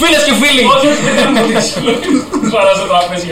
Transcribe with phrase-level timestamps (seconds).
[0.00, 0.62] Φίλες και φίλοι!
[0.74, 1.40] Όχι, δεν κάνουμε
[2.54, 3.26] Παράζω το τραπέζι.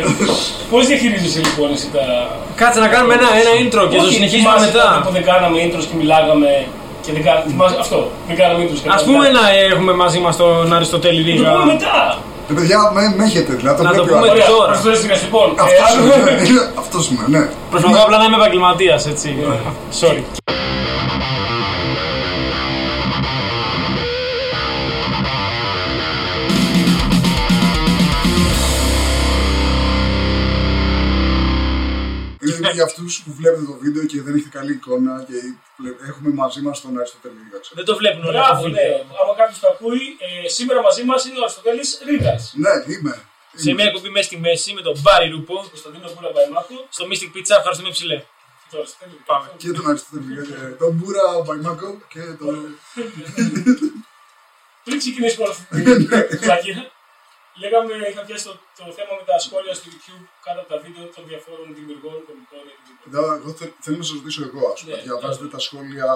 [0.70, 2.02] Πώς διαχειρίζεσαι λοιπόν εσύ τα.
[2.60, 5.02] Κάτσε να κάνουμε ένα, ένα intro και το Όχι, συνεχίσουμε θυμάσαι τότε μετά.
[5.06, 6.50] Που δεν κάναμε intros και μιλάγαμε.
[7.04, 7.44] Και δεν κάναμε.
[7.52, 7.98] θυμάσαι Αυτό.
[8.28, 9.38] Δεν κάναμε intros και Α δεν πούμε κάναμε.
[9.38, 11.50] να έχουμε μαζί μας τον Αριστοτέλη Το Ρίγα.
[11.52, 11.96] πούμε μετά.
[12.48, 14.46] Ρε παιδιά, με, με έχετε, δηλαδή το Να το βλέπει ο πούμε άλλος.
[14.54, 14.70] τώρα.
[14.70, 15.46] Ωραία, προσφέρεις λοιπόν.
[15.58, 16.62] Ε, Αυτός άλλο- είμαι, ναι.
[16.82, 17.42] Αυτός είμαι, ναι.
[17.72, 19.28] Προσπαθώ απλά να είμαι επαγγελματίας, έτσι.
[20.00, 20.22] Sorry.
[32.64, 35.38] Είναι για αυτούς που βλέπετε το βίντεο και δεν έχετε καλή εικόνα και
[35.78, 37.74] βλέ- έχουμε μαζί μας τον Αριστοτέλη Ρίγα, ξέρω.
[37.80, 38.68] Δεν το βλέπουν όλοι Μπράβο, αυτό.
[38.76, 38.86] ναι.
[39.20, 40.02] Άμα κάποιο το ακούει,
[40.44, 42.34] ε, σήμερα μαζί μας είναι ο Αριστοτέλης Ρίγα.
[42.64, 43.14] Ναι, είμαι.
[43.64, 46.74] Σε μια κουμπί μέσα στη μέση με τον Μπάρι Ρούπο Κωνσταντίνος Πούλα Μπαϊμάκο.
[46.96, 47.54] στο Mystic Pizza.
[47.60, 48.18] Ευχαριστούμε ψηλέ.
[48.70, 49.16] Το Αριστοτέλη.
[49.30, 49.46] Πάμε.
[49.62, 52.54] Και τον Αριστοτέλη Ρίγα, και τον Μπούρα Μπαϊμάκο και τον.
[54.84, 55.82] Πριν ξεκινήσουμε όλη αυτή
[56.30, 56.82] την πλακίδα,
[57.62, 61.04] λέγαμε, είχα πιάσει το, το θέμα με τα σχόλια στο YouTube κάτω από τα βίντεο
[61.14, 63.04] των διαφόρων δημιουργών, κομικών ή οτιδήποτε.
[63.10, 64.94] Εδώ, εγώ θε- θέλω να σας ρωτήσω εγώ, ας πούμε.
[64.96, 65.02] Ναι.
[65.06, 66.06] Διαβάζετε τα σχόλια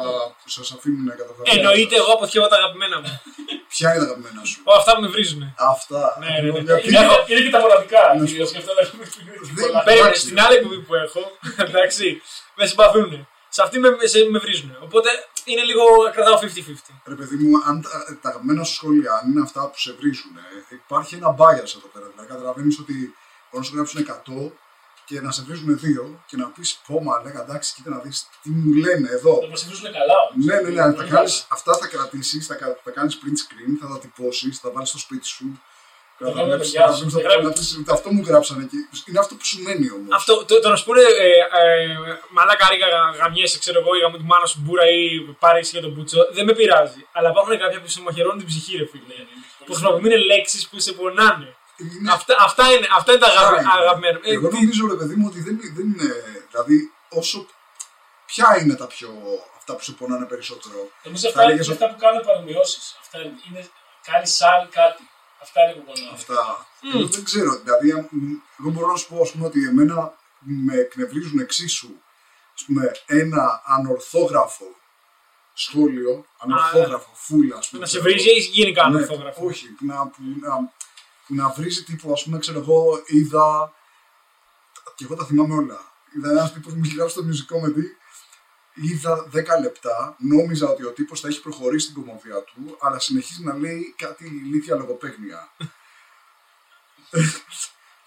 [0.40, 1.48] που σας αφήνουν καταφράσει.
[1.56, 3.10] Εννοείται εγώ αποθηκεύω τα αγαπημένα μου.
[3.74, 5.40] Ποια είναι τα αγαπημένα σου; Ω, αυτά που με βρίζουν.
[5.74, 6.02] Αυτά.
[6.22, 6.60] Ναι, ναι, ναι.
[6.60, 9.04] Γιατί- Είναι, είναι και τα μοναδικά, Να σου κυρίως, γι' αυτό λέμε
[9.56, 9.80] Δεν- πολλά.
[9.86, 10.20] Παίρνει Εντάξει.
[10.26, 11.22] στην άλλη εκπομπή που έχω,
[11.66, 12.06] εντάξει,
[12.58, 13.10] με συμπαθούν.
[13.56, 14.70] Σε αυτή με, σε, με βρίζουν.
[14.86, 15.08] Οπότε
[15.52, 16.46] είναι λίγο, κρατάω 50-50.
[17.06, 20.36] Ρε παιδί μου, αν τα, τα αγαπημένα σου σχόλια αν είναι αυτά που σε βρίζουν,
[20.70, 22.06] ε, υπάρχει ένα bias εδώ πέρα.
[22.10, 22.94] Δηλαδή, καταλαβαίνεις ότι
[23.50, 24.06] μπορεί να σου γράψουν
[24.48, 24.52] 100
[25.04, 28.50] και να σε βρίζουν 2 και να πεις πόμα, λέγα εντάξει, κοίτα να δεις τι
[28.50, 29.38] μου λένε εδώ.
[29.42, 30.44] Να μας βρίζουν καλά όμως.
[30.44, 31.46] Ναι, ναι, ναι, αν τα Πολύ κάνεις, καλά.
[31.48, 34.88] αυτά θα κρατήσεις, θα, κα- θα κάνεις print screen, θα τα τυπώσεις, θα τα βάλεις
[34.88, 35.60] στο σπίτι σου.
[37.94, 38.76] Αυτό μου γράψανε εκεί.
[39.08, 40.14] Είναι αυτό που σου μένει όμως.
[40.18, 41.28] Αυτό, το, το να σου πούνε ε,
[41.60, 41.96] ε,
[42.30, 42.86] μαλάκα ρίγα
[43.18, 46.44] γαμιέσαι, ξέρω εγώ, ή γαμώ τη μάνα σου μπούρα ή πάρει για τον μπούτσο, δεν
[46.44, 47.00] με πειράζει.
[47.12, 49.14] Αλλά υπάρχουν κάποια που σου μαχαιρώνουν την ψυχή, ρε φίλε.
[49.66, 51.48] Που χρησιμοποιούν λέξεις που σε πονάνε.
[51.80, 53.72] Είναι- Αυτά, αυτά, είναι, αυτά είναι τα Αυτά αγαπη- είναι.
[53.80, 54.18] αγαπημένα.
[54.22, 56.08] Ε, Εγώ τι- νομίζω, ρε παιδί μου, ότι δεν, δεν είναι.
[56.50, 56.76] Δηλαδή,
[57.20, 57.46] όσο.
[58.30, 59.08] Ποια είναι τα πιο.
[59.58, 62.84] αυτά που σε πονάνε περισσότερο; Εμείς Θα αυτά είναι έλεγες αυτά που κάνουν παρομοιώσεις.
[63.02, 63.62] Αυτά είναι, είναι
[64.08, 65.02] κάνει σαν κάτι.
[65.42, 66.10] Αυτά είναι που πονάνε.
[66.12, 66.66] Αυτά.
[66.94, 67.60] Εγώ δεν ξέρω.
[67.64, 71.90] Δηλαδή, αν- μ, εγώ μπορώ να σου πω ας πούμε, ότι εμένα με εκνευρίζουν εξίσου
[72.54, 74.64] ας πούμε, ένα ανορθόγραφο
[75.54, 77.80] σχόλιο, ανορθόγραφο, φούλα, ας πούμε.
[77.82, 79.44] να σε βρίζει ή γενικά Ναι, με φωτογραφία.
[79.44, 80.56] Όχι, που να, που, να,
[81.26, 83.72] που να βρίζει τύπου, ας πούμε, ξέρω εγώ, είδα.
[84.94, 85.92] Και εγώ τα θυμάμαι όλα.
[86.16, 87.80] Είδα ένας τύπος που μου είχε γράψει το μουσικό με τι.
[88.82, 93.42] Είδα 10 λεπτά, νόμιζα ότι ο τύπος θα έχει προχωρήσει την κομμωδία του, αλλά συνεχίζει
[93.44, 95.48] να λέει κάτι ηλίθια λογοπαίγνια.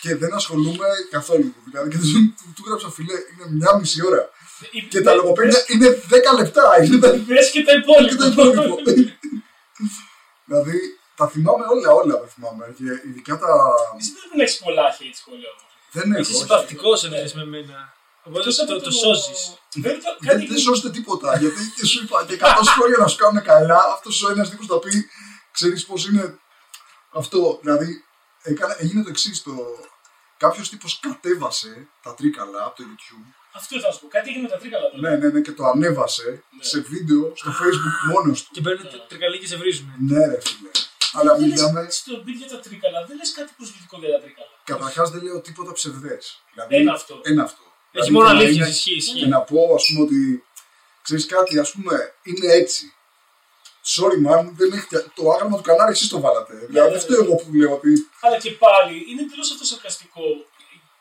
[0.02, 1.56] και δεν ασχολούμαι καθόλου.
[1.66, 4.30] Δηλαδή, και του, του, του γράψα φιλέ, είναι μια μισή ώρα.
[4.90, 6.84] Και τα λογοπαίγνια είναι 10 λεπτά.
[6.84, 8.28] Είναι τα Πες και τα και το υπόλοιπα.
[8.28, 8.92] υπόλοιπο.
[10.46, 10.78] δηλαδή,
[11.16, 12.74] τα θυμάμαι όλα, όλα τα θυμάμαι.
[12.78, 13.48] Και ειδικά τα.
[14.00, 15.72] Εσύ δεν πρέπει να έχεις πολλά hate σχόλια όμως.
[15.92, 16.22] Δεν έχω.
[16.22, 16.42] Είσαι όχι.
[16.42, 17.94] συμπαθητικός εννοείς με μένα.
[18.24, 19.40] Οπότε Εκτός το, από το σώζεις.
[19.74, 21.38] Δεν το- Δεν, κάτι δεν σώζεται τίποτα.
[21.38, 24.66] Γιατί και σου είπα και 100 σχόλια να σου κάνουν καλά, αυτός ο ένας τύπος
[24.66, 25.09] θα πει,
[25.52, 26.40] ξέρεις πώς είναι
[27.12, 27.59] αυτό.
[27.62, 28.04] Δηλαδή,
[28.42, 29.44] έκανα, έγινε το εξής.
[29.44, 29.52] Το...
[30.38, 33.26] Κάποιος τύπος κατέβασε τα τρίκαλα από το YouTube.
[33.54, 34.08] Αυτό θα σου πω.
[34.08, 35.09] Κάτι έγινε με τα τρίκαλα τώρα.
[35.09, 38.50] Ναι, ναι, ναι, και το ανέβασε σε βίντεο στο Facebook μόνος του.
[38.53, 39.88] Και παίρνουν τρικαλί και σε βρίζουν.
[40.09, 40.70] Ναι, ρε φίλε.
[41.14, 41.88] Αλλά Δεν λες μιλάμε.
[41.90, 44.48] στο beat για τα τρίκαλα, δεν λες κάτι προσβλητικό για τα τρίκαλα.
[44.64, 46.44] Καταρχάς δεν λέω τίποτα ψευδές.
[46.53, 47.20] Δηλαδή, Ένα αυτό.
[47.24, 47.64] Ένα αυτό.
[47.94, 48.90] Έχει Δηλαδή, μόνο και να αλήθεια, είναι- ισχύει.
[48.90, 49.28] Και ισχύει.
[49.28, 50.44] να πω, ας πούμε, ότι
[51.02, 52.94] ξέρεις κάτι, ας πούμε, είναι έτσι.
[53.96, 54.88] Sorry, man, δεν έχει...
[55.16, 56.53] το άγαλμα του κανάρι εσείς το βάλατε.
[56.69, 57.25] Δηλαδή, ναι, δεν φταίω ναι.
[57.25, 58.09] εγώ που λέω ότι.
[58.22, 60.22] Αλλά και πάλι είναι εντελώς αυτό σαρκαστικό.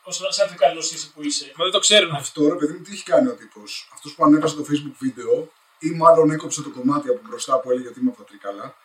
[0.03, 1.51] Όσο σαν τρικαλό εσύ που είσαι.
[1.55, 2.11] Μα δεν το ξέρουν.
[2.15, 3.89] Αυτό ρε παιδί μου, τι έχει κάνει ο τύπος.
[3.93, 7.87] Αυτός που ανέβασε το Facebook βίντεο, ή μάλλον έκοψε το κομμάτι από μπροστά που έλεγε
[7.87, 8.75] ότι είμαι από τα τρίκαλα.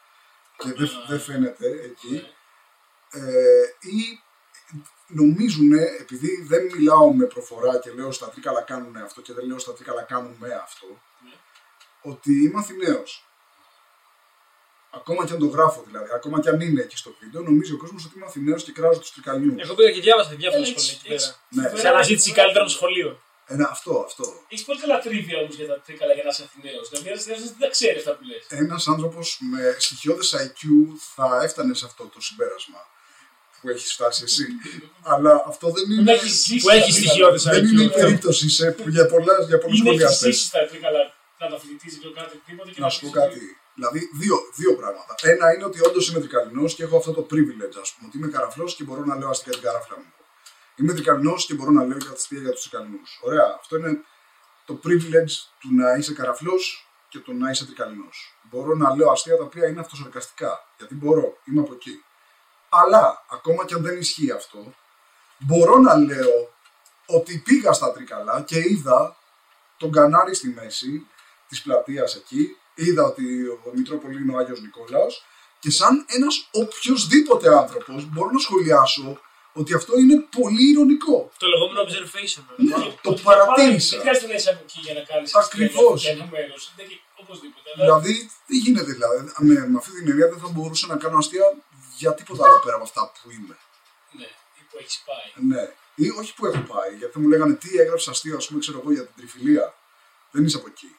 [0.56, 2.26] Και δεν δεν φαίνεται εκεί.
[3.10, 3.20] Ε,
[3.80, 4.20] ή
[5.06, 9.58] νομίζουν, επειδή δεν μιλάω με προφορά και λέω στα τρίκαλα κάνουν αυτό και δεν λέω
[9.58, 10.86] στα τρίκαλα κάνουν με αυτό,
[11.24, 11.30] Ναι.
[12.02, 13.20] ότι είμαι Αθηναίος.
[14.90, 17.76] Ακόμα και αν το γράφω δηλαδή, ακόμα και αν είναι εκεί στο βίντεο, νομίζει ο
[17.76, 19.62] κόσμος ότι είμαι Αθηναίος και κράζω τους τρικαλιούς.
[19.62, 21.36] Εγώ πήγα και διάβασα διάφορα Έλα, σχόλια έχεις- εκεί πέρα.
[21.48, 21.66] Ναι.
[21.68, 23.20] έχεις- Σε αναζήτηση καλύτερων σχολείων.
[23.48, 24.24] Ένα, αυτό, αυτό.
[24.48, 26.88] Έχεις πολύ καλά τρίβια όμως για τα τρίκαλα για να είσαι Αθηναίος.
[26.88, 28.42] Δηλαδή δεν δεν τα ξέρεις αυτά που λες.
[28.48, 30.60] Ένας άνθρωπος με στοιχειώδες IQ
[31.14, 32.80] θα έφτανε σε αυτό το συμπέρασμα
[33.66, 34.46] που έχεις φτάσει εσύ.
[35.12, 36.12] Αλλά αυτό δεν Δεν είναι.
[36.12, 36.56] έχεις ζήσει.
[36.62, 37.08] Που τα έχεις τρίκαλα.
[37.10, 37.94] στοιχειώδες Δεν είναι η IQ.
[38.00, 40.34] περίπτωση σε, που για, πολλά, για πολλούς Ή δεν έχεις σχολιαστές.
[40.34, 41.00] ζήσει τα τρίκαλα
[41.40, 42.70] να τα φοιτητήσει και κάτι τίποτα.
[42.74, 43.40] και Να σου πω πεις κάτι.
[43.78, 45.12] Δηλαδή, δύο, δύο πράγματα.
[45.32, 48.04] Ένα είναι ότι όντως είμαι τρικαλινός και έχω αυτό το privilege, ας πούμε.
[48.08, 50.10] Ότι είμαι καραφλός και μπορώ να λέω αστεία την καράφλα μου.
[50.78, 53.10] Είμαι τρικαλινός και μπορώ να λέω αστεία για τους τρικαλινούς.
[53.22, 53.46] Ωραία.
[53.60, 53.92] Αυτό είναι
[54.68, 58.16] το privilege του να είσαι καραφλός και το να είσαι τρικαλινός.
[58.50, 60.52] Μπορώ να λέω αστεία τα οποία είναι αυτοσαρκαστικά.
[60.78, 62.04] Γιατί μπορώ, είμαι από εκεί.
[62.82, 64.74] Αλλά ακόμα και αν δεν ισχύει αυτό,
[65.38, 66.54] μπορώ να λέω
[67.06, 69.16] ότι πήγα στα Τρικαλά και είδα
[69.76, 71.06] τον Κανάρι στη μέση
[71.48, 72.56] της πλατείας εκεί.
[72.74, 75.24] Είδα ότι ο Μητρόπολη είναι ο Άγιος Νικόλαος
[75.58, 79.20] και σαν ένας οποιοδήποτε άνθρωπος μπορώ να σχολιάσω
[79.52, 81.30] ότι αυτό είναι πολύ ηρωνικό.
[81.38, 82.42] Το λεγόμενο observation.
[82.56, 83.96] Ναι, το παρατήρησα.
[83.96, 86.06] Δεν χρειάζεται να είσαι από εκεί για να κάνεις Ακριβώς.
[86.06, 86.54] ένα μέρο.
[87.22, 87.66] Οπωσδήποτε.
[87.74, 89.18] Αλλά Δηλαδή, τι γίνεται δηλαδή.
[89.38, 91.46] Με, με αυτή την ενέργεια δεν θα μπορούσα να κάνω αστεία
[91.98, 93.56] για τίποτα άλλο πέρα από αυτά που είμαι.
[94.18, 94.28] ναι,
[94.58, 95.28] ή που έχεις πάει.
[95.50, 95.64] Ναι.
[95.94, 98.92] Ή όχι που έχω πάει, γιατί μου λέγανε τι έγραψες αστείο, ας πούμε, ξέρω εγώ,
[98.92, 99.74] για την τριφυλία.
[100.30, 100.90] Δεν είσαι από εκεί.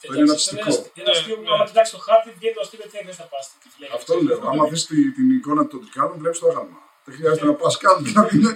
[0.00, 0.68] Το είναι Εντάξει, ρατσιστικό.
[0.82, 1.52] ένα- Ένα Ναι, αστείο που ναι.
[1.54, 3.86] άμα κοιτάξεις το χάρτη βγαίνει το αστείο γιατί δεν θα πας στην τυφλή.
[3.94, 4.48] Αυτό λέω.
[4.50, 6.78] Άμα δεις την εικόνα των τρικάλων, βλέπεις το άγαλμα.
[7.04, 8.04] Δεν χρειάζεται να πας καν.
[8.04, 8.50] Δηλαδή, ναι.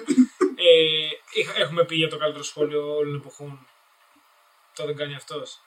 [0.55, 3.67] Ε, είχα- έχουμε πει για το καλύτερο σχόλιο όλων των εποχών.
[4.75, 5.61] Το δεν κάνει αυτός.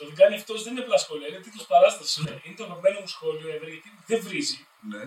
[0.00, 2.16] Το δεν κάνει αυτός δεν είναι απλά σχόλιο, είναι τίτλος παράστασης.
[2.42, 5.02] Είναι το αγαπημένο μου σχόλιο ever γιατί δεν βρίζει, ναι.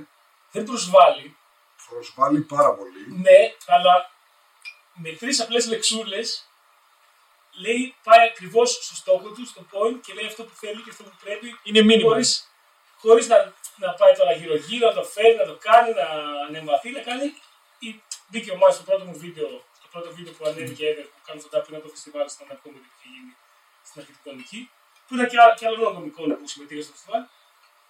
[0.51, 1.37] δεν προσβάλλει.
[1.89, 3.03] Προσβάλλει πάρα πολύ.
[3.25, 4.11] Ναι, αλλά
[4.93, 6.47] με τρεις απλές λεξούλες
[7.53, 11.03] λέει πάει ακριβώς στο στόχο του, στο point και λέει αυτό που θέλει και αυτό
[11.03, 11.59] που πρέπει.
[11.63, 12.09] Είναι μήνυμα.
[12.09, 12.51] Χωρίς,
[12.97, 16.07] χωρίς να, να πάει τώρα γύρω-γύρω, να το φέρει, να το κάνει, να,
[16.51, 17.25] να εμβαθεί, να κάνει.
[17.79, 19.47] Ή, μπήκε ο Μάριος στο πρώτο μου βίντεο,
[19.83, 22.77] το πρώτο βίντεο που ανέβηκε ever, που κάνω φωτά πριν από το φεστιβάλ στην Ανακόμη
[22.77, 23.33] που είχε γίνει
[23.87, 24.69] στην αρχιτεκτονική,
[25.07, 27.21] που ήταν και, α- και άλλων όλων κομικών που συμμετείχε στο φεστιβάλ.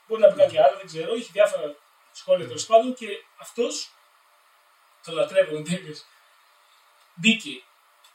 [0.07, 1.75] Μπορεί να πήγαν και άλλα, δεν ξέρω, είχε διάφορα
[2.11, 3.07] σχόλια τέλος πάντων και
[3.37, 3.91] αυτός
[5.03, 6.01] το λατρεύω εν τέλει.
[7.13, 7.63] Μπήκε,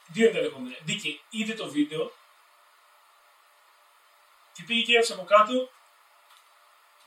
[0.07, 0.75] δύο είναι τα δεδομένα.
[0.85, 2.11] Μπήκε, είδε το βίντεο
[4.53, 5.69] και πήγε και έγραψε από κάτω.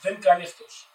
[0.00, 0.86] Δεν κάνει αυτός.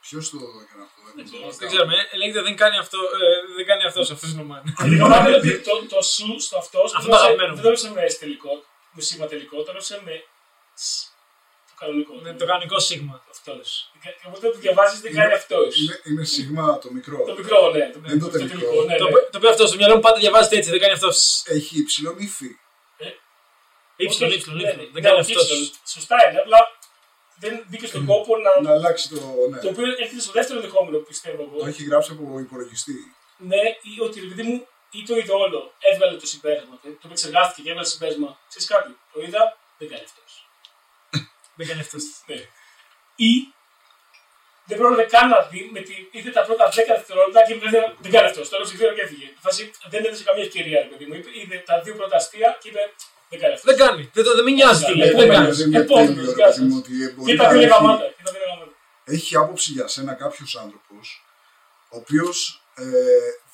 [0.00, 1.42] Ποιος το έκανε αυτό, δεν ξέρω.
[1.42, 1.94] το Δεν ξέρουμε.
[2.12, 2.98] ε, Λέγεται δεν κάνει αυτό.
[2.98, 4.10] Ε, δεν κάνει αυτός.
[4.10, 4.62] Αυτός είναι ο Μάν.
[4.64, 7.54] Και το μάθαμε ότι το, το σου στο αυτός Αυτό το αγαπημένο μου.
[7.54, 8.64] δεν το έγραψε με S τελικό,
[8.94, 10.12] με σήμα τελικό, το έγραψε με
[10.84, 10.86] S.
[11.68, 12.12] Το κανονικό.
[12.20, 13.24] Είναι το κανονικό σίγμα.
[13.30, 13.90] Αυτός.
[14.02, 15.76] Και οπότε το διαβάζεις δεν κάνει αυτός.
[15.80, 17.24] Είναι, είναι σίγμα το μικρό.
[17.26, 17.90] Το μικρό, ναι.
[17.92, 18.82] Το, Δεν το τελικό.
[18.84, 19.10] ναι, Το, ναι.
[19.12, 20.70] το οποίο αυτό στο μυαλό μου πάντα διαβάζεται έτσι.
[20.70, 21.42] Δεν κάνει αυτός.
[21.46, 22.50] Έχει υψηλό ύφη.
[23.96, 24.84] Ήψιλον, Όχι, ύψιλον, ναι, ύψιλον.
[24.86, 25.50] ναι, Δεν ναι, κάνει όχι, αυτός.
[25.50, 25.70] ύψιλον.
[25.86, 26.58] Σωστά είναι, απλά
[27.36, 28.50] δεν μπήκε στον κόπο να.
[28.68, 29.20] Να αλλάξει το.
[29.50, 29.58] Ναι.
[29.58, 31.58] Το οποίο έρχεται στο δεύτερο ενδεχόμενο που πιστεύω εγώ.
[31.58, 32.98] Το έχει γράψει από υπολογιστή.
[33.36, 34.66] Ναι, ή ότι ρε παιδί μου
[34.98, 35.60] ή το είδε όλο,
[35.90, 36.74] έβγαλε το συμπέρασμα.
[36.82, 38.28] Το το επεξεργάστηκε και έβγαλε συμπέρασμα.
[38.50, 39.42] Ξέρει κάτι, το είδα,
[39.78, 40.20] δεν κάνει αυτό.
[41.58, 41.98] Δεν κάνει αυτό.
[42.26, 42.38] Ναι.
[43.28, 43.32] Ή
[44.68, 47.82] δεν πρόλαβε καν να δει, με τη, είδε τα πρώτα 10 δευτερόλεπτα και είπε δεν,
[48.02, 48.48] δεν κάνει αυτό.
[48.48, 49.24] Τώρα ψηφίζω και έφυγε.
[49.24, 51.14] Η Φάση, δεν έδωσε καμία ευκαιρία, ρε παιδί μου.
[51.14, 52.82] Είπε, είδε τα δύο πρώτα αστεία και είπε
[53.30, 53.66] δεν κάνει αυτό.
[53.70, 54.10] Δεν κάνει.
[54.16, 55.08] Δεν, το- δεν με νοιάζει τι λέει.
[55.10, 55.34] Δεν Επόμενο.
[55.44, 55.50] κάνει.
[55.60, 56.66] Δεν είναι Επόμενος, τέλειο, ρε γεια παιδί σας.
[56.68, 58.06] μου, ότι μπορεί Και να τα δύο έχει- γαμάτα.
[58.16, 58.72] Και τα δύο γαμάτα.
[59.04, 60.94] έχει άποψη για σένα κάποιο άνθρωπο,
[61.94, 62.26] ο οποίο
[62.74, 62.84] ε,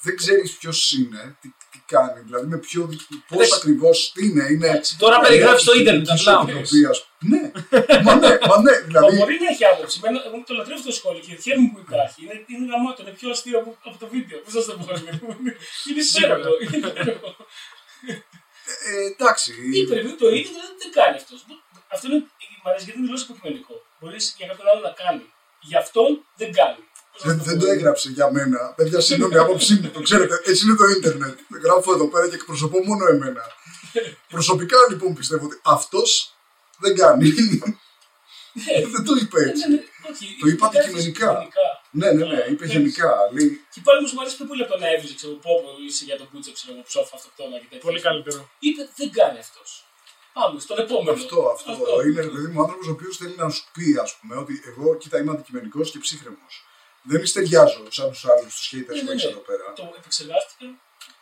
[0.03, 2.97] δεν ξέρεις ποιος είναι, τι, τι κάνει, δηλαδή με ποιο, πώς
[3.31, 3.55] Εντάξει.
[3.57, 4.45] ακριβώς τι είναι.
[4.51, 6.41] είναι Τώρα περιγράφεις στο είναι ίντερνετ της απλά.
[6.43, 7.37] επιτροπής, ας πούμε.
[7.41, 7.43] Ναι,
[8.07, 10.01] μα ναι, μα ναι, Μα δηλαδή Μπορεί να έχει άποψη.
[10.03, 12.19] Εμένα- Εγώ το λατρεύω αυτό το σχόλιο και χαίρομαι που υπάρχει.
[12.25, 14.39] Είναι, είναι γαμάτο, είναι πιο αστείο από, από το βίντεο.
[14.45, 15.31] Πώς θα το πω, ρε παιδί μου.
[15.89, 16.51] Είναι υπέροχο.
[16.63, 17.31] Είναι υπέροχο.
[18.91, 19.51] ε, εντάξει.
[19.79, 21.39] Ή πρέπει το ίδιο δεν, δεν κάνει αυτός.
[21.95, 22.21] Αυτό είναι,
[22.63, 23.75] μ' αρέσει γιατί είναι δηλώσει υποκειμενικό.
[23.99, 25.25] Μπορείς για κάποιον άλλο να κάνει.
[25.69, 26.83] Για αυτόν δεν κάνει.
[27.23, 27.65] Πώς να Δεν, το δεν πω.
[27.65, 28.73] το έγραψε για μένα.
[28.77, 29.91] Παιδιά, συγγνώμη, άποψή μου.
[29.91, 31.39] Το ξέρετε, έτσι είναι το ίντερνετ.
[31.65, 33.43] Γράφω εδώ πέρα και εκπροσωπώ μόνο εμένα.
[34.29, 36.35] Προσωπικά λοιπόν πιστεύω ότι αυτός
[36.79, 37.29] δεν κάνει.
[38.53, 38.87] Ναι.
[38.95, 39.65] δεν το είπε έτσι.
[39.69, 41.31] Ναι, ναι, όχι, Το είπα είπε κάτι αντικειμενικά.
[41.39, 41.67] γενικά.
[42.01, 43.11] Ναι, ναι, ναι, είπε γενικά.
[43.35, 46.05] Λέει, Και πάλι μου αρέσει πιο πολύ από το να έβριζε, ξέρω πω, πω είσαι
[46.09, 47.85] για τον Μπούτσο, ξέρω εγώ, ψόφα, αυτοκτόνα και τέτοια.
[47.89, 48.41] Πολύ καλύτερο.
[48.67, 49.69] Είπε δεν κάνει αυτός.
[50.37, 51.11] Πάμε στον επόμενο.
[51.19, 51.93] αυτό, αυτό.
[52.07, 54.87] Είναι ρε παιδί μου άνθρωπος ο οποίος θέλει να σου πει, ας πούμε, ότι εγώ
[55.01, 56.55] κοίτα είμαι αντικειμενικός και ψύχρεμος.
[57.03, 59.31] Δεν μυστηριάζω σαν τους άλλους τους haters Ναι, που ναι, έχεις ναι.
[59.31, 59.65] εδώ πέρα.
[59.77, 60.65] Το επεξεργάστηκα.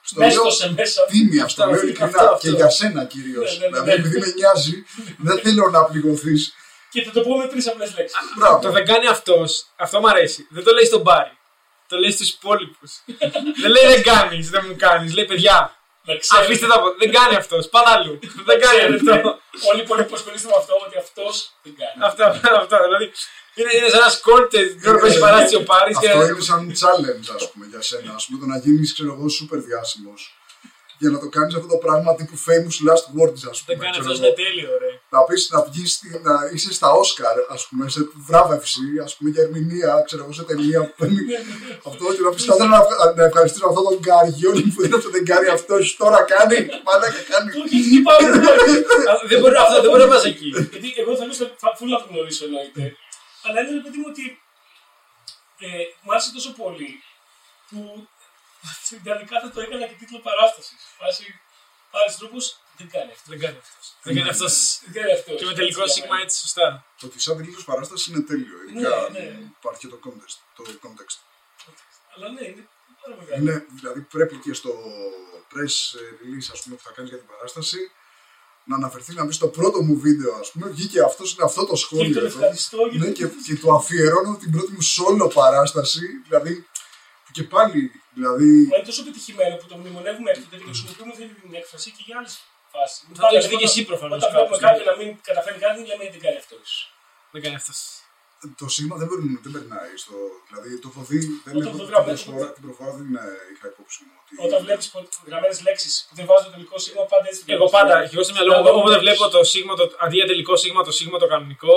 [0.02, 1.04] Στο λέω Μέστο σε μέσα.
[1.04, 2.06] τίμια, στο Αυτό, λέω αυτό, ειλικρινά.
[2.08, 2.48] αυτό, αυτό.
[2.48, 3.58] Και για σένα κυρίως.
[3.58, 3.94] Ναι, ναι, ναι, Δηλαδή, ναι.
[4.06, 4.84] επειδή με νοιάζει,
[5.18, 6.54] δεν θέλω να πληγωθείς.
[6.90, 8.18] Και θα το πω με τρεις απλές λέξεις.
[8.18, 8.70] Το Μπράβο.
[8.70, 10.46] δεν κάνει αυτός, αυτό μου αρέσει.
[10.50, 11.32] Δεν το λέει στον Μπάρι.
[11.88, 12.90] Το λέει στους υπόλοιπους.
[13.62, 15.14] δεν λέει δεν κάνεις, δεν μου κάνεις.
[15.14, 15.56] Λέει παιδιά,
[16.04, 16.46] Να ξέρετε.
[16.46, 16.86] αφήστε τα από.
[16.98, 17.68] Δεν κάνει αυτός.
[17.68, 18.18] Πάμε αλλού.
[18.48, 19.28] δεν κάνει ξέρετε, αυτό.
[19.70, 21.96] Όλοι οι υπόλοιποι που ασχολείστε με αυτό, ότι αυτός δεν κάνει.
[22.08, 22.24] αυτό,
[22.62, 22.76] αυτό.
[22.86, 23.06] Δηλαδή
[23.60, 26.08] είναι, είναι σαν να σκόντε την ώρα που έχει παράσταση ο Πάρη και.
[26.10, 28.10] Αυτό είναι σαν challenge, ας πούμε, για σένα.
[28.18, 30.20] Α πούμε, το να γίνεις, ξέρω εγώ, super διάσημος.
[31.00, 33.70] Για να το κάνεις αυτό το πράγμα τύπου famous last words, ας πούμε.
[33.70, 34.24] Δεν κάνει ξέρω αυτός, εγώ.
[34.26, 34.90] είναι τέλειο, ρε.
[35.14, 39.28] να πεις να βγεις, στη- να είσαι στα Όσκαρ, ας πούμε, σε βράβευση, ας πούμε,
[39.34, 41.22] για ερμηνεία, ξέρω εγώ, σε ταινία που παίρνει
[41.88, 42.80] αυτό και να πεις, θα ήθελα να,
[43.18, 47.20] να ευχαριστήσω αυτόν τον Γκάρι, Γιώργη που είναι αυτό δεν κάνει αυτός, τώρα κάνει, μαλάκα
[47.32, 47.48] κάνει.
[47.62, 48.26] Όχι, εκεί πάμε.
[49.10, 50.48] Α, δεν μπορεί, αυτό δεν μπορεί να πας εκεί.
[50.72, 52.82] Γιατί εγώ θα ήθελα φούλα να το γνωρίσω εννοείται.
[53.48, 54.24] Αλλά είναι ρε παιδί μου ότι
[55.58, 55.68] ε,
[56.02, 57.02] μου άρεσε τόσο πολύ
[57.68, 58.08] που
[59.08, 60.80] τελικά θα το έκανα και τίτλο παράστασης.
[61.00, 61.40] Βάσει
[61.90, 62.44] πάλι τρόπος
[62.76, 63.26] Δεν κάνει αυτό.
[63.32, 63.84] Δεν κάνει αυτός.
[64.02, 64.80] Δεν κάνει αυτός.
[64.84, 65.38] Δεν κάνει αυτός.
[65.38, 66.66] Και με τελικό σίγμα έτσι σωστά.
[67.00, 68.56] Το ότι σαν τελείω παράσταση είναι τέλειο.
[68.68, 69.50] Ειδικά Ναι, ναι.
[69.58, 70.36] υπάρχει και το context.
[70.56, 71.18] Το context.
[72.14, 72.68] Αλλά ναι, είναι
[73.02, 73.42] πάρα μεγάλο.
[73.42, 74.72] Είναι, δηλαδή πρέπει και στο
[75.52, 75.74] press
[76.20, 77.78] release ας πούμε, που θα κάνεις για την παράσταση
[78.70, 81.72] να αναφερθεί να πει στο πρώτο μου βίντεο, ας πούμε, βγήκε αυτός, είναι αυτό το
[81.72, 82.14] Και σχόλιο.
[82.14, 82.38] τον εδώ.
[82.38, 86.04] ευχαριστώ Ναι, γιατί και, και το αφιερώνω την πρώτη μου solo παράσταση.
[86.26, 86.54] Δηλαδή,
[87.24, 87.80] που και πάλι,
[88.16, 88.50] δηλαδή.
[88.70, 92.02] Μα είναι τόσο πετυχημένο που το μνημονεύουμε έκτοτε και το χρησιμοποιούμε αυτή την έκφραση και
[92.06, 92.30] για άλλε
[92.72, 93.00] φάσει.
[93.18, 95.78] Θα το έχεις δει και εσύ προφανώς Όταν βλέπουμε κάπως, κάποιον να μην καταφέρει κάτι,
[95.90, 96.68] λέμε δεν κάνει αυτός.
[97.32, 97.78] Δεν κάνει αυτός.
[98.60, 99.92] Το σήμα δεν, περνάει, δεν περνάει.
[100.02, 100.14] Στο,
[100.48, 101.18] δηλαδή, το έχω δει.
[101.44, 104.12] Δεν Όταν έχω το την γράφω, προσφορά, την προφορά δεν ε, είχα υπόψη μου.
[104.22, 104.32] Ότι...
[104.46, 104.84] Όταν βλέπεις
[105.28, 107.40] γραμμένε λέξεις που δεν βάζουν το τελικό σήμα, πάντα έτσι.
[107.44, 107.76] το Εγώ βλέπεις.
[107.78, 110.28] πάντα, και εγώ στο μυαλό μου, Δηλαδή, όποτε βλέπεις- βλέπω το σίγμα, το, αντί για
[110.32, 111.74] τελικό σίγμα, το σίγμα το κανονικό,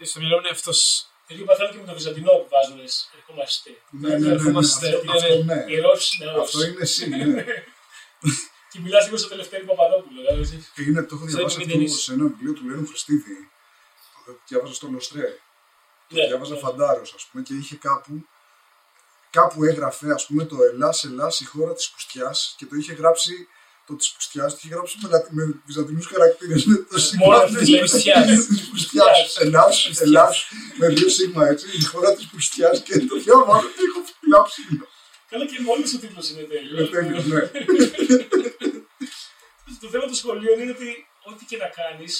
[0.00, 0.78] ε, στο μυαλό μου είναι αυτός.
[1.26, 2.78] Το ίδιο παθαίνω και με το Βυζαντινό που βάζουν
[3.18, 3.70] ερχόμαστε.
[3.90, 5.54] Ναι, ναι, ναι, ναι, Ερχόμαστε, αυτό, ναι, αυτό ναι.
[5.54, 5.64] ναι.
[5.74, 6.44] Ιερός νεός.
[6.46, 7.44] Αυτό είναι εσύ, ναι.
[8.70, 10.18] Και μιλάς λίγο στο τελευταίο Παπαδόπουλο.
[10.20, 10.56] δηλαδή.
[10.74, 12.02] Και είναι, το έχω διαβάσει Σαν αυτό Δημητρής.
[12.06, 13.36] σε ένα βιβλίο του Λένου Χριστίδη.
[14.26, 14.86] Το διάβαζα στο
[16.08, 16.22] Λοστρέ.
[16.22, 16.60] Ναι, Διάβαζα ναι.
[16.60, 18.26] φαντάρος, ας πούμε, και είχε κάπου,
[19.30, 23.48] κάπου έγραφε, ας πούμε, το Ελλάς, Ελλάς, η χώρα της πουστιάς και το είχε γράψει,
[23.86, 27.44] το της πουστιάς, το είχε γράψει με, λατι- με βυζαντινούς χαρακτήρες, με το σίγμα Μόνο
[27.44, 28.46] της της πουστιάς.
[28.46, 29.36] της πουστιάς.
[29.38, 30.48] Ελλάς, Ελλάς,
[30.78, 34.62] με δύο σίγμα, έτσι, η χώρα της πουστιάς και το διάβαζα και έχω γράψει.
[35.30, 36.78] Καλά και μόλις ο τίτλος είναι τέλειος.
[36.78, 37.40] Είναι τέλειος, ναι.
[39.80, 42.12] Το θέμα των σχολείων είναι ότι ό,τι και να κάνεις,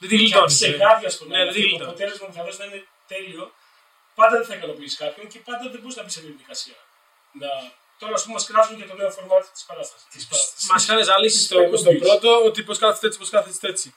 [0.00, 0.56] Δεν τη γλιτώνεις.
[0.56, 1.92] σε γάδια στον Ναι, αέρα, δεν τη και το γλιτώνεις.
[1.92, 2.80] αποτέλεσμα που θα δώσει να είναι
[3.12, 3.44] τέλειο,
[4.18, 6.78] πάντα δεν θα ικανοποιήσει κάποιον και πάντα δεν μπορείς να μπεις σε μια διαδικασία.
[7.40, 7.48] Να...
[8.00, 10.28] Τώρα, ας πούμε, μα κράζουν για το νέο format της παράστασης.
[10.70, 13.88] Μας είχαν ζαλίσει στο, στο πρώτο ότι πώς κάθεται έτσι, πώς κάθεται έτσι.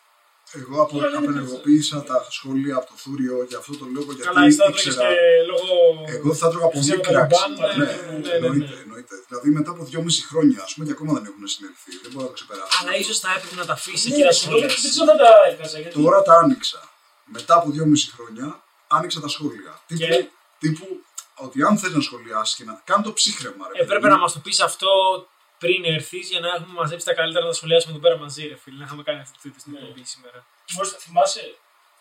[0.59, 4.57] Εγώ απο, απενεργοποίησα τα σχόλια από το Θούριο για αυτό το λόγο, γιατί Καλά, εσύ
[4.57, 5.07] θα τρώγες ήξερα...
[5.09, 5.15] και
[5.51, 5.73] λόγω.
[6.17, 7.37] Εγώ θα τρώγα πολύ Ξέρω, κράξ.
[7.39, 8.35] Ταλιμπάν, Ναι, ναι, ναι, ναι, ναι.
[8.35, 9.15] εννοείται, εννοείται.
[9.27, 11.91] Δηλαδή μετά από δυόμιση χρόνια, ας πούμε, και ακόμα δεν έχουν συνελθεί.
[12.03, 12.77] Δεν μπορώ να το ξεπεράσω.
[12.81, 14.89] Αλλά ίσως θα έπρεπε να τα αφήσει Ναι, εκεί να δεν σχολιάσει.
[14.89, 15.77] ξέρω αν τα έβγαζα.
[15.79, 16.79] Γιατί Τώρα τα άνοιξα.
[17.35, 18.47] Μετά από δυόμιση χρόνια
[18.95, 19.81] άνοιξα τα σχόλια.
[19.87, 20.27] Τύπου, Και;
[20.59, 20.87] τύπου
[21.35, 23.67] ότι αν θες να σχολιάσεις και να κάνει το ψύχρεμα.
[23.67, 24.21] Ρε, Έπρεπε παιδί να μου.
[24.21, 24.87] μας το πεις αυτό
[25.59, 28.55] πριν έρθεις για να έχουμε μαζέψει τα καλύτερα να τα σχολιάσουμε εδώ πέρα μαζί, ρε
[28.55, 28.77] φίλε.
[28.77, 29.79] Να είχαμε κάνει αυτή τη Ναι.
[29.79, 30.45] εκπομπή σήμερα.
[30.73, 31.55] μπορεί να θυμάσαι;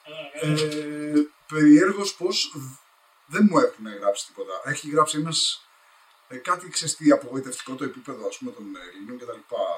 [0.06, 0.10] Α,
[0.40, 1.22] Ε, ναι.
[1.48, 2.26] Περιέργω πω
[3.26, 4.52] δεν μου έχουν γράψει τίποτα.
[4.64, 5.58] Έχει γράψει ένας.
[6.28, 9.30] Ε, κάτι ξεστή απογοητευτικό το επίπεδο ας πούμε, των Ελλήνων κτλ.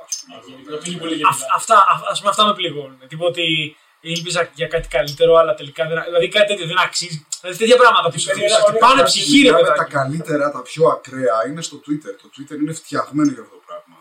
[0.06, 0.76] ας πούμε, Α, εδώ, γενικά, ναι.
[0.76, 1.54] πήγε πολύ Αυ- γενικά.
[1.54, 2.98] Αυτά, ας πούμε, αυτά με πληγώνουν.
[3.08, 3.76] Τίποτα ότι
[4.14, 6.02] ήλπιζα για κάτι καλύτερο, αλλά τελικά δεν.
[6.04, 7.26] Δηλαδή κάτι τέτοιο δεν αξίζει.
[7.40, 9.92] Δηλαδή τέτοια πράγματα που σου Περιέργα, χτυπάνε ωραία, ψυχή, ρε Ειδικά με τα παιδάκι.
[10.00, 12.12] καλύτερα, τα πιο ακραία είναι στο Twitter.
[12.22, 13.96] Το Twitter είναι φτιαγμένο για αυτό το πράγμα.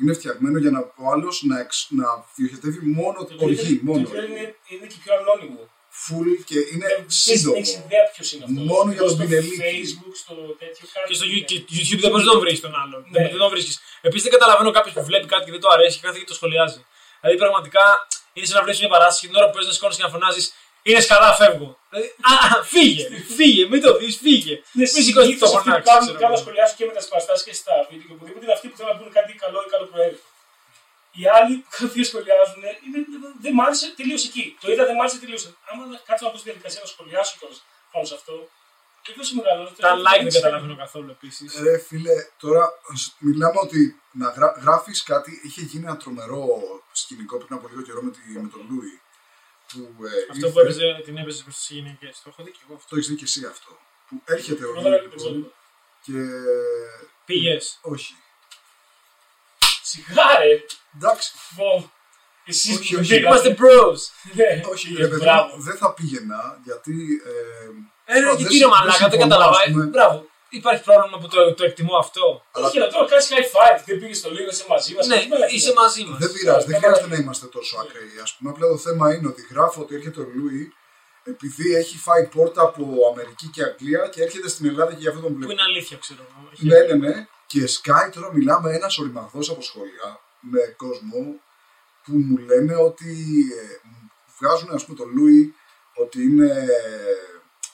[0.00, 3.56] Είναι φτιαγμένο για να ο άλλος να, εξ, να διοχετεύει μόνο Το οργή.
[3.60, 4.32] Twitter- Μόνο το Twitter οργή.
[4.32, 5.62] είναι, είναι και πιο ανώνυμο.
[6.04, 7.56] Full και είναι Δεν σύντομο.
[7.62, 8.64] έχει ιδέα ποιος είναι αυτός.
[8.72, 9.58] Μόνο για τον στο Πινελίκη.
[9.66, 11.06] Facebook, στο τέτοιο κάτι.
[11.08, 13.00] Και στο You- και YouTube δεν μπορείς να τον βρεις τον άλλον.
[13.04, 13.12] Ναι.
[13.16, 13.74] Δεν, δεν τον βρίσκεις.
[14.08, 16.36] Επίσης δεν καταλαβαίνω κάποιος που βλέπει κάτι και δεν το αρέσει και κάθεται και το
[16.40, 16.80] σχολιάζει.
[17.20, 17.84] Δηλαδή πραγματικά
[18.38, 20.12] είναι σαν να βλέπει μια παράσταση και την ώρα που παίζεις να σηκώνει και να
[20.14, 20.46] φωνάζεις
[20.88, 21.68] Είναι σκαρά, φεύγω.
[21.90, 23.04] Δηλαδή, α, α, φύγε,
[23.38, 24.54] φύγε, μην το δεις, φύγε.
[24.78, 25.88] Ναι, Μην σηκώσει το συνήθως αυτοί που φωνάξι.
[25.90, 26.42] κάνουν- ξέρω Κάνουν εγώ.
[26.44, 28.96] σχολιάσουν και με τα σπαστάσει και στα βίντεο και οπουδήποτε είναι αυτοί που θέλουν να
[28.98, 30.26] πούνε κάτι καλό ή καλοπροαίρετο.
[31.18, 32.98] Οι άλλοι που κάποιοι σχολιάζουν είναι,
[33.44, 34.44] δεν μ' άρεσε, τελείωσε εκεί.
[34.62, 35.48] Το είδα, δεν μ' άρεσε, τελείωσε.
[35.68, 37.56] Άμα κάτσω να πω στη διαδικασία να σχολιάσω κιόλα
[37.92, 38.34] πάνω σε αυτό.
[39.08, 39.70] Και ποιος μεγαλώνει.
[39.76, 41.54] Τα like δεν καταλαβαίνω καθόλου επίσης.
[41.60, 46.44] Ρε φίλε, τώρα σ- μιλάμε ότι να γρα, γράφεις κάτι, είχε γίνει ένα τρομερό
[46.92, 49.00] σκηνικό πριν από λίγο καιρό με, τη, με τον Λούι.
[49.72, 52.20] Που, ε, Αυτό ήρθε- που έπαιζε, την έπαιζε προς τις γυναίκες.
[52.22, 52.88] Το έχω δει και εγώ αυτό.
[52.88, 53.78] Το έχεις δει και εσύ αυτό.
[54.08, 55.34] Που έρχεται ο Πρώτα να Λούι λοιπόν.
[55.34, 55.52] λοιπόν,
[56.04, 56.18] και...
[57.24, 57.78] Πήγες.
[57.82, 58.14] Όχι.
[59.82, 60.64] Σιγάρε!
[60.96, 61.92] Εντάξει, Λοιπόν,
[62.44, 63.08] εσεί Όχι, που όχι.
[63.08, 63.26] πήγατε.
[63.26, 63.98] Είμαστε bros.
[64.34, 65.56] Ναι, όχι ναι, ρε παιδί μπράβο.
[65.56, 67.22] μου, δεν θα πήγαινα γιατί...
[67.26, 67.68] Ε,
[68.10, 69.62] Ε, ρε, δεν και συ- κύριο δεν Μαλάκα, δεν συμφωνώ, καταλαβαίνω.
[69.62, 69.84] ας Ε, πούμε.
[69.94, 70.16] Μπράβο.
[70.60, 72.24] Υπάρχει πρόβλημα που το, το εκτιμώ αυτό.
[72.52, 73.78] αλλά Όχι, αλλά τώρα κάνεις high five.
[73.88, 75.06] Δεν πήγες στο λίγο, είσαι μαζί μας.
[75.10, 75.18] Ναι,
[75.56, 76.18] είσαι μαζί μας.
[76.22, 78.16] Δεν πειράζει, δεν χρειάζεται να είμαστε τόσο ακραίοι.
[78.26, 80.62] Α πούμε, απλά το θέμα είναι ότι γράφω ότι έρχεται ο Λούι
[81.32, 85.20] επειδή έχει φάει πόρτα από Αμερική και Αγγλία και έρχεται στην Ελλάδα και γι' αυτό
[85.20, 85.52] τον Που βλέπει.
[85.52, 86.38] είναι αλήθεια, ξέρω εγώ.
[86.70, 87.26] Ναι, ναι, ναι.
[87.46, 90.08] Και Sky τώρα μιλάμε ένας οριμαγδό από σχόλια
[90.40, 91.20] με κόσμο
[92.04, 93.10] που μου λένε ότι
[93.62, 95.54] ε, μου βγάζουν ας πούμε τον Λούι
[95.94, 96.66] ότι είναι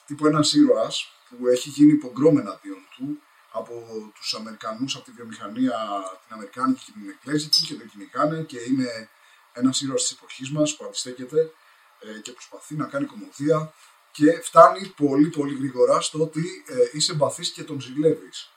[0.05, 3.19] ε, τύπου ένας ήρωας που έχει γίνει υπογκρόμ εναντίον του
[3.51, 3.73] από
[4.15, 5.77] τους Αμερικανούς, από τη βιομηχανία
[6.25, 9.09] την Αμερικάνικη και την Εκκλέζικη και τον κυνηγάνε και είναι
[9.53, 11.51] ένας ήρωας της εποχής μας που αντιστέκεται
[11.99, 13.73] ε, και προσπαθεί να κάνει κομμωδία
[14.11, 18.49] και φτάνει πολύ πολύ γρήγορα στο ότι ε, είσαι εμπαθής και τον ζηλεύεις.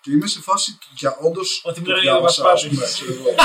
[0.00, 2.74] Και είμαι σε φάση του- για όντως Ότι το μιλάνε για τον διάβασα, ας Πασπάτη.
[2.74, 3.34] πούμε, ξέρω εγώ.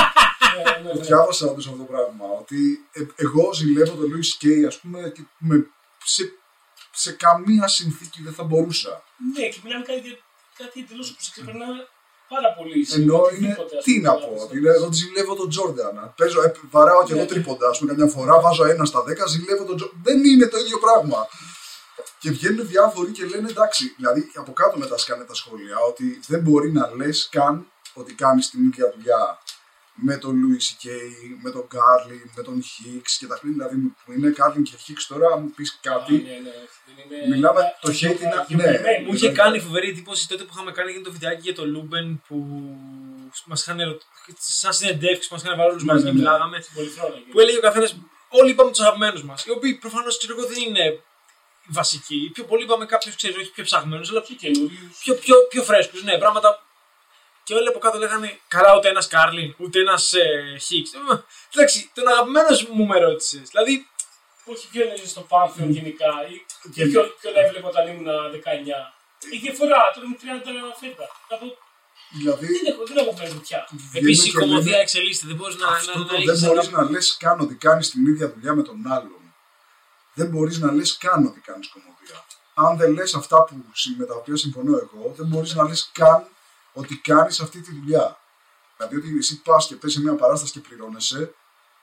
[0.56, 1.04] Ναι, ναι, Το ναι.
[1.06, 2.26] διάβασα όντως αυτό το πράγμα.
[2.40, 5.66] Ότι ε, εγώ ζηλεύω τον Λούι Κέι, ας πούμε, και με,
[6.04, 6.32] σε,
[6.90, 9.02] σε καμία συνθήκη δεν θα μπορούσα.
[9.36, 10.18] Ναι, και μιλάμε κάτι, για-
[10.58, 11.66] κάτι εντελώς που σε ξεπερνά
[12.28, 12.84] πάρα πολύ.
[12.84, 13.22] σε Ενώ είναι.
[13.26, 16.14] οτιδήποτε, ας Τι πούμε, να να πω, πεις, είναι, εγώ ζηλεύω τον Τζόρνταν.
[16.16, 17.26] Παίζω, ε, βαράω και εγώ Ναι.
[17.26, 17.68] τρίποντα.
[17.68, 20.00] Α πούμε, καμιά φορά βάζω ένα στα δέκα, ζηλεύω τον Τζόρνταν.
[20.02, 21.28] Δεν είναι το ίδιο πράγμα.
[22.18, 26.40] Και βγαίνουν διάφοροι και λένε εντάξει, δηλαδή από κάτω μετά σκάνε τα σχόλια ότι δεν
[26.40, 29.38] μπορεί να λες καν ότι κάνεις την ίδια δουλειά
[30.02, 33.52] με τον Λούι Σικέι, με τον Κάρλιν, με τον Χίξ και τα πριν.
[33.52, 36.12] Δηλαδή που είναι Κάρλιν και Χίξ τώρα, αν μου πεις κάτι.
[36.12, 36.50] Ναι, ναι, ναι.
[36.96, 38.70] Δεν είναι- Μιλάμε- είναι- το hate είναι- γεωγραφημένο.
[38.70, 39.04] ναι.
[39.06, 42.36] Μου είχε κάνει φοβερή εντύπωση τότε που είχαμε κάνει το βιντεάκι για το Λούμπεν που
[43.46, 44.00] μας είχαν ερω-
[44.38, 46.22] σαν συνεντεύξεις που μας είχαν βάλει όλους Ναι, μαζί ναι, και ναι.
[46.22, 46.60] μιλάγαμε.
[46.60, 47.30] Στην Πολυθρόνα εκεί.
[47.30, 47.88] Που έλεγε ο καθένας,
[48.32, 49.44] Όλοι είπαμε τους αγαπημένους μας.
[49.46, 51.00] Οι οποίοι προφανώς ξέρω εγώ δεν είναι
[51.66, 52.30] βασικοί.
[52.34, 54.96] Πιο πολύ είπαμε κάποιους ξέρω όχι πιο ψαγμένους, αλλά Πιο καινούριους.
[55.02, 56.02] πιο, πιο, πιο φρέσκους.
[56.02, 56.62] Ναι, πράγματα.
[57.50, 60.86] Και όλοι από κάτω λέγανε Καλά, ούτε ένας Κάρλιν, ούτε ένας ε, Χίξ.
[60.92, 60.98] Ε,
[61.54, 63.44] Εντάξει, τον αγαπημένος μου με ρώτησες.
[63.52, 63.74] Δηλαδή,
[64.52, 66.10] Όχι ποιον είναι στο Πάνθεον γενικά.
[66.32, 66.34] Ή
[66.74, 68.84] Και- ποιον, ποιον έβλεπα όταν ήμουν 19.
[69.34, 71.06] Η διαφορά τώρα με 30 φέτα.
[71.28, 71.48] Δηλαδή,
[72.18, 73.60] Δηλαδή, δεν έχω, δεν έχω φέρει πια.
[73.70, 75.26] βγαίνουν επίσης η και λένε, κομμωδία εξελίσσεται.
[75.26, 76.84] Δεν μπορείς να, Αυτό να, το να δεν έχεις μπορείς αγάπη.
[76.84, 79.22] να λες καν ότι κάνεις την ίδια δουλειά με τον άλλον.
[80.18, 82.16] Δεν μπορείς να λες καν ότι κάνεις κομμωδία.
[82.54, 85.90] Αν δεν λες αυτά που, συ- με τα οποία συμφωνώ εγώ, δεν μπορείς να λες
[86.00, 86.20] καν
[86.72, 88.18] ότι κάνεις αυτή τη δουλειά.
[88.76, 91.34] Δηλαδή ότι εσύ πας και πα σε μια παράσταση και πληρώνεσαι,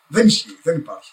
[0.08, 1.12] δεν ισχύει, δεν υπάρχει.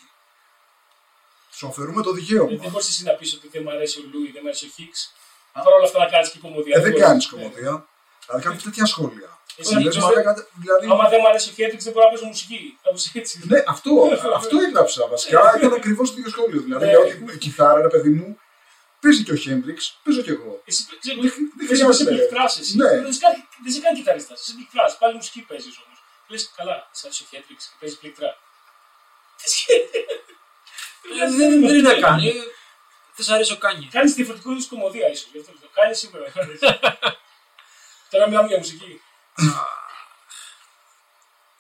[1.51, 2.69] Σου αφαιρούμε το Δεν δικαίωμα.
[2.71, 5.15] μπορείς εσύ να πεις ότι δεν μου αρέσει ο Λούι, δεν μου αρέσει ο Χίξ.
[5.53, 6.77] Παρ' όλα αυτά να κάνεις και κομμωδία.
[6.77, 7.07] Ε, δεν μπορείς.
[7.07, 7.39] κάνεις Ναι.
[7.39, 7.87] κομμωδία.
[8.27, 9.29] Δηλαδή κάνεις τέτοια σχόλια.
[9.57, 12.27] Εσύ Λες, είπες, «Μαλάκα, δηλαδή, Άμα δεν μου αρέσει ο Χέντριξ, δεν μπορώ να παίζω
[12.27, 12.79] μουσική.
[12.83, 13.35] Κάπω έτσι.
[13.51, 13.91] Ναι, αυτό,
[14.35, 15.07] αυτό έγραψα.
[15.09, 16.61] Βασικά ήταν ακριβώς το ίδιο σχόλιο.
[16.61, 16.91] Δηλαδή, Ναι.
[16.91, 18.39] λέω ότι η κιθάρα, ρε παιδί μου,
[19.01, 20.63] παίζει και ο Χέντριξ, παίζω κι εγώ.
[20.65, 22.11] Εσύ ξέρω, Δεν- δεν εσύ χρειάζεται.
[22.13, 22.91] είσαι πληκτράς, Ναι.
[23.63, 24.99] Δεν είσαι καν- δεν είσαι καν κιθαρίστας, είσαι πληκτράς.
[24.99, 25.99] Πάλι μουσική παίζεις όμως.
[26.29, 28.31] Λες καλά, είσαι αρέσει ο Χέντριξ και παίζεις πληκτρά.
[29.39, 29.89] Τι σχέση.
[31.23, 32.33] Ε, Δεν δεν είναι να κάνει.
[33.17, 33.87] Δεν σ' αρέσει ο Κάνι.
[33.93, 35.29] Κάνεις διαφορετικό είδους κομμωδία ίσως.
[35.33, 36.33] Γι' αυτό το κάνεις σήμερα.
[38.11, 39.01] Τώρα μιλάμε για μουσική.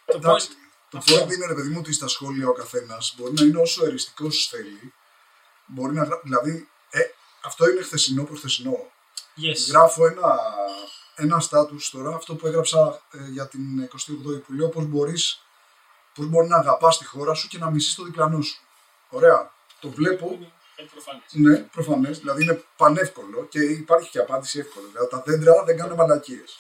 [0.07, 0.57] Το Εντάξει, point-
[0.91, 1.15] Το Αυτό.
[1.15, 4.47] point είναι, ρε παιδί μου, ότι στα σχόλια ο καθένας μπορεί να είναι όσο εριστικός
[4.51, 4.95] θέλει.
[5.67, 6.21] Μπορεί να γρα...
[6.23, 7.01] Δηλαδή, ε,
[7.43, 8.93] αυτό είναι χθεσινό προχθεσινό.
[9.43, 9.69] Yes.
[9.69, 10.41] Γράφω ένα,
[11.15, 13.61] ένα status τώρα, αυτό που έγραψα ε, για την
[13.93, 15.43] 28η που λέω πώς μπορείς,
[16.15, 18.61] πώς μπορεί να αγαπάς τη χώρα σου και να μισείς το διπλανό σου.
[19.09, 19.53] Ωραία.
[19.81, 20.39] Το βλέπω,
[20.77, 21.23] Είναι προφανές.
[21.33, 24.87] ναι, προφανές, δηλαδή είναι πανεύκολο και υπάρχει και απάντηση εύκολη.
[24.93, 26.57] Δηλαδή τα δέντρα δεν κάνουν μαλακίες.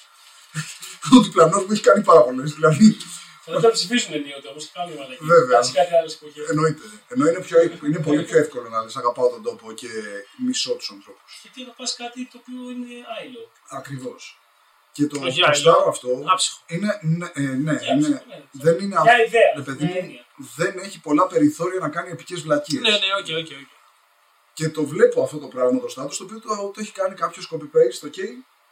[1.16, 2.96] Ο διπλανός μου έχει κάνει πάρα πολλές, δηλαδή
[3.44, 5.24] Θα τα ψηφίσουν ενίοτε όμως και κάνουν μαλακή.
[5.24, 5.56] Βέβαια.
[5.56, 6.48] Κάτσε κάτι άλλες εποχές.
[6.48, 6.82] εννοείται.
[7.08, 9.88] Ενώ είναι, πιο, είναι πολύ πιο εύκολο να λες αγαπάω τον τόπο και
[10.46, 11.38] μισώ τους ανθρώπους.
[11.42, 13.50] Γιατί να πας κάτι το οποίο είναι άυλο.
[13.68, 14.38] Ακριβώς.
[14.96, 15.88] Και το Όχι ποστάρω άλλο.
[15.88, 16.58] αυτό Άψυχο.
[16.66, 18.42] είναι, ναι, ε, ναι, Για είναι, αυτό, ναι.
[18.64, 19.50] δεν είναι Μια ιδέα.
[19.56, 20.24] Ρε παιδί μια μου, έννοια.
[20.56, 22.82] δεν έχει πολλά περιθώρια να κάνει επικές βλακίες.
[22.82, 23.68] Ναι, ναι, ok, ok, ok.
[24.52, 27.52] Και το βλέπω αυτό το πράγμα το status, το οποίο το, το έχει κάνει κάποιος
[27.52, 28.18] copy-paste, ok.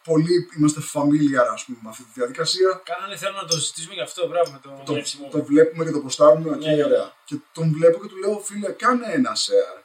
[0.05, 2.81] Πολλοί είμαστε familiar, ας πούμε, με αυτή τη διαδικασία.
[2.85, 4.83] Κάνανε θέλω να το συζητήσουμε γι' αυτό, μπράβο με το.
[4.85, 5.29] Το, κλέψιμο.
[5.31, 6.85] το βλέπουμε και το ποστάρουμε, ok, Ναι, ναι.
[6.85, 7.13] ωραία.
[7.25, 9.83] Και τον βλέπω και του λέω, φίλε, κάνε ένα share.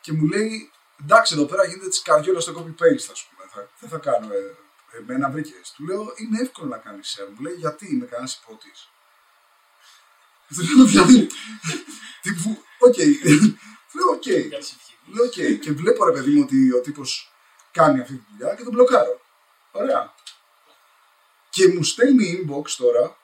[0.00, 0.70] Και μου λέει,
[1.02, 3.42] εντάξει, εδώ πέρα γίνεται της καριόλας στο copy-paste, ας πούμε.
[3.52, 4.56] Θα, δεν θα κάνω, ε,
[4.98, 5.72] εμένα βρήκες.
[5.76, 7.28] Του λέω, είναι εύκολο να κάνεις share.
[7.34, 8.88] Μου λέει, γιατί είμαι κανένας ιππότης.
[10.48, 11.28] Του λέω, δηλαδή,
[12.22, 12.94] τύπου, οκ.
[12.94, 14.22] Του λέω, οκ.
[14.22, 14.94] Κάτι ευχή.
[15.06, 15.60] Λέω, οκ.
[15.60, 17.32] Και βλέπω, ρε παιδί μου, ότι ο τύπος
[17.70, 19.20] κάνει αυτή τη δουλειά και τον μπλοκάρω.
[19.72, 20.14] Ωραία.
[21.50, 23.16] Και μου στέλνει inbox τώρα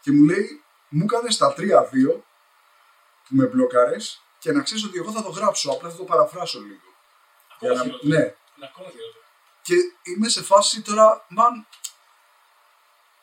[0.00, 2.24] και μου λέει, μου έκανε τα 3-2
[3.28, 6.60] που με μπλοκάρες και να ξέρεις ότι εγώ θα το γράψω, απλά θα το παραφράσω
[6.60, 6.80] λίγο.
[7.60, 8.08] Για Ακόμα να- χειρότερο.
[8.18, 8.24] ναι,
[8.56, 9.17] Είναι ακόμα χειρότερο.
[9.68, 11.66] Και είμαι σε φάση τώρα, μαν.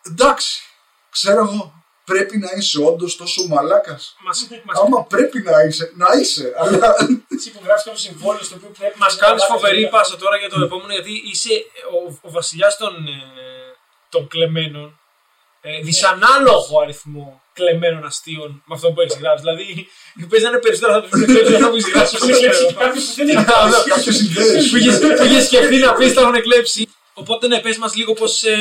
[0.07, 0.63] Εντάξει,
[1.09, 4.15] ξέρω εγώ, πρέπει να είσαι όντως τόσο μαλάκας.
[4.19, 6.53] Μας, μας, Άμα πρέπει να είσαι, να είσαι.
[6.57, 6.95] Αλλά
[7.35, 9.89] Εσύ που γράφεις κάποιο συμβόλαιο στο οποίο πρέπει μας να κάνεις αλλάξεις φοβερή όλα.
[9.89, 13.21] πάσα τώρα για το επόμενο γιατί είσαι ο, ο βασιλιάς των, ε,
[14.09, 14.99] των κλεμμένων.
[15.67, 19.41] Ε, δυσανάλογο αριθμό κλεμμένων αστείων με αυτό που έχεις γράψει.
[19.43, 19.87] Δηλαδή,
[20.29, 22.15] παίζει να είναι περισσότερο από το που έχεις γράψει.
[22.15, 23.73] Έχουν εκλέψει κάποιους που δεν είναι καλοί.
[23.93, 24.61] κάποιε ιδέε.
[24.69, 26.81] που είχες- που είχες σκεφτεί να πεις, τα έχουν κλέψει.
[27.13, 28.55] Οπότε ναι, πες μας λίγο πώς ε,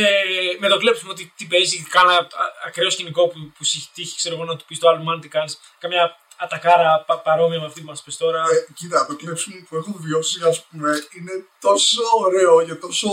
[0.61, 2.27] με το κλέψιμο τι, τι παίζει, κάνα
[2.67, 5.19] ακραίο σκηνικό που, που σου έχει τύχει, ξέρω εγώ, να του πεις το άλλο man
[5.21, 8.41] τι κάνεις, καμιά ατακάρα πα, παρόμοια με αυτή που μας πες τώρα.
[8.43, 13.09] Ε, κοίτα, το κλέψιμο που έχω βιώσει, ας πούμε, είναι τόσο ωραίο και τόσο,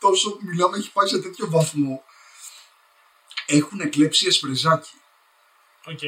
[0.00, 2.02] τόσο μιλάμε, έχει πάει σε τέτοιο βαθμό.
[3.56, 4.96] Έχουν κλέψει εσπρεζάκι.
[5.86, 5.98] Οκ.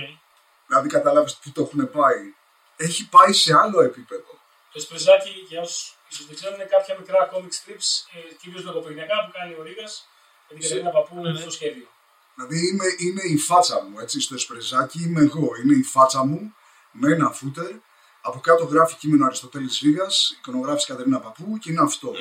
[0.67, 2.35] Δηλαδή, κατάλαβε που το έχουν πάει.
[2.77, 4.39] Έχει πάει σε άλλο επίπεδο.
[4.73, 9.25] Το σπρεζάκι, για όσους ίσως δεν ξέρουν, είναι κάποια μικρά comic strips, ε, κυρίως λογοπαιγνιακά
[9.25, 10.09] που κάνει ο Ρήγας
[10.49, 11.41] με την Κατερίνα Παππού Ναι, ναι.
[11.41, 11.87] στο σχέδιο.
[12.35, 15.49] Δηλαδή είναι, είναι η φάτσα μου, έτσι, στο εσπρεζάκι είμαι εγώ.
[15.63, 16.55] Είναι η φάτσα μου
[16.91, 17.73] με ένα φούτερ.
[18.21, 22.13] Από κάτω γράφει κείμενο Αριστοτέλης Ρήγας, εικονογράφηση Κατερίνα Παππού και είναι αυτό.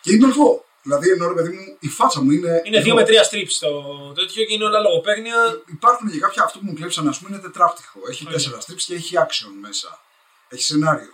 [0.00, 0.64] Και είμαι εγώ.
[0.86, 2.62] Δηλαδή, ενώ ρε παιδί μου, η φάτσα μου είναι.
[2.64, 2.84] Είναι εδώ.
[2.84, 3.70] δύο με τρία strips το
[4.18, 5.62] τέτοιο και είναι όλα λογοπαίγνια.
[5.66, 7.98] Υπάρχουν και κάποια αυτό που μου κλέψαν, ας πούμε, είναι τετράπτυχο.
[8.10, 8.36] Έχει Ωραία.
[8.36, 10.00] τέσσερα strips και έχει action μέσα.
[10.48, 11.12] Έχει σενάριο.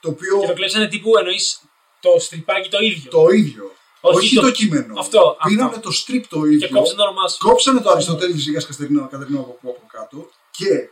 [0.00, 1.60] Το οποίο Και το κλέψανε τύπου εννοείς
[2.00, 3.10] το στριπάκι το ίδιο.
[3.10, 3.74] το ίδιο.
[4.00, 4.50] Όχι Όχι, το- το...
[4.50, 4.98] κείμενο.
[5.00, 5.80] Αυτό, Πήρανε αυτό.
[5.80, 6.66] το strip το ίδιο.
[6.68, 7.38] Και κόψανε το όνομά σου.
[7.38, 10.88] Κόψανε το Αριστοτέλη Ζήγα Κατερινό Κατερινό από, από κάτω και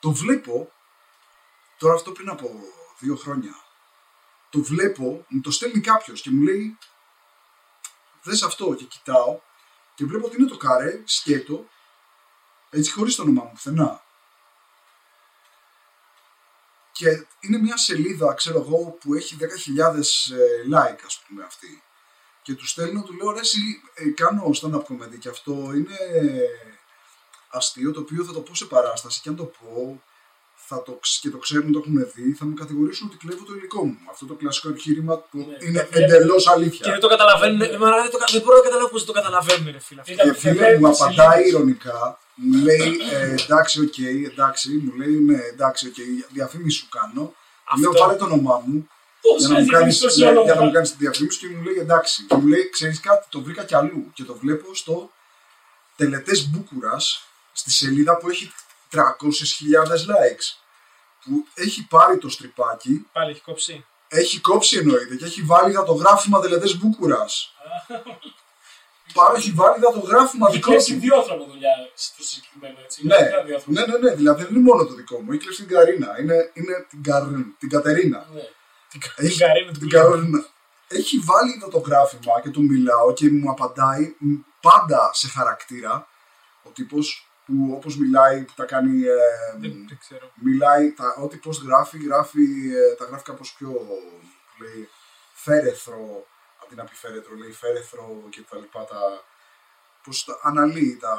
[0.00, 0.72] το βλέπω
[1.78, 2.50] τώρα αυτό πριν από
[2.98, 3.50] δύο χρόνια.
[4.56, 6.78] Το βλέπω, μου το στέλνει κάποιος και μου λέει
[8.22, 9.40] Δες αυτό και κοιτάω
[9.94, 11.68] και βλέπω ότι είναι το καρέ σκέτο
[12.70, 14.04] έτσι χωρίς το όνομά μου πουθενά.
[16.92, 19.98] Και είναι μια σελίδα, ξέρω εγώ, που έχει 10.000 ε,
[20.74, 21.82] like, ας πούμε, αυτή.
[22.42, 25.98] Και του στέλνω, του λέω, ρε, εσύ, ε, κάνω stand-up comedy και αυτό είναι
[27.48, 30.02] αστείο, το οποίο θα το πω σε παράσταση και αν το πω
[30.68, 33.52] θα το, ξ- και το ξέρουν, το έχουν δει, θα με κατηγορήσουν ότι κλέβω το
[33.54, 33.98] υλικό μου.
[34.10, 36.00] Αυτό το κλασικό επιχείρημα που Ναι, είναι ναι.
[36.04, 36.90] εντελώς Και αλήθεια.
[36.92, 37.60] δεν το καταλαβαίνουν.
[37.60, 40.00] Ε, μα, δεν, το, κα- δεν μπορώ να καταλάβω πώς δεν το καταλαβαίνουν, ρε φίλε.
[40.00, 40.12] αυτό.
[40.12, 41.52] Ήταν- Και φίλε Φεύγει μου σε απαντάει λίγες.
[41.52, 43.98] ειρωνικά, μου λέει ε, εντάξει, οκ,
[44.30, 45.94] εντάξει, μου λέει ναι, εντάξει, οκ,
[46.32, 47.24] διαφήμιση σου κάνω.
[47.24, 47.80] Του Αυτό.
[47.90, 48.88] Λέω πάρε το όνομά μου
[49.20, 50.72] Πώς για να, είναι μου κάνεις, διαφήμιση για, τόσο για να μου όνομα.
[50.74, 52.22] κάνεις τη διαφήμιση και μου λέει εντάξει.
[52.28, 55.10] Και μου λέει ξέρεις κάτι, το βρήκα κι αλλού και το βλέπω στο
[55.96, 58.52] τελετές Μπούκουρας στη σελίδα που έχει
[58.96, 60.46] 300.000 likes
[61.24, 63.84] που έχει πάρει το στριπάκι Πάλι έχει κόψει.
[64.08, 67.54] έχει κόψει εννοείται και έχει βάλει δατογράφημα τελετές Μπούκουρας
[69.14, 71.00] Πάρα έχει βάλει δατογράφημα Έχει δικό κλέψει του.
[71.00, 73.06] δύο άτομα δουλειά στο συγκεκριμένο έτσι.
[73.06, 73.80] Ναι, Είναι δύο άτομα.
[73.80, 75.30] ναι, ναι, ναι, δηλαδή δεν είναι μόνο το δικό μου.
[75.32, 76.20] Έχει κλέψει την Καρίνα.
[76.20, 77.22] Είναι, είναι την, Καρ,
[77.58, 78.26] την Κατερίνα.
[78.34, 78.40] Ναι.
[78.90, 80.10] Την Έχει- Καρίνα του την Κλίνου.
[80.10, 80.46] Καρίνα.
[80.88, 86.08] Έχει βάλει το, το γράφημα και του μιλάω και μου απαντάει μ, πάντα σε χαρακτήρα
[86.62, 89.16] ο τύπος που όπως μιλάει, που τα κάνει, ε,
[89.58, 90.30] Δεν δεν ξέρω.
[90.34, 94.88] μιλάει, τα, ό,τι πώς γράφει, γράφει, ε, τα γράφει κάπως πιο, που λέει,
[95.34, 96.26] φέρεθρο,
[96.64, 99.24] αντί να πει φέρετρο, λέει φέρεθρο και τα λοιπά, τα,
[100.02, 101.14] πώς τα αναλύει τα,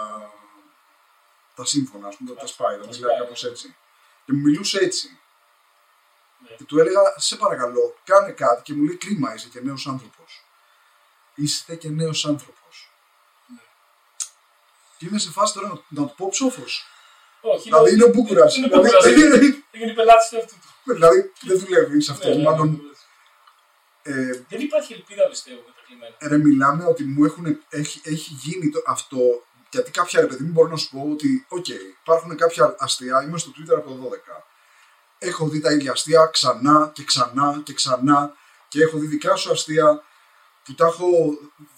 [1.56, 3.50] τα σύμφωνα, ας πούμε, τα, τα σπάει, τα Τα μιλάει σπάει, κάπως ναι.
[3.50, 3.76] έτσι.
[4.26, 5.20] Και μου μιλούσε έτσι.
[6.40, 6.56] Ναι.
[6.56, 10.46] Και του έλεγα, σε παρακαλώ, κάνε κάτι και μου λέει κρίμα, είσαι και νέος άνθρωπος.
[11.36, 12.87] Είστε και νέος άνθρωπος.
[15.00, 15.00] Ναι.
[15.00, 16.86] Και είμαι σε φάση τώρα να, να του πω ψόφος.
[17.42, 18.56] Όχι, Δηλαδή είναι ο Μπούκουρας.
[18.58, 19.06] Είναι Δηλαδή, Μπούκουρας.
[19.72, 20.94] Είναι πελάτης του εαυτού του.
[20.94, 22.28] δηλαδή δεν δουλεύει σε αυτό.
[22.30, 22.70] Ναι, ναι, Μάλλον
[24.04, 24.14] ναι.
[24.14, 26.16] ε, Δεν υπάρχει ελπίδα πιστεύω με τα κλεμμένα.
[26.22, 29.18] ρε, μιλάμε ότι μου έχουν, έχει, έχει γίνει το, αυτό.
[29.72, 31.68] Γιατί κάποια ρε παιδί μου μπορώ να σου πω ότι, οκ,
[32.02, 33.24] υπάρχουν κάποια αστεία.
[33.24, 34.44] Είμαι στο Twitter από το 12.
[35.20, 38.34] Έχω δει τα ίδια αστεία ξανά και ξανά και ξανά
[38.68, 40.04] και έχω δει δικά σου αστεία
[40.64, 41.08] που τα έχω.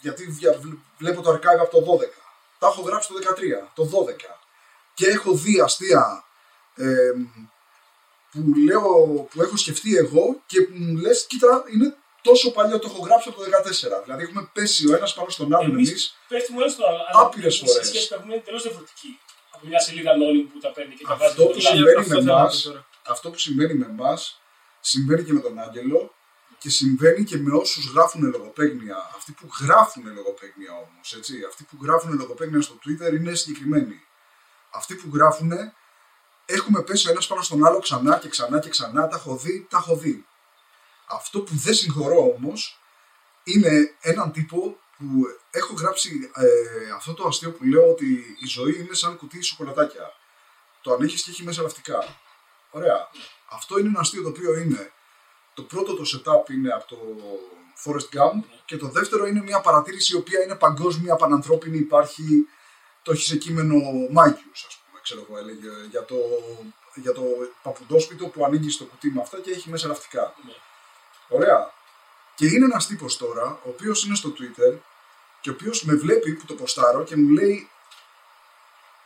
[0.01, 2.28] Γιατί βια- βλ- βλέπω το archive από το 12.
[2.59, 3.15] Τα έχω γράψει το
[3.63, 4.39] 13, το 12.
[4.93, 6.23] Και έχω δει αστεία
[6.75, 7.11] ε,
[8.31, 8.87] που, λέω,
[9.31, 13.29] που έχω σκεφτεί εγώ και που μου λες, κοίτα, είναι τόσο παλιό, το έχω γράψει
[13.29, 13.45] από το
[13.99, 14.03] 14.
[14.03, 16.17] Δηλαδή έχουμε πέσει ο ένας πάνω στον άλλον Εμείς εμείς.
[16.27, 16.97] πέφτουμε ένα στον άλλο.
[17.07, 17.87] αλλά Άπειρες η φορές.
[17.87, 19.19] σχέση που έχουμε είναι τελώς διαφορετική.
[19.51, 21.31] Από μια σελίδα νόλιμ που τα παίρνει και τα βάζει.
[21.31, 21.75] Αυτό στο που λάδι.
[21.77, 22.85] συμβαίνει Αυτό με θέλω να εμάς, πω τώρα.
[23.07, 24.41] αυτό που συμβαίνει με εμάς
[24.79, 26.13] συμβαίνει και με τον Άγγελο
[26.59, 28.97] και συμβαίνει και με όσους γράφουν λογοπαίγνια.
[29.15, 31.33] Αυτοί που γράφουν λογοπαίγνια όμως, έτσι.
[31.47, 34.03] Αυτοί που γράφουν λογοπαίγνια στο Twitter είναι συγκεκριμένοι.
[34.69, 35.51] Αυτοί που γράφουν
[36.45, 39.07] έχουμε πέσει ο ένας πάνω στον άλλο ξανά και ξανά και ξανά.
[39.07, 40.25] Τα έχω δει, τα έχω δει.
[41.05, 42.79] Αυτό που δεν συγχωρώ όμως
[43.43, 45.05] είναι έναν τύπο που
[45.51, 46.47] έχω γράψει ε,
[46.95, 50.13] αυτό το αστείο που λέω ότι η ζωή είναι σαν κουτί σοκολατάκια.
[50.81, 52.19] Το ανέχεις και έχει μέσα λαυτικά.
[52.71, 53.07] Ωραία.
[53.49, 54.91] Αυτό είναι ένα αστείο το οποίο είναι.
[55.59, 56.97] Το πρώτο το setup είναι από το
[57.83, 62.47] Forest Gump και το δεύτερο είναι μια παρατήρηση η οποία είναι παγκόσμια, πανανθρώπινη, υπάρχει,
[63.01, 63.75] το έχεις σε κείμενο
[64.11, 66.15] Μάγιους, ας πούμε, ξέρω εγώ, έλεγε, για το,
[66.95, 67.23] για το
[67.63, 70.35] παπουντόσπιτο που ανοίγει το κουτί με αυτά και έχει μέσα λαυτικά.
[70.45, 70.53] Ναι.
[71.27, 71.73] Ωραία.
[72.35, 74.77] Και είναι ένας τύπος τώρα, ο οποίος είναι στο Twitter
[75.41, 77.69] και ο οποίος με βλέπει που το ποστάρω και μου λέει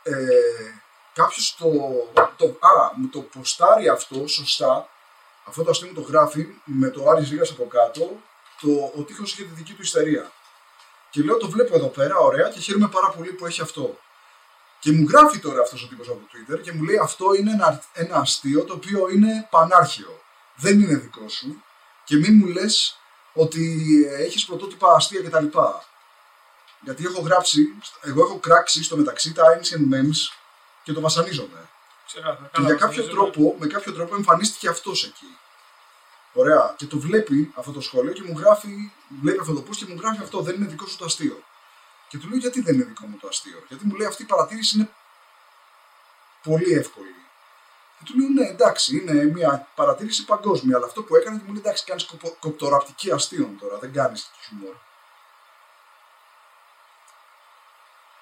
[0.02, 0.14] ε,
[1.12, 1.70] κάποιος το,
[2.36, 4.88] το, α, μου το ποστάρει αυτό σωστά,
[5.44, 8.16] αυτό το αστείο μου το γράφει με το Άρης Ρήγας από κάτω,
[8.60, 10.32] το, ο τείχος είχε τη δική του ιστερία.
[11.10, 13.98] Και λέω το βλέπω εδώ πέρα, ωραία, και χαίρομαι πάρα πολύ που έχει αυτό.
[14.80, 17.50] Και μου γράφει τώρα αυτός ο τύπος από το Twitter και μου λέει αυτό είναι
[17.50, 20.20] ένα, ένα αστείο το οποίο είναι πανάρχαιο.
[20.54, 21.62] Δεν είναι δικό σου
[22.04, 22.98] και μην μου λες
[23.32, 25.58] ότι ε, έχεις πρωτότυπα αστεία κτλ.
[26.80, 30.36] Γιατί έχω γράψει, εγώ έχω κράξει στο μεταξύ τα ancient memes
[30.82, 31.68] και το βασανίζομαι.
[32.06, 32.42] Ξεκάθαρα.
[32.42, 35.38] Και Καλά, για μας κάποιο νομίζω, τρόπο, με κάποιο τρόπο εμφανίστηκε αυτός εκεί.
[36.32, 36.74] Ωραία.
[36.76, 39.96] Και το βλέπει αυτό το σχόλιο και μου γράφει, βλέπει αυτό το post και μου
[40.00, 40.40] γράφει αυτό.
[40.40, 41.42] Δεν είναι δικό σου το αστείο.
[42.08, 43.64] Και του λέω γιατί δεν είναι δικό μου το αστείο.
[43.68, 44.90] Γιατί μου λέει αυτή η παρατήρηση είναι
[46.42, 47.14] πολύ εύκολη.
[47.98, 50.76] Και του λέω ναι, εντάξει, είναι μια παρατήρηση παγκόσμια.
[50.76, 52.06] Αλλά αυτό που έκανε μου λέει εντάξει, κάνεις
[52.38, 54.74] κοπτοραπτική αστείων τώρα, δεν κάνεις χιούμορ.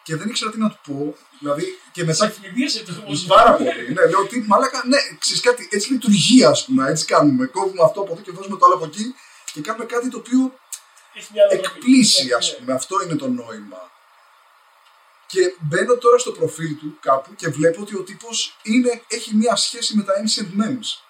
[0.02, 1.16] Και δεν ήξερα τι να του πω.
[1.38, 2.26] Δηλαδή, και μετά.
[2.26, 3.24] Ευνηδίασε το όμως.
[3.24, 3.92] Πάρα πολύ.
[3.92, 6.90] ναι, λέω ότι μαλάκα, ναι, ξέρεις κάτι, έτσι λειτουργεί, ας πούμε.
[6.90, 7.46] Έτσι κάνουμε.
[7.46, 9.14] Κόβουμε αυτό από εδώ και βάζουμε το άλλο από εκεί
[9.52, 10.58] και κάνουμε κάτι το οποίο
[11.14, 11.66] Έχει μια λογική.
[11.66, 12.56] εκπλήσει, Ναι, ας ναι.
[12.58, 12.72] πούμε.
[12.72, 13.90] Αυτό είναι το νόημα.
[15.26, 19.56] Και μπαίνω τώρα στο προφίλ του κάπου και βλέπω ότι ο τύπος είναι, έχει μια
[19.56, 21.02] σχέση με τα ancient memes.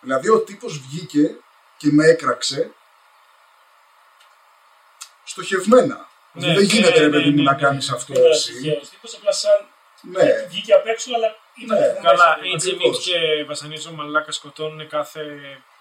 [0.00, 1.36] Δηλαδή ο τύπος βγήκε
[1.76, 2.74] και με έκραξε
[5.24, 6.08] στοχευμένα.
[6.40, 7.60] Ναι, δεν γίνεται ναι, ρε ναι, παιδί μου ναι, να ναι.
[7.62, 8.52] κάνεις αυτό Δεν ήταν εσύ.
[8.52, 9.58] τυχαίος τύπος, απλά σαν
[10.00, 11.28] Ναι, βγήκε απ' έξω, αλλά
[11.62, 12.00] ήταν Ναι, μέσα.
[12.08, 12.54] Καλά, Ακριβώς.
[12.54, 15.22] έτσι εμείς και βασανίζουν μαλάκας σκοτώνουν κάθε,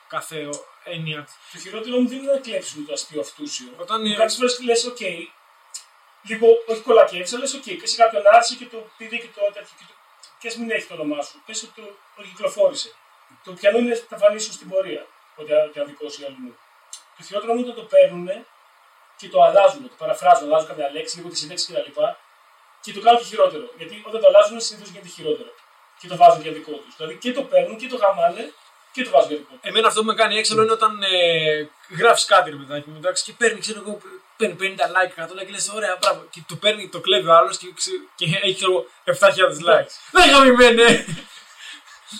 [0.07, 0.49] κάθε
[0.83, 1.27] έννοια.
[1.51, 3.67] Το χειρότερο μου δεν είναι να κλέψουν το αστείο αυτούσιο.
[3.77, 4.99] Όταν Που είναι- Κάποιες φορές λες, οκ,
[6.29, 9.41] λίγο, όχι κολακεύεις, αλλά λες, οκ, και σε κάποιον άρεσε και το πήρε και το
[9.55, 9.75] τέτοιο.
[9.79, 9.93] Και, το,
[10.39, 11.35] και ας μην έχει το όνομά σου.
[11.45, 12.89] Πες ότι το, το κυκλοφόρησε.
[13.43, 15.03] Το πιανό είναι θα φανεί σου στην πορεία.
[15.35, 16.51] Ότι ότι αδικό ή αλλού.
[17.17, 18.27] Το χειρότερο μου είναι όταν το παίρνουν
[19.19, 21.91] και το αλλάζουν, το παραφράζουν, αλλάζουν κάποια λέξη, λίγο τη σύνταξη κτλ.
[22.84, 23.65] Και το κάνουν και χειρότερο.
[23.78, 25.49] Γιατί όταν το αλλάζουν συνήθως γίνεται χειρότερο.
[25.99, 26.93] Και το βάζουν για δικό τους.
[26.97, 28.43] Δηλαδή και το παίρνουν και το γαμάνε
[28.93, 29.69] και το βάζουν για δικό τους.
[29.69, 31.15] Εμένα αυτό που με κάνει έξαλλο είναι όταν ε,
[31.99, 33.93] γράφεις κάτι ρε παιδάκι μου εντάξει, και παίρνει, ξέρω εγώ,
[34.38, 34.63] παίρνει 50
[34.95, 36.21] like, 100 like και λες: Ωραία, μπράβο.
[36.34, 38.86] Και το παίρνει, το κλέβει ο άλλος και, ξε- και έχει ξέρω, εγώ,
[39.19, 39.93] 7.000 likes.
[40.12, 41.06] Δεν γαμημένε!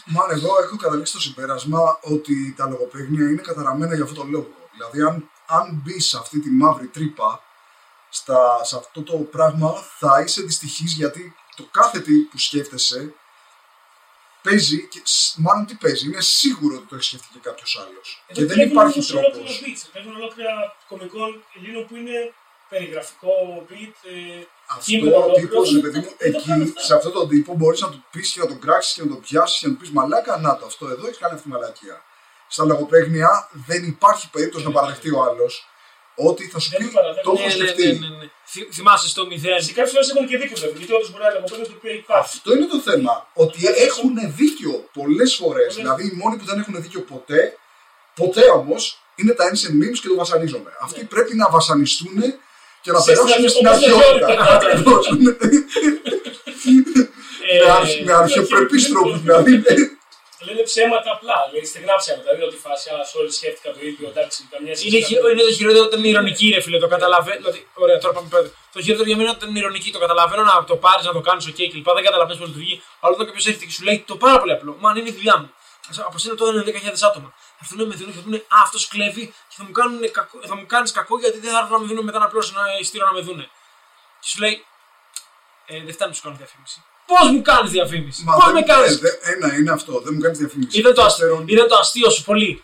[0.06, 4.54] Μάλλον εγώ έχω καταλήξει στο συμπέρασμα ότι τα λογοπαίγνια είναι καταραμένα για αυτόν τον λόγο.
[4.74, 7.44] Δηλαδή, αν, αν μπεις σε αυτή τη μαύρη τρύπα,
[8.10, 13.14] στα, σε αυτό το πράγμα, θα είσαι δυστυχής γιατί το κάθε τι που σκέφτεσαι
[14.42, 18.24] παίζει, και, σ- μάλλον τι παίζει, είναι σίγουρο ότι το έχει σκεφτεί και κάποιος άλλος.
[18.28, 19.28] Εδώ Και δεν βλέπουμε υπάρχει όμως τρόπος.
[19.38, 19.90] ολόκληρα beats.
[19.94, 22.34] Παίρνουν ολόκληρα κομικών Ελλήνων που είναι
[22.70, 23.32] περιγραφικό
[23.70, 23.94] beat.
[24.04, 24.44] Ε,
[24.84, 25.48] κείμενο Αυτό ο ολόκληρο.
[25.50, 26.82] τύπος, παιδί μου, Δεν το κάνουν εκεί, αυτά.
[26.88, 29.22] σε αυτόν τον τύπο, μπορείς να του πεις και να τον κράξεις και να τον
[29.22, 32.04] πιάσεις και να του πεις Μαλάκα, να το, αυτό εδώ έχεις κάνει αυτή τη μαλακία.
[32.48, 35.70] Στα λογοπαίγνια δεν υπάρχει περίπτωση να παραδεχτεί ο άλλος
[36.16, 37.24] ότι θα σου Δεν πει το παραδέχομαι.
[37.38, 37.88] το έχω ναι, ναι, σκεφτεί.
[38.00, 38.30] ναι, ναι, ναι.
[38.52, 39.62] Θυ- Θυμάσαι στο 0.
[39.66, 40.78] Σε κάποιες φορές έχουν και δίκιο βέβαια.
[40.78, 42.30] Γιατί όντως μπορεί να λογοπαίγνιο το οποίο έχει πάθει.
[42.38, 43.14] Αυτό είναι το θέμα.
[43.34, 45.62] Ότι έχουν δίκιο πολλές φορές.
[45.62, 45.76] Πολλές.
[45.76, 47.42] Δηλαδή, οι μόνοι που δεν έχουν δίκιο ποτέ,
[48.22, 48.82] ποτέ όμως,
[49.20, 50.72] είναι τα ancient memes και το βασανίζομαι.
[50.86, 52.18] Αυτοί πρέπει να βασανιστούν
[52.84, 54.26] και να Σε περάσουν στην στρατιωτικό αρχαιότητα.
[54.26, 54.56] περιβάλλον.
[54.56, 55.04] Ακριβώς.
[57.52, 59.52] Ε, Με αρχ- Με αρχαιοπρεπεί τρόπου δηλαδή.
[60.46, 61.38] Λένε ψέματα απλά.
[61.52, 62.24] Λέει στεγνά ψέματα.
[62.30, 64.06] Δεν είναι ότι φάση, α, όλοι σκέφτηκαν το ίδιο.
[64.14, 64.88] Εντάξει, καμιά σχέση.
[64.96, 66.78] Είναι, χει- είναι το χειρότερο όταν είναι ηρωνική, ρε φίλε.
[66.86, 67.38] Το καταλαβαίνω.
[67.44, 68.48] Δηλαδή, ωραία, τώρα πάμε πέρα.
[68.74, 69.90] Το χειρότερο για μένα όταν είναι ηρωνική.
[69.92, 71.88] Το καταλαβαίνω να το πάρεις, να το κάνεις, OK κλπ.
[71.98, 72.76] Δεν καταλαβαίνεις πώς λειτουργεί.
[73.00, 74.76] Αλλά όταν κάποιος έρθει και σου λέει το πάρα πολύ απλό.
[74.80, 75.50] Μα αν είναι η δουλειά μου.
[75.90, 77.30] Ας- Από σένα τώρα είναι 10.000 άτομα.
[77.58, 80.40] Θα έρθουν με δίνουν και θα πούνε Α, αυτός κλέβει και θα μου, κάνουν κακό,
[80.50, 82.80] θα μου κάνεις κακό γιατί δεν θα έρθουν να με δίνουν μετά να πλώσουν ένα
[82.80, 83.50] ειστήριο να με δούνε.
[84.22, 84.66] Και σου λέει
[85.66, 86.84] ε, Δεν φτάνει να σου κάνω διαφήμιση.
[87.12, 90.14] Πώς μου κάνεις διαφήμιση, Μα Πώς δεν- με κάνεις; ε, δε- Ένα είναι αυτό, δεν
[90.16, 90.80] μου κάνεις διαφήμιση.
[90.80, 92.64] Ήταν το, αστείο, Δεύτερον, ήταν το αστείο σου πολύ.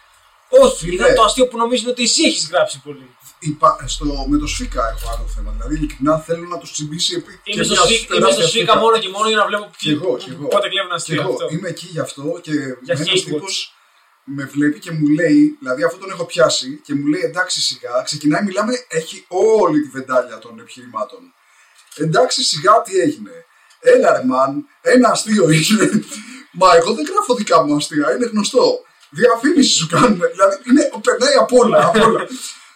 [0.49, 0.93] Όχι, Φίλε.
[0.93, 3.06] ήταν το αστείο που νομίζουν ότι εσύ έχεις γράψει πολύ.
[3.39, 5.51] υπά- στο, με το Σφίκα έχω άλλο θέμα.
[5.51, 7.32] Δηλαδή, ειλικρινά θέλω να τους τσιμπήσει επί.
[7.43, 9.69] Είμαι και στο, μια σφίκα, είμαι τεράστια στο σφίκα μόνο και μόνο για να βλέπω
[9.77, 10.47] Κι εγώ, κι εγώ.
[10.47, 11.47] πότε κλέβουν Και αστείο εγώ αυτό.
[11.51, 13.75] είμαι εκεί γι' αυτό και Για ένας hate τύπος
[14.23, 18.01] με βλέπει και μου λέει, δηλαδή αυτό τον έχω πιάσει και μου λέει εντάξει σιγά,
[18.06, 21.19] ξεκινάει, μιλάμε, έχει όλη τη βεντάλια των επιχειρημάτων.
[21.95, 23.32] Εντάξει σιγά τι έγινε.
[23.82, 25.89] Έλα ρε μαν, ένα αστείο είναι.
[26.52, 28.86] Μα εγώ δεν γράφω δικά μου αστεία, είναι γνωστό.
[29.10, 30.22] Διαφήμιση σου κάνουν.
[30.32, 31.86] Δηλαδή είναι, περνάει απ' όλα.
[31.86, 32.26] απ' όλα.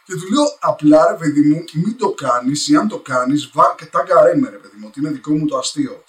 [0.06, 3.52] και του λέω απλά ρε παιδί μου, μην το κάνεις ή αν το κάνεις,
[3.92, 6.04] τάγκα με ρε παιδί μου, ότι είναι δικό μου το αστείο.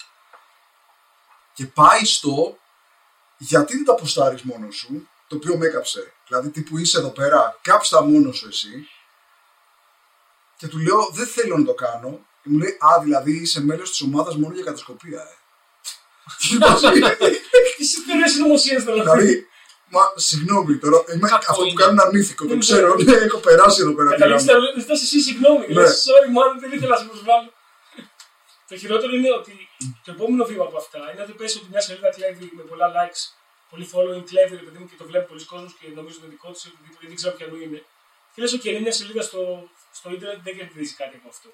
[1.53, 2.57] Και πάει στο
[3.37, 6.13] γιατί δεν τα ποστάρεις μόνος σου, το οποίο με έκαψε.
[6.27, 8.87] Δηλαδή, τι που είσαι εδώ πέρα, κάψτα μόνος σου εσύ.
[10.57, 12.26] Και του λέω, δεν θέλω να το κάνω.
[12.47, 15.35] Και μου λέει, Α, δηλαδή είσαι μέλος της ομάδας μόνο για κατασκοπία, ε.
[17.77, 19.01] Τι συντηρίε συνωμοσίε τώρα.
[19.03, 19.47] δηλαδή,
[19.89, 21.81] μα συγγνώμη τώρα, είμαι Κακό αυτό που είναι.
[21.81, 22.59] κάνουν αρνήθικο, το Ναι.
[22.59, 24.09] ξέρω, ναι, έχω περάσει εδώ πέρα.
[24.09, 24.67] τη Καταλήξτε γραμμή.
[24.75, 25.65] να ζητάς εσύ συγγνώμη.
[25.67, 25.73] Ναι.
[25.73, 27.49] Λες, sorry, man, δεν ήθελα να σε προσβάλλω.
[28.69, 29.53] Το χειρότερο είναι ότι
[30.05, 33.21] το επόμενο βήμα από αυτά είναι ότι πέσει ότι μια σελίδα κλέβει με πολλά likes,
[33.71, 36.35] πολύ following, κλέβει ρε παιδί μου και το βλέπει πολλοί κόσμοι και νομίζουν ότι είναι
[36.35, 37.79] δικό τους ή δεν ξέρω ποιανού είναι.
[38.33, 39.41] Και λες, OK, είναι μια σελίδα στο,
[39.97, 41.49] στο Ιντερνετ, δεν κερδίζει κάτι από αυτό.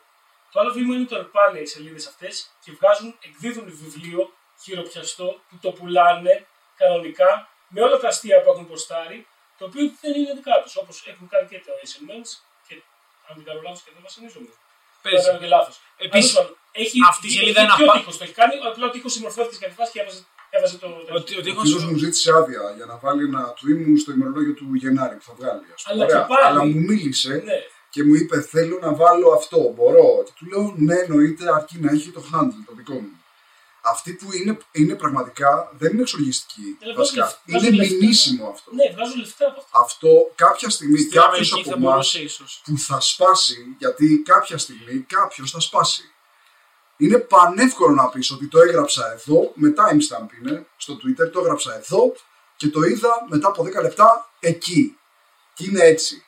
[0.53, 4.21] Το άλλο βήμα είναι όταν πάνε οι σελίδες αυτές και βγάζουν, εκδίδουν βιβλίο
[4.63, 6.45] χειροπιαστό που το πουλάνε
[6.77, 7.29] κανονικά
[7.73, 10.73] με όλα τα αστεία που έχουν προστάρει, το οποίο δεν είναι δικά τους.
[10.81, 12.29] Όπως έχουν κάνει και τα SMNs
[12.67, 12.73] και
[13.27, 14.51] αν δεν κάνω λάθος και δεν βασανίζομαι.
[15.03, 15.17] Παίζει.
[15.17, 15.75] Δεν κάνω και λάθος.
[16.05, 16.31] Επίσης,
[16.81, 19.11] έχει, αυτή η σελίδα έχει είναι πιο απα- τείχος, το έχει κάνει, απλά ο τείχος
[19.15, 20.21] συμμορφώθηκε σε κάποια φάση και έβαζε,
[20.55, 20.87] έβαζε το.
[21.07, 23.97] το- Ότι, ότι Ο έχω φίλος μου ζήτησε άδεια για να βάλει ένα tweet μου
[24.03, 25.65] στο ημερολόγιο του Γενάρη που θα βγάλει.
[25.75, 25.93] Ας πούμε.
[25.93, 26.19] Αλλά Ωραία.
[26.21, 26.45] και πάλι.
[26.49, 27.57] Αλλά μου μίλησε Ναι,
[27.93, 30.23] και μου είπε θέλω να βάλω αυτό, μπορώ.
[30.25, 33.17] Και του λέω ναι εννοείται αρκεί να έχει το handle το δικό μου.
[33.81, 36.77] Αυτοί που είναι, είναι πραγματικά δεν είναι εξοργιστικοί.
[36.79, 37.39] Ε, Βασικά.
[37.47, 37.95] βάζουν Είναι λεφτά.
[37.95, 38.71] μηνύσιμο αυτό.
[38.73, 39.79] Ναι, βγάζουν λεφτά από αυτό.
[39.79, 42.61] Αυτό κάποια στιγμή Στην κάποιος Αμερική από θα εμά μπορούσε ίσως.
[42.65, 46.03] που θα σπάσει, γιατί κάποια στιγμή κάποιος θα σπάσει.
[46.97, 51.75] Είναι πανεύκολο να πεις ότι το έγραψα εδώ, με timestamp είναι, στο Twitter, το έγραψα
[51.75, 52.13] εδώ
[52.55, 54.97] και το είδα μετά από 10 λεπτά εκεί.
[55.53, 56.25] Και είναι έτσι.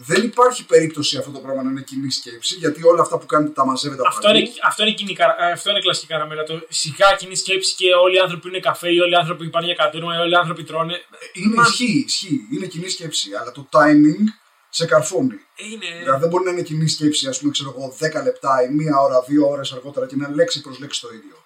[0.00, 3.50] Δεν υπάρχει περίπτωση αυτό το πράγμα να είναι κοινή σκέψη, γιατί όλα αυτά που κάνετε
[3.52, 4.38] τα μαζεύετε από Αυτό αλλού.
[4.38, 6.42] είναι, αυτό, είναι κοινή, καρα- ε, αυτό είναι κλασική καραμέλα.
[6.44, 9.66] Το σιγά κοινή σκέψη και όλοι οι άνθρωποι είναι καφέ, ή όλοι οι άνθρωποι πάνε
[9.66, 10.94] για κατούργημα, ή όλοι οι άνθρωποι τρώνε.
[11.32, 12.40] Είναι Μα- ισχύει, ισχύει.
[12.54, 14.24] Είναι κοινή σκέψη, αλλά το timing
[14.70, 15.38] σε καρφώνει.
[15.56, 15.86] Είναι.
[16.02, 18.96] Δηλαδή δεν μπορεί να είναι κοινή σκέψη, ας πούμε, ξέρω εγώ, 10 λεπτά ή μία
[18.98, 21.36] ώρα, δύο ώρες αργότερα και να είναι λέξη προς λέξη το ίδιο.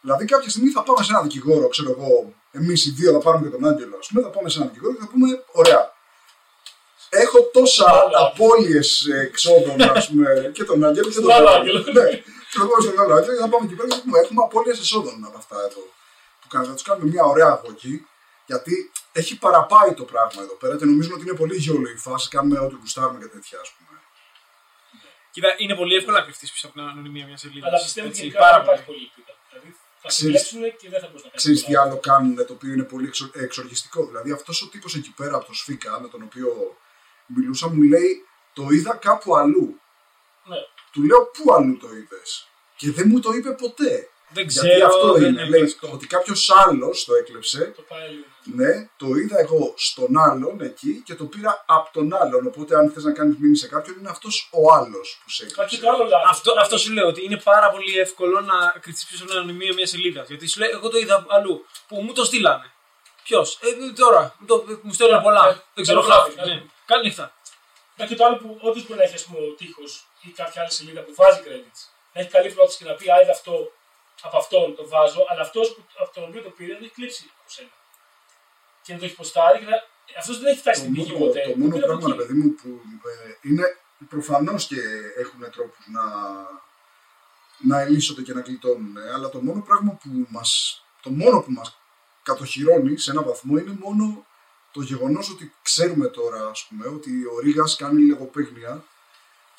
[0.00, 3.44] Δηλαδή κάποια στιγμή θα πάμε σε ένα δικηγόρο, ξέρω εγώ, εμείς οι δύο θα πάρουμε
[3.48, 5.92] και τον Άγγελο, ας πούμε, θα πάμε σε ένα δικηγόρο και θα πούμε, ωραία.
[7.22, 8.16] Έχω τόσα Άλλο.
[8.26, 11.78] απώλειες εξόδων, ας πούμε, και τον Άγγελο και τον Στον άλλο Άγγελο.
[11.78, 12.02] Άγγελο.
[12.02, 12.10] Ναι,
[12.50, 15.24] και εγώ στον άλλο Άγγελο, θα πάμε εκεί πέρα και θα πούμε, έχουμε απώλειες εσόδων
[15.28, 15.82] από αυτά εδώ.
[16.40, 18.06] Που κάνουμε, θα τους κάνουμε μια ωραία αγωγή,
[18.50, 18.74] γιατί
[19.12, 22.58] έχει παραπάει το πράγμα εδώ πέρα και νομίζουν ότι είναι πολύ γιόλο η φάση, κάνουμε
[22.58, 23.98] ό,τι γουστάρουμε και τέτοια, ας πούμε.
[25.34, 27.68] Κοίτα, είναι πολύ εύκολο να κρυφτεί πίσω από την ανωνυμία μιας σελίδας.
[27.68, 28.98] Αλλά πιστεύω ότι γενικά πάρα δεν υπάρχει πολύ.
[28.98, 29.32] πολύ ελπίδα.
[29.50, 29.68] Δηλαδή
[30.02, 31.40] θα Ξέρεις- συλλέξουν και δεν θα μπορούν να κάνουν.
[31.42, 31.82] Ξέρεις τι τίποτα.
[31.84, 34.00] άλλο κάνουν το οποίο είναι πολύ εξο- εξοργιστικό.
[34.10, 36.48] Δηλαδή αυτός ο τύπος εκεί πέρα από το Σφίκα με τον οποίο
[37.26, 39.80] μιλούσα μου λέει το είδα κάπου αλλού.
[40.44, 40.56] Ναι.
[40.92, 42.22] Του λέω πού αλλού το είδε.
[42.76, 44.08] Και δεν μου το είπε ποτέ.
[44.28, 45.28] Δεν Γιατί ξέρω, αυτό δεν είναι.
[45.40, 45.90] είναι Λέει κλασικό.
[45.92, 47.72] ότι κάποιος άλλος το έκλεψε.
[47.76, 48.24] Το πάει λίγο.
[48.44, 52.46] Ναι, το είδα εγώ στον άλλον εκεί και το πήρα από τον άλλον.
[52.46, 55.74] Οπότε αν θες να κάνεις μήνυση σε κάποιον είναι αυτός ο άλλος που σε Υπάρχει
[55.74, 55.76] έκλεψε.
[55.76, 56.30] και το άλλο λάθος.
[56.30, 59.72] Αυτό, αυτό σου λέω ότι είναι πάρα πολύ εύκολο να κρυφτεί πίσω από την ανωνυμία
[59.74, 60.22] μια σελίδα.
[60.28, 61.66] Γιατί σου λέει, Εγώ το είδα αλλού.
[61.88, 62.72] Που μου το στείλανε.
[63.26, 64.22] Ποιος, ε, τώρα.
[64.38, 65.44] Μου, το, μου στέλνουν Ε, πολλά.
[65.48, 66.34] ε, δεν ξέρω, καλό χάφη.
[66.36, 66.54] χάφη, Ναι.
[66.54, 66.62] ναι.
[66.90, 67.26] Καλή νύχτα.
[67.94, 69.92] Υπάρχει και το άλλο που όντω μπορεί να έχεις ας πούμε, ο τείχος
[70.26, 71.80] ή κάποια άλλη σελίδα που βάζει credits.
[72.12, 73.54] Να έχει καλή πρόταση και να πει Α, είδα αυτό
[74.22, 75.66] από αυτόν το βάζω, αλλά αυτός
[76.02, 77.68] από τον οποίο το πήρε το έχει κλείψει από σένα.
[78.84, 79.76] Και να το έχει ποστάρει και να.
[80.18, 81.40] Αυτός δεν έχει φτάσει Το στην πηγή μόνο, ποτέ.
[81.46, 82.20] το Το μόνο πήρε από πράγμα, ρε εκεί.
[82.22, 82.68] παιδί μου, που
[83.08, 83.64] ε, είναι
[84.08, 84.80] προφανώς και
[85.22, 86.02] έχουν τρόπους να,
[87.70, 88.96] να ελύσονται και να γλιτώνουν.
[88.96, 90.50] ε, Αλλά το μόνο πράγμα που μας,
[91.02, 91.78] το μόνο που μας
[92.24, 94.26] κατοχυρώνει σε έναν βαθμό είναι μόνο
[94.72, 98.84] το γεγονός ότι ξέρουμε τώρα, ας πούμε, ότι ο Ρήγας κάνει λογοπαίγνια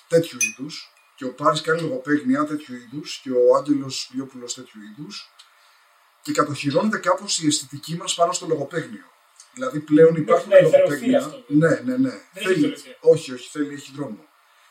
[0.08, 5.30] τέτοιου είδους και ο Πάρης κάνει λογοπαίγνια τέτοιου είδους και ο Άγγελος Λιόπουλος τέτοιου είδους
[6.22, 9.06] και κατοχυρώνεται κάπως η αισθητική μας πάνω στο λογοπαίγνιο.
[9.54, 11.20] Δηλαδή πλέον υπάρχουν να ελευθερωθεί λογοπαίγνια.
[11.26, 11.44] αυτό.
[11.48, 12.22] Ναι, ναι, ναι.
[12.34, 12.98] έχει Θέλει, ελευθερία.
[13.02, 14.26] όχι, όχι, θέλει, έχει δρόμο.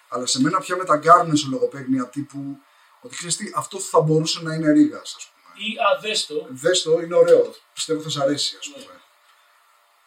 [0.08, 2.58] Αλλά σε μένα πια μεταγκάρουν σε λογοπαίγνια τύπου
[3.00, 5.33] ότι ξέρεις τι, αυτό θα μπορούσε να είναι ρίγας, ας πούμε.
[5.54, 7.54] Ή α, δες το, Δες το, είναι ωραίο.
[7.72, 8.74] Πιστεύω θα σ' αρέσει, ας Ναι.
[8.82, 8.98] πούμε.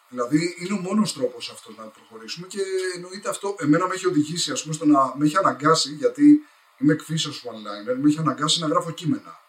[0.08, 2.60] Δηλαδή είναι ο μόνος τρόπος αυτός να προχωρήσουμε και
[2.94, 3.54] εννοείται αυτό.
[3.58, 6.46] Εμένα με έχει οδηγήσει, ας πούμε, στο να με έχει αναγκάσει, γιατί
[6.78, 9.40] είμαι εκφύσεως one-liner, με έχει αναγκάσει να γράφω κείμενα.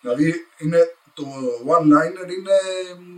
[0.00, 1.24] Δηλαδή είναι, το
[1.66, 2.56] one-liner είναι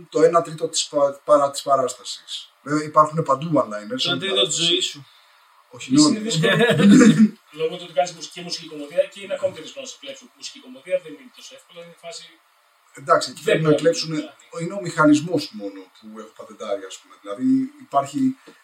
[0.09, 2.53] το 1 τρίτο της, πα, παρά, της παράστασης.
[2.63, 4.01] Βέβαια υπάρχουν παντού one-liners.
[4.03, 4.65] Το όλη τρίτο της παράστασης.
[4.67, 5.05] ζωής σου.
[5.69, 6.19] Όχι, είναι είναι όλοι.
[6.19, 6.53] δύσκολο.
[7.51, 10.27] Λόγω του ότι κάνει μουσική μουσική κομμωδία και είναι ακόμη πιο δύσκολο να σε κλέψουν
[10.35, 11.79] μουσική κομμωδία, δεν είναι τόσο εύκολο.
[11.85, 12.25] Είναι φάση.
[13.01, 14.09] Εντάξει, εκεί Δεν πρέπει να μπορεί, κλέψουν.
[14.15, 14.63] δηλαδή.
[14.63, 17.13] Είναι ο μηχανισμός μόνο που έχω πατεντάρει, ας πούμε.
[17.21, 17.47] Δηλαδή
[17.85, 18.19] υπάρχει,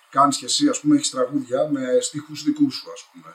[0.09, 3.29] κάνεις και εσύ, ας πούμε, έχεις τραγούδια με στίχους δικούς σου, ας πούμε.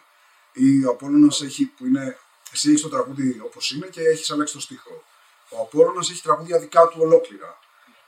[0.53, 2.19] Ή ο Απόλλωνας έχει που είναι.
[2.53, 5.05] Εσύ έχεις το τραγούδι όπως είναι και έχεις αλλάξει το στίχο.
[5.49, 7.59] Ο Απόλλωνας έχει τραγούδια δικά του ολόκληρα.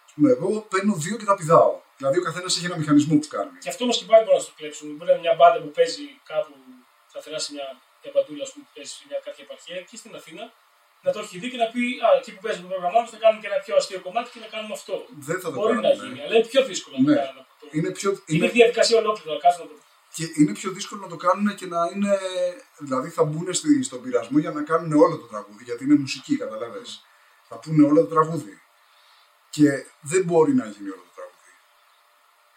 [0.07, 1.81] Ας πούμε, εγώ παίρνω δύο και τα πηδάω.
[1.97, 3.59] Δηλαδή ο καθένας έχει ένα μηχανισμό που κάνει.
[3.63, 4.87] Και αυτό όμω και πάλι μπορεί να στο κλέψουν.
[4.97, 6.53] Μπορεί να είναι μια μπάντα που παίζει κάπου
[7.13, 7.67] σταθερά σε μια,
[8.03, 10.45] μια μπαντούλα ας πούμε, που παίζει σε μια κάποια επαρχία και στην Αθήνα
[11.05, 13.19] να το έχει δει και να πει Α, εκεί που παίζει το πρόγραμμά μα θα
[13.23, 14.95] κάνουμε και ένα πιο αστείο κομμάτι και να κάνουμε αυτό.
[15.29, 15.89] Δεν θα το Μπορεί κάνουμε.
[15.89, 17.15] να γίνει, αλλά είναι πιο δύσκολο να Ναι.
[17.15, 17.65] το κάνουν από αυτό.
[17.79, 19.77] Είναι, πιο, Είναι είναι, διαδικασία ολόκληρη να κάνουν το.
[20.17, 22.13] και είναι πιο δύσκολο να το κάνουν και να είναι.
[22.87, 25.63] Δηλαδή θα μπουν στη, στον πειρασμό για να κάνουν όλο το τραγούδι.
[25.69, 26.89] Γιατί είναι μουσική, καταλαβες.
[27.49, 28.55] Θα πούνε όλο το τραγούδι.
[29.57, 29.69] Και
[30.01, 31.51] δεν μπορεί να γίνει όλο το τραγούδι.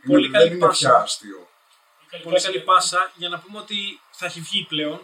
[0.07, 0.89] Πολύ είναι, καλή δεν είναι πάσα.
[0.89, 1.47] πια αστείο.
[2.23, 4.99] Πολύ καλή πάσα για να πούμε ότι θα έχει βγει πλέον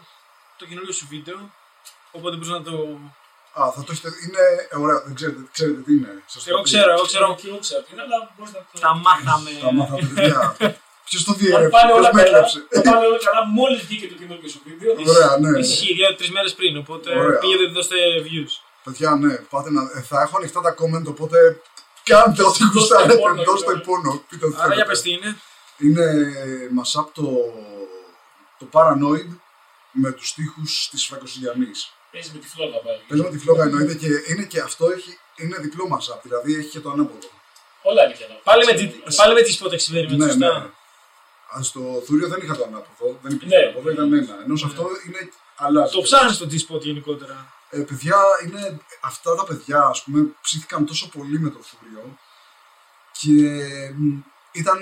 [0.58, 1.40] το καινούριο σου βίντεο.
[2.12, 2.74] Οπότε μπορείς να το.
[3.62, 4.10] Α, θα το έχετε.
[4.26, 4.44] Είναι
[4.84, 6.12] ωραία, δεν ξέρετε, ξέρετε τι είναι.
[6.34, 6.70] Σας το Εγώ πει.
[6.70, 7.36] ξέρω, εγώ Ξέρω ξέρω.
[7.42, 8.80] και εγώ ξέρω τι είναι, αλλά μπορείς να το.
[8.86, 9.50] Τα μάθαμε.
[9.66, 10.40] Τα μάθατε, παιδιά.
[11.08, 12.60] Ποιος το Αν διέρευσε, πάνε όλα ποιος με καλά, έκλεψε.
[12.76, 14.92] θα πάνε όλα καλά μόλις βγήκε το καινούργιο σου βίντεο.
[15.14, 15.60] Ωραία, ναι.
[15.66, 16.74] Ισχύει δύο-τρει μέρες πριν.
[16.84, 17.40] Οπότε Ωραία.
[17.42, 17.96] πήγαινε δώστε
[18.28, 18.54] views.
[18.86, 19.82] Παιδιά, ναι, πάτε να.
[19.98, 21.38] ε, θα έχω ανοιχτά τα comment, οπότε
[22.10, 23.16] κάντε ό,τι Δώστε γουστάρετε.
[23.22, 23.80] πόνο, Δώστε ναι.
[23.88, 24.12] πόνο.
[24.30, 24.90] Πείτε ό,τι Άρα για θέλετε.
[24.92, 25.30] πες τι είναι.
[25.82, 26.34] Είναι
[26.78, 27.28] Mashup το,
[28.60, 29.30] το Paranoid
[29.92, 31.94] με τους στίχους της Φραγκοσυγιανής.
[32.12, 33.02] Παίζει με τη φλόγα πάλι.
[33.08, 36.70] Παίζω με τη φλόγα εννοείται και είναι και αυτό έχει, είναι διπλό Mashup, δηλαδή έχει
[36.70, 37.28] και το ανάποδο.
[37.82, 38.36] Όλα είναι και ένα.
[38.44, 40.32] Πάλι με, τη, πάλι με τη spot experiment, Ναι, ναι.
[40.32, 40.74] σωστά.
[41.58, 43.64] Α, στο Θούριο δεν είχα το ανάποδο, δεν υπήρχε Ναι.
[43.64, 44.42] ανάποδο, ήταν ένα.
[44.44, 45.94] Ενώ σε αυτό είναι αλλάζει.
[45.94, 47.54] Το ψάχνεις το G-spot γενικότερα.
[47.70, 52.18] Ε, παιδιά, είναι, αυτά τα παιδιά, ας πούμε, ψήθηκαν τόσο πολύ με το Θούριο
[53.12, 53.36] και
[54.52, 54.80] ήταν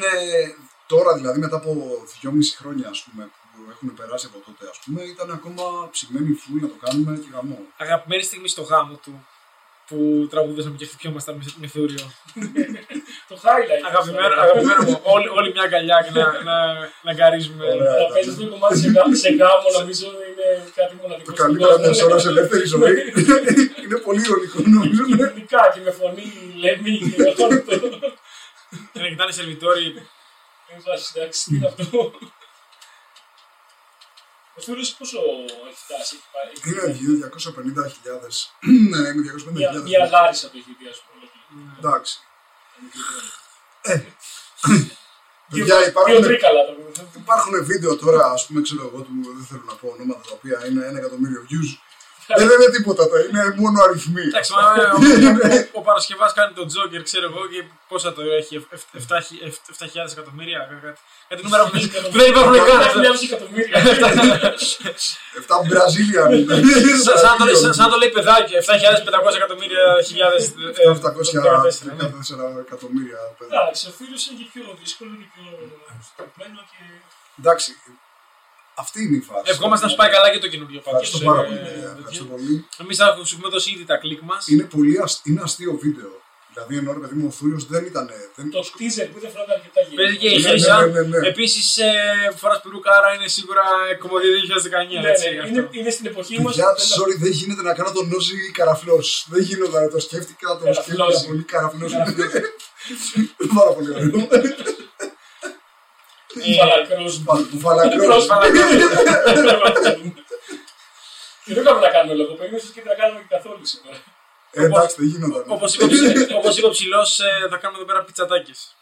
[0.93, 1.71] τώρα, δηλαδή, μετά από
[2.19, 6.59] δυόμιση χρόνια, ας πούμε, που έχουν περάσει από τότε, ας πούμε, ήταν ακόμα ψημένοι φουλ
[6.65, 7.59] να το κάνουμε και γαμό.
[7.77, 9.13] Αγαπημένη στιγμή στο γάμο του
[9.87, 9.97] που
[10.31, 12.05] τραγουδούσαμε και χτυπιόμασταν με, με θούριο.
[13.29, 13.81] Το highlight.
[13.89, 14.95] αγαπημένο, αγαπημένο μου.
[15.15, 16.55] Όλοι, όλοι μια αγκαλιά και να, να,
[17.05, 17.65] να γκαρίζουμε.
[17.65, 17.93] Ωραία.
[18.01, 20.47] Να παίζεις αυτό το κομμάτι σε γάμο, σε γάμο, νομίζω είναι
[20.79, 21.27] κάτι μοναδικό.
[21.29, 21.89] Το στον καλύτερα κόσμο.
[21.91, 22.97] μια ώρα σε ελεύθερη ζωή.
[23.83, 25.01] είναι πολύ ειρωνικό, νομίζω.
[25.09, 25.25] ναι.
[25.29, 26.27] Ειδικά και με φωνή
[26.63, 27.73] λέμι και με όλο το.
[28.93, 29.85] Και να κοιτάνε οι σερβιτόροι.
[30.69, 32.11] Δεν βάζει, εντάξει, τι είναι αυτό;
[34.57, 35.19] Ο Θούριος πόσο
[35.69, 36.49] έχει φτάσει, έχει πάει.
[36.67, 37.29] Είναι
[38.11, 38.51] 250.000.
[38.91, 39.51] Ναι, είναι 250.000.
[39.51, 41.29] Μια, μια λάρισα το έχει δει, ας πούμε.
[41.77, 42.19] Εντάξει.
[45.51, 46.73] Δύο, Παιδιά, δύο υπάρχουν, τρίκαλα το
[47.15, 50.65] υπάρχουν βίντεο τώρα, ας πούμε, ξέρω εγώ, του, δεν θέλω να πω ονόματα τα οποία
[50.65, 51.69] είναι ένα εκατομμύριο views.
[52.37, 54.21] Δεν λένε τίποτα, τα είναι μόνο αριθμοί.
[54.31, 54.97] Εντάξει, μα, ε, ο,
[55.75, 57.59] ο, ο Παρασκευάς κάνει τον Τζόκερ, ξέρω εγώ, και
[57.91, 60.59] πόσα το έχει, 7.000 εκατομμύρια.
[60.69, 60.99] Κάτι,
[61.29, 62.79] κάτι νούμερα που δεν- που δεν υπάρχουν καν.
[62.87, 63.75] Έχει μια εκατομμύρια.
[65.47, 66.23] 7 Μπραζίλια.
[67.05, 70.43] Σαν- σαν το λέει- σαν- Σαν το λέει παιδάκι, 7.500 εκατομμύρια χιλιάδες.
[70.47, 73.59] ε, 714 εκατομμύρια παιδιά.
[73.61, 75.45] Εντάξει, ο Θούριος είναι και πιο δύσκολο και πιο
[76.09, 76.81] στροπμένο και.
[77.41, 77.69] Εντάξει,
[78.83, 79.43] αυτή είναι η φάση.
[79.53, 81.01] Ευχόμαστε να σου πάει καλά και το καινούριο πάντως.
[81.03, 81.59] Ευχαριστώ πάρα Ε, πολύ.
[81.65, 81.87] παιδιά.
[81.89, 82.53] ε, Ευχαριστώ πολύ.
[82.83, 84.41] Εμείς θα σου έχουμε δώσει ήδη τα κλικ μας.
[84.51, 86.11] Είναι πολύ ασ- είναι αστείο βίντεο.
[86.53, 88.05] Δηλαδή, ενώ ρε παιδί μου, ο Θούριος δεν ήταν.
[88.35, 88.45] Δεν...
[88.57, 90.39] Το teaser που δεν φαίνεται αρκετά Παίζει και γέλιο.
[90.39, 90.75] η Ναι, ναι, Χρύσα.
[90.85, 91.27] ναι, ναι, ναι.
[91.33, 91.91] Επίσης, ε,
[92.39, 93.63] φοράς περούκα, είναι σίγουρα
[94.03, 95.01] κομμωδία 2019.
[95.01, 95.49] Ναι, έτσι, ναι, αυτό.
[95.59, 96.55] είναι, είναι στην εποχή μας.
[96.55, 99.07] Παιδιά, sorry, δεν γίνεται να κάνω τον Νόζι καραφλός.
[99.31, 100.85] Δεν γίνονταν, το σκέφτηκα, το Καραφλός.
[100.85, 101.91] σκέφτηκα πολύ καραφλός.
[103.57, 104.27] Πάρα πολύ ωραίο.
[106.57, 107.21] Φαλακρός.
[107.61, 108.27] Φαλακρός.
[111.45, 113.97] Και δεν κάνουμε να κάνουμε λογοπαίγνιο, ίσως και δεν θα κάνουμε και καθόλου σήμερα.
[114.51, 115.43] Ε, Εντάξει, δεν γίνονταν.
[115.47, 118.75] Όπως είπε, ο ψη- όπως είπε ο ψηλός, ε, θα κάνουμε εδώ πέρα πιτσατάκες.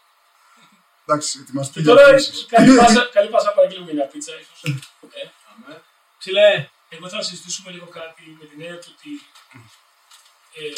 [1.05, 2.45] Εντάξει, ετοιμαστείτε Και για τώρα επίσης.
[2.49, 4.59] καλή πάσα- καλή πάσα να παραγγείλουμε μια πίτσα, ίσως.
[5.19, 5.21] Ε,
[5.51, 5.81] αμέ.
[6.19, 9.11] Ψηλέ, Εγώ θα συζητήσουμε λίγο κάτι με την έννοια του ότι
[10.59, 10.73] ε,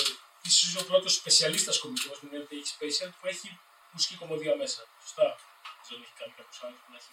[0.50, 3.48] ίσως είναι ο πρώτος σπεσιαλίστας κωμικός με την έννοια ότι έχει special που έχει
[3.92, 4.82] μουσική κωμωδία μέσα.
[5.04, 5.26] Σωστά.
[5.90, 7.12] Δεν ξέρω αν έχει κάνει κάποιος άλλος που να έχει.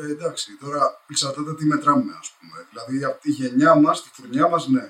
[0.00, 2.56] Ε, εντάξει, τώρα εξαρτάται τι μετράμε, ας πούμε.
[2.70, 4.84] Δηλαδή, από τη γενιά μας, τη φουρνιά μας, ναι.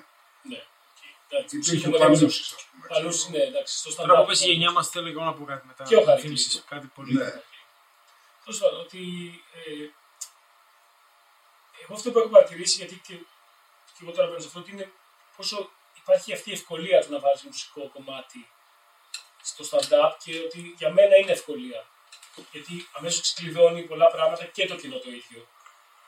[0.51, 0.61] Ναι,
[0.91, 1.01] οκ.
[1.29, 2.20] Εντάξει, μουσική Υπήρχε κωμωδία μέσα.
[2.20, 2.85] παλούση, ας πούμε.
[2.93, 4.26] Παλούς είναι, εντάξει, στο τώρα που stand-up.
[4.26, 5.83] πες η γενιά μας θέλω και εγώ να πω κάτι μετά.
[5.85, 6.43] Και ο Χαρίκλης.
[6.43, 7.12] Θύμισες Κάτι πολύ.
[7.14, 7.31] Ναι.
[8.45, 9.01] Τέλος πάντων, ότι
[9.55, 9.87] ε,
[11.83, 13.14] εγώ αυτό που έχω παρατηρήσει, γιατί και,
[13.95, 14.91] και εγώ τώρα μπαίνω σε αυτό, ότι είναι
[15.37, 15.70] πόσο
[16.01, 18.41] υπάρχει αυτή η ευκολία του να βάζεις μουσικό κομμάτι
[19.43, 21.87] στο stand-up και ότι για μένα είναι ευκολία.
[22.53, 25.49] Γιατί αμέσως ξεκλειδώνει πολλά πράγματα και το κοινό το ίδιο.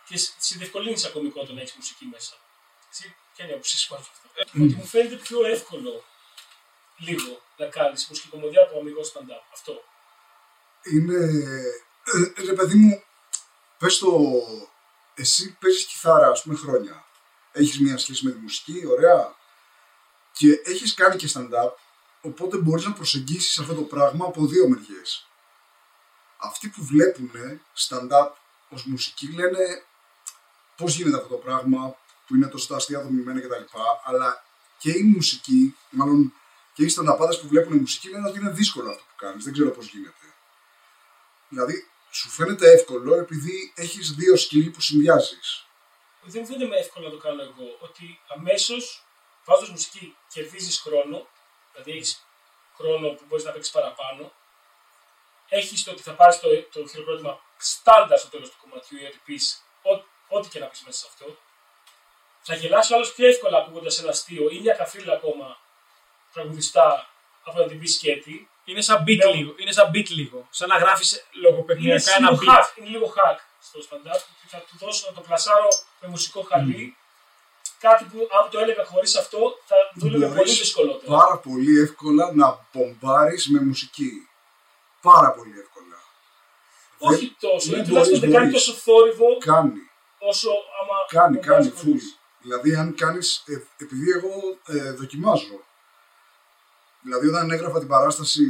[0.07, 2.35] Και σ- σε διευκολύνεις σαν κωμικό το να έχεις μουσική μέσα.
[2.93, 4.29] Εσύ, ποια είναι η άποψή σου πάνω σε αυτό;
[4.65, 6.05] Ότι μου φαίνεται πιο εύκολο
[6.97, 9.43] λίγο να κάνεις μουσική κομμωδία από αμυγός stand-up.
[9.53, 9.85] Αυτό.
[10.83, 11.17] Είναι.
[12.37, 13.03] ε, ρε παιδί μου,
[13.79, 14.11] πες το.
[15.15, 17.05] Εσύ παίζεις κιθάρα, ας πούμε, χρόνια.
[17.53, 19.37] Έχεις μια σχέση με τη μουσική, ωραία.
[20.33, 21.71] Και έχεις κάνει και stand-up,
[22.21, 25.30] οπότε μπορείς να προσεγγίσεις αυτό το πράγμα από δύο μεριές.
[26.43, 27.31] Αυτοί που βλέπουν
[27.77, 28.31] stand-up
[28.69, 29.85] ως μουσική λένε
[30.77, 33.77] πώς γίνεται αυτό το πράγμα, που είναι τόσο τα αστεία δομημένα κτλ.
[34.05, 34.45] Αλλά
[34.79, 36.35] και η μουσική, μάλλον
[36.75, 39.71] και οι stand-upάδες που βλέπουν μουσική λένε ότι είναι δύσκολο αυτό που κάνεις, δεν ξέρω
[39.71, 40.27] πώς γίνεται.
[41.49, 45.67] Δηλαδή, σου φαίνεται εύκολο επειδή έχεις δύο σκυλί που συνδυάζεις.
[46.23, 47.77] δεν φαίνεται με εύκολο να το κάνω εγώ.
[47.81, 49.05] Ότι αμέσως
[49.45, 51.29] βάζοντας μουσική κερδίζεις χρόνο.
[51.73, 52.27] Δηλαδή έχεις
[52.77, 54.33] χρόνο που μπορείς να παίξεις παραπάνω.
[55.59, 59.21] Έχει το ότι θα πάρεις το, το χειροκρότημα στάνταρ στο τέλος του κομματιού ή ότι
[59.25, 59.63] πεις
[60.29, 61.27] ό,τι και να πεις μέσα σε αυτό.
[62.43, 65.59] Θα γελάσει ο άλλος πιο εύκολα ακούγοντας ένα αστείο ή μια καφρίλα ακόμα
[66.33, 67.09] τραγουδιστά
[67.45, 68.49] από να την πεις σκέτη.
[68.65, 69.33] Είναι σαν beat Ναι.
[69.35, 69.55] λίγο.
[69.57, 70.47] Είναι σαν beat λίγο.
[70.51, 72.57] Σαν να γράφεις Είναι, λογοπαιγνιακά ένα λίγο beat.
[72.59, 74.21] hack, είναι λίγο hack στο stand-up.
[74.41, 75.69] και Θα του δώσω να το πλασάρω
[76.01, 76.97] με μουσικό χαλί.
[77.79, 81.17] Κάτι που αν το έλεγα χωρίς αυτό θα δούλευε Μπορείς πολύ δυσκολότερα.
[81.19, 84.29] Πάρα πολύ εύκολα να μπομπάρεις με μουσική.
[85.03, 85.99] Πάρα πολύ εύκολα.
[86.99, 88.65] Όχι τόσο, ναι, ή τουλάχιστον δεν μπορείς, κάνει μπορείς.
[88.67, 89.81] τόσο θόρυβο Κάνει.
[90.19, 90.97] όσο άμα.
[91.09, 91.85] Κάνει, το κάνει, βάζεις full.
[91.85, 92.19] χωρίς.
[92.43, 94.33] Δηλαδή, αν κάνεις, ε, επειδή εγώ
[94.67, 95.59] ε, δοκιμάζω.
[97.03, 98.45] Δηλαδή, όταν έγραφα την παράσταση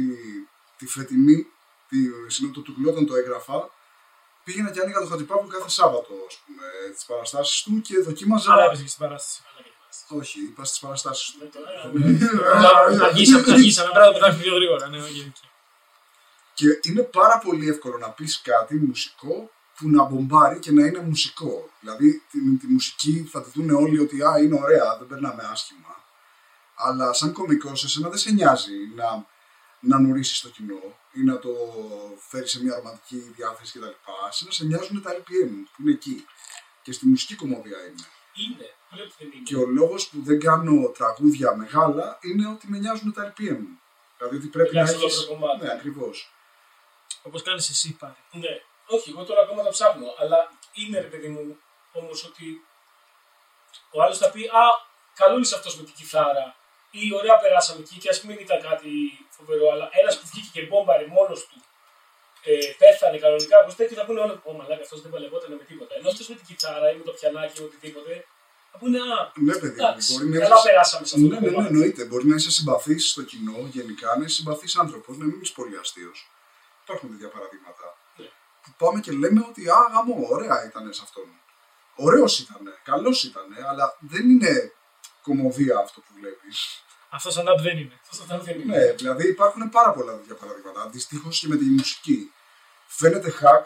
[0.77, 1.47] τη φετινή,
[1.89, 1.97] τη
[2.27, 3.69] συνόδου του Τουγλού, όταν το έγραφα,
[4.43, 8.51] πήγαινα και άνοιγα το Χατζηπάπου κάθε Σάββατο, ας πούμε, τις παραστάσεις του και δοκίμαζα...
[8.53, 9.41] Αλλά έπαιζε και στην παράσταση.
[9.47, 10.15] Αλλά δεν είμαστε.
[10.15, 11.37] Όχι, είπα στις παραστάσεις του.
[11.39, 11.59] Δεν το-
[12.99, 13.89] Ε, Αργήσαμε, αργήσαμε.
[13.89, 14.89] Πρέπει να το πετάξουμε πιο γρήγορα.
[16.65, 16.81] Ναι, ok, ok.
[16.81, 20.99] Και είναι πάρα πολύ εύκολο να πεις κάτι μουσικό που να μπομπάρει και να είναι
[20.99, 21.69] μουσικό.
[21.79, 26.03] Δηλαδή τη, τη μουσική θα τη δουν όλοι ότι α, είναι ωραία, δεν περνάμε άσχημα.
[26.75, 29.25] Αλλά σαν κωμικός, εσένα δεν σε νοιάζει να,
[29.79, 31.49] να νουρίσεις το κοινό ή να το
[32.17, 33.87] φέρεις σε μια ρομαντική διάθεση κτλ.
[34.29, 36.25] Εσένα σε νοιάζουν τα LPM που είναι εκεί.
[36.81, 38.05] Και στη μουσική κομμωδία είναι.
[38.33, 38.73] Είναι.
[38.95, 39.43] Λέω δεν είναι.
[39.43, 43.59] Και ο λόγος που δεν κάνω τραγούδια μεγάλα είναι ότι με νοιάζουν τα LPM.
[44.17, 45.17] Δηλαδή ότι πρέπει να Βγάζει έχεις...
[45.17, 45.65] ολόκληρο κομμάτι.
[45.65, 46.33] Ναι, ακριβώς.
[47.23, 48.15] Όπως κάνεις εσύ πάλι.
[48.31, 48.61] Ναι.
[48.85, 50.07] Όχι, εγώ τώρα ακόμα το ψάχνω.
[50.19, 51.57] Αλλά είναι ρε παιδί μου
[51.91, 52.45] όμως ότι
[53.91, 54.63] ο άλλος θα πει Α,
[55.15, 56.55] καλό είσαι αυτός με την κιθάρα.
[56.91, 58.91] Ή ωραία περάσαμε εκεί και ας μην ήταν κάτι
[59.29, 59.69] φοβερό.
[59.71, 61.57] Αλλά ένας που βγήκε και μπόμπαρε μόνος του
[62.43, 64.39] ε, πέθανε κανονικά όπως τέτοιο θα πούνε όλοι.
[64.43, 65.95] Ω μαλάκα, αυτός δεν παλευόταν με τίποτα.
[65.95, 68.25] Ενώ αυτός με την κιθάρα ή με το πιανάκι ή οτιδήποτε
[68.71, 71.35] θα πούνε Α, Ναι, παιδί, μου, εντάξει, μπορεί να καλά έχεις- περάσαμε σε αυτό Ναι,
[71.35, 71.73] το ναι, ναι, κομμάτι.
[71.73, 72.05] εννοείται.
[72.05, 75.77] Μπορεί να είσαι συμπαθής στο κοινό, γενικά να είσαι συμπαθής άνθρωπος, να μην είσαι πολύ
[75.77, 76.17] αστείος.
[76.83, 77.97] Υπάρχουν τέτοια παραδείγματα.
[78.17, 78.25] Ναι.
[78.63, 81.27] Που πάμε και λέμε ότι α, γαμό, ωραία ήταν σε αυτόν.
[81.95, 84.73] Ωραίος ήταν, καλός ήταν, αλλά δεν είναι
[85.21, 86.83] κομμωδία αυτό που βλέπεις.
[87.09, 87.99] Αυτός stand-up δεν είναι.
[88.01, 88.77] Αυτός θα δεν είναι.
[88.77, 90.81] Ναι, δηλαδή υπάρχουν πάρα πολλά τέτοια παραδείγματα.
[90.81, 92.31] Αντιστοίχως και με τη μουσική.
[92.87, 93.65] Φαίνεται hack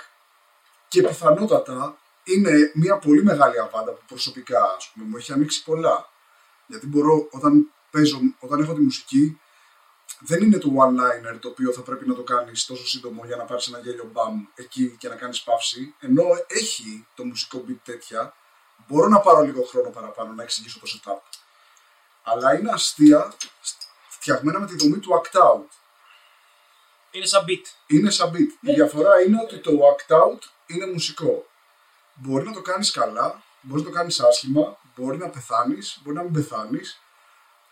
[0.88, 6.10] και πιθανότατα είναι μια πολύ μεγάλη αβάντα που προσωπικά ας πούμε, μου έχει ανοίξει πολλά.
[6.66, 9.40] Γιατί μπορώ όταν παίζω, όταν έχω τη μουσική,
[10.28, 13.44] δεν είναι το one-liner το οποίο θα πρέπει να το κάνεις τόσο σύντομο για να
[13.44, 15.96] πάρεις ένα γέλιο μπαμ εκεί και να κάνεις παύση.
[16.00, 18.34] Ενώ έχει το μουσικό beat τέτοια,
[18.88, 21.22] μπορώ να πάρω λίγο χρόνο παραπάνω να εξηγήσω το setup.
[22.24, 23.34] Αλλά είναι αστεία
[24.10, 25.70] φτιαγμένα με τη δομή του act out.
[27.12, 27.66] Είναι σαν beat.
[27.88, 28.68] Είναι σαν beat.
[28.70, 31.46] Η διαφορά είναι ότι το act out είναι μουσικό.
[32.14, 36.24] Μπορεί να το κάνεις καλά, μπορεί να το κάνεις άσχημα, μπορεί να πεθάνεις, μπορεί να
[36.24, 37.02] μην πεθάνεις.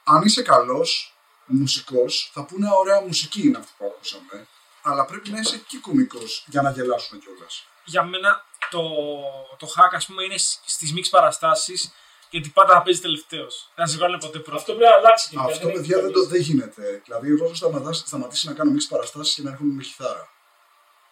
[0.04, 4.48] Αν είσαι καλός μουσικός, θα πούνε «Α, ωραία μουσική είναι αυτή που ακούσαμε.
[4.82, 7.66] Αλλά πρέπει να είσαι και κωμικός για να γελάσουν κιόλας.
[7.86, 8.82] Για μένα το,
[9.58, 11.94] το hack, ας πούμε, είναι στις μίξ παραστάσεις
[12.30, 13.70] γιατί πάντα θα παίζει τελευταίος.
[13.76, 14.58] Δεν σε βγάλουν ποτέ πρώτο.
[14.58, 15.28] Αυτό πρέπει να αλλάξει.
[15.32, 16.30] γενικά, Αυτό, είναι παιδιά, δεν, το, κανείς.
[16.30, 17.02] δεν γίνεται.
[17.06, 20.30] Δηλαδή, εγώ έχω σταματήσει, σταματήσει να κάνω μίξ παραστάσεις και να έρχομαι με κιθάρα.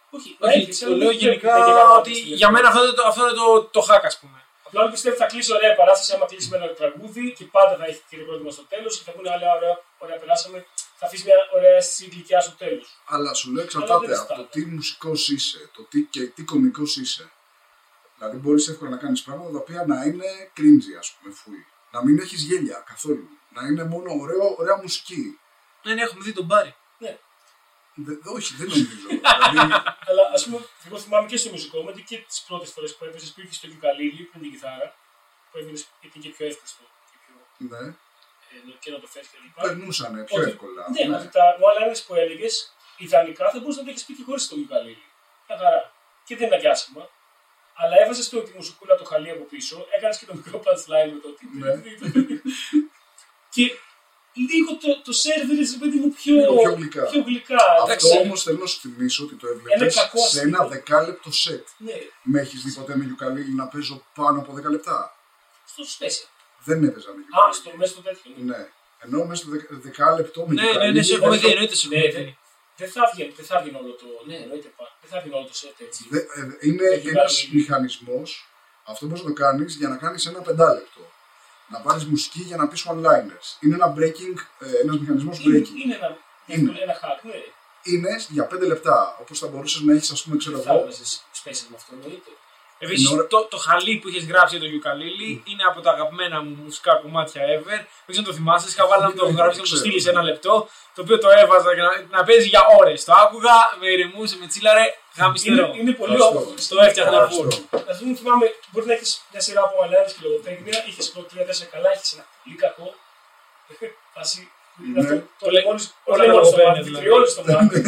[0.10, 2.68] Όχι, να Όχι, έχεις, το αλλά λέω δεν γενικά πρέπει να ότι κάνεις για μένα
[2.68, 4.46] αυτό είναι το, αυτό είναι το, το hack, ας πούμε.
[4.72, 7.86] Απλά αν πιστεύει θα κλείσει ωραία παράσταση, άμα κλείσει με ένα τραγούδι και πάντα θα
[7.86, 10.66] έχει χειροκρότημα στο τέλος και θα πούνε άλλα ωραία, ωραία περάσαμε.
[11.00, 12.88] Θα αφήσεις μια ωραία αίσθηση γλυκιά στο τέλος.
[13.06, 14.50] Αλλά σου λέω Αλλά εξαρτάται δεν από το στάται.
[14.60, 17.32] τι μουσικός είσαι, το τι και τι κωμικό είσαι.
[18.18, 21.66] Δηλαδή, μπορείς εύκολα να κάνεις πράγματα τα οποία να είναι cringy, ας πούμε, φούι.
[21.92, 23.28] Να μην έχεις γέλια καθόλου.
[23.50, 25.40] Να είναι μόνο ωραίο, ωραία μουσική.
[25.84, 26.76] Ναι, ναι, έχουμε δει τον Μπάρι.
[26.98, 27.18] Ναι.
[27.96, 29.08] Δε, όχι, δεν νομίζω.
[29.08, 29.74] δηλαδή,
[30.10, 33.06] Αλλά α πούμε, εγώ θυμάμαι και στο μουσικό μου ότι και τι πρώτε φορέ που
[33.06, 34.88] έπαιζε που είχε στο γιουκαλίλι, που είναι την κιθάρα,
[35.52, 37.34] που έβγαινε γιατί είναι και πιο εύκολο και, πιο,
[37.72, 37.84] ναι,
[38.54, 39.62] ε, και να το φέρει κλπ.
[39.66, 40.84] περνούσαν πιο Ότι- εύκολα.
[40.94, 41.16] Ναι, ναι.
[41.18, 42.48] ότι τα one που έλεγε,
[43.06, 45.06] ιδανικά θα μπορούσε να το έχει πει και χωρί το γιουκαλίλι.
[45.48, 45.94] Μια χαρά.
[46.26, 47.04] Και δεν ήταν και άσχημα.
[47.74, 51.20] Αλλά έβαζε το τη μουσικούλα το χαλί από πίσω, έκανε και το μικρό punchline με
[51.24, 51.44] το ότι.
[51.60, 51.72] Ναι.
[53.54, 53.64] και
[54.34, 57.04] λίγο το, το σερβιρε, παιδί μου, πιο, Λίγο πιο γλυκά.
[57.12, 57.56] πιο γλυκά.
[57.56, 60.42] Αυτό Εντάξει, όμως θέλω να σου θυμίσω ότι το Ένα έβλεπε κακό σε αστείο.
[60.42, 61.68] ένα δεκάλεπτο σετ.
[61.78, 65.16] Ναι, Με έχεις δει ποτέ με γιουκαλίλι να παίζω πάνω από 10 λεπτά;
[65.66, 66.28] στο special.
[66.64, 67.56] Δεν έπαιζα με Α, γιουκαλίλι.
[67.60, 68.32] στο μέσα στο τέτοιο.
[68.36, 68.58] ναι.
[68.58, 68.68] Ναι.
[69.06, 71.52] Ενώ μέσα στο δεκα- δεκάλεπτο με Ναι, ναι, ναι, γιουκαλίλι, σε έχουμε δεν δει, το-
[71.52, 72.38] εννοείται σε Ναι, έχουμε δεν, δει.
[72.80, 74.08] δεν θα βγει, δεν θα βγει όλο το.
[74.28, 74.86] Ναι, εννοείται πά.
[75.02, 76.00] Δεν θα βγει όλο το set έτσι.
[76.10, 78.30] Δε- ε, είναι Έχει ένας βάλει- μηχανισμός.
[78.92, 81.11] Αυτό μπορείς να το κάνεις για να κάνεις ένα πεντάλεπτο.
[81.72, 83.48] Να πάρεις μουσική για να πεις one-liners.
[83.60, 85.84] Είναι ένα breaking, ε, ένας μηχανισμός Είναι, breaking.
[85.84, 86.72] είναι ένα, Είναι.
[86.82, 87.34] ένα hack, ναι.
[87.84, 89.18] Είναι για πέντε λεπτά.
[89.22, 90.82] Όπως θα μπορούσες να έχεις, ας πούμε, ξέρω Δεν θα εγώ.
[90.82, 91.04] έβαζε
[91.44, 92.32] special με αυτό, εννοείται.
[92.86, 95.92] Επίσης, Είναι ώρα- το, το χαλί που είχες γράψει για το γιουκαλίλι είναι από τα
[95.92, 97.78] αγαπημένα μου μουσικά κομμάτια ever.
[98.06, 98.68] Δεν ξέρω αν το θυμάσαι.
[98.70, 100.16] Είχα βάλει να μου το Ναι, γράψει να το το ξέρω, στείλεις σε ναι.
[100.20, 100.54] ένα λεπτό.
[100.96, 103.00] Το οποίο το έβαζα για να, να παίζει για ώρες.
[103.08, 104.86] Το άκουγα, με ηρεμούσε, με τσίλαρε,
[105.18, 105.66] γαμιστερό.
[105.68, 106.40] Είναι, είναι πολύ Ευχαριστώ.
[106.40, 106.54] όμορφο.
[106.76, 107.48] Το έφτιαχνα Ευχαριστώ.
[107.72, 107.92] full.
[107.92, 111.70] Α πούμε, θυμάμαι, μπορεί να έχεις μια σειρά από μαλλιάδε και λογοτέχνια, είχες πρώτα τρία-τέσσερα
[111.76, 112.88] καλά, είχε ένα πολύ κακό.
[114.16, 114.42] Φάση.
[114.94, 115.00] Ναι.
[115.02, 117.04] αυτό Το Όλα- λεμόνι όλα όλα στο λογοπαίγνια μάτι, δηλαδή.
[117.06, 117.80] τριώνει στο μάτι.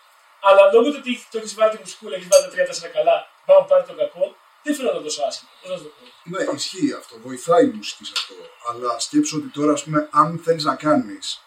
[0.46, 3.62] Αλλά λόγω του ότι το έχεις βάλει τη μουσικούλα, έχεις βάλει τα τρία-τέσσερα καλά, πάμε
[3.70, 4.24] πάρει το κακό,
[4.62, 5.50] δεν φαίνεται τόσο άσχημο.
[5.60, 6.04] Πώς να σου το πω.
[6.24, 7.18] Ναι, ισχύει αυτό.
[7.18, 8.34] Βοηθάει η μουσική σε αυτό.
[8.68, 11.42] Αλλά σκέψου ότι τώρα, ας πούμε, αν θέλεις να κάνεις.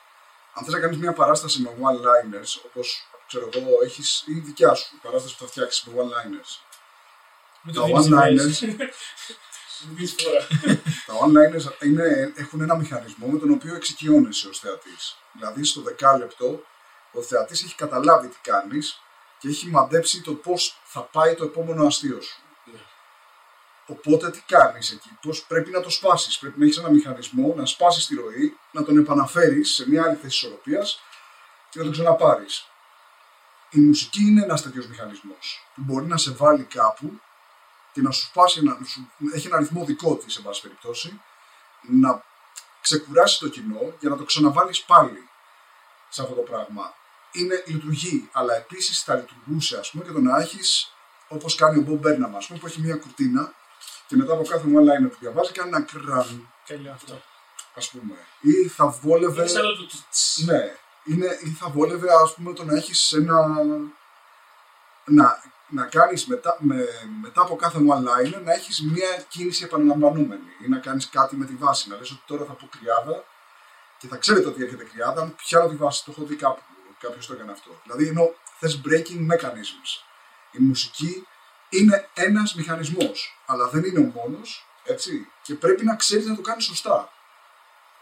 [0.54, 5.00] Αν θες να κάνεις μια παράσταση με one-liners, όπως ξέρω εγώ, έχεις η δικιά σου
[5.02, 6.52] παράσταση που θα φτιάξεις με one-liners.
[7.62, 8.78] Με Τα το δίνεις one-liners
[9.96, 10.48] Δεις φορά.
[11.06, 15.18] Τα one-liners είναι, έχουν ένα μηχανισμό με τον οποίο εξοικειώνεσαι ως θεατής.
[15.32, 16.64] Δηλαδή στο δεκάλεπτο
[17.12, 19.02] ο θεατής έχει καταλάβει τι κάνεις
[19.40, 22.45] και έχει μαντέψει το πώς θα πάει το επόμενο αστείο σου.
[23.88, 23.96] Ναι.
[23.96, 27.66] Οπότε τι κάνεις εκεί, πώς πρέπει να το σπάσεις; Πρέπει να έχεις ένα μηχανισμό, να
[27.66, 31.02] σπάσεις τη ροή, να τον επαναφέρεις σε μια άλλη θέση ισορροπίας
[31.70, 32.68] και να τον ξαναπάρεις.
[33.70, 37.20] Η μουσική είναι ένας τέτοιος μηχανισμός που μπορεί να σε βάλει κάπου
[37.94, 41.22] και να σου σπάσει, ένα, να σου, έχει ένα ρυθμό δικό της, σε πάση περιπτώσει,
[41.82, 42.24] να
[42.82, 45.30] ξεκουράσει το κοινό για να το ξαναβάλεις πάλι
[46.10, 46.94] σε αυτό το πράγμα.
[47.32, 50.96] Είναι, λειτουργεί, αλλά επίσης θα λειτουργούσε ας πούμε, και το να έχεις
[51.28, 53.54] όπως κάνει ο Μπομπ Μπέρναμ, ας πούμε, που έχει μια κουρτίνα
[54.08, 57.22] και μετά από κάθε one liner που διαβάζει κάνει ένα κραν, Τέλειο αυτό.
[57.76, 58.16] ας πούμε.
[58.40, 59.42] Ή θα βόλευε.
[59.42, 60.44] Είναι σαν όλο το τς.
[60.46, 63.46] Ναι, είναι, ή θα βόλευε ας πούμε το να έχεις ένα...
[65.06, 66.86] Να, να κάνεις μετά, με,
[67.22, 71.56] μετά από κάθε one-liner να έχεις μια κίνηση επαναλαμβανόμενη ή να κάνεις κάτι με τη
[71.56, 73.24] βάση, να λες ότι τώρα θα πω κρυάδα
[73.98, 76.62] και θα ξέρετε ότι έρχεται κρυάδα, αν πιάνω τη βάση, το έχω δει κάπου,
[77.00, 77.80] κάποιος το έκανε αυτό.
[77.84, 79.90] Δηλαδή ενώ θες breaking mechanisms.
[80.52, 81.28] Η μουσική
[81.78, 86.42] είναι ένας μηχανισμός, αλλά δεν είναι ο μόνος, έτσι, και πρέπει να ξέρεις να το
[86.42, 87.10] κάνεις σωστά.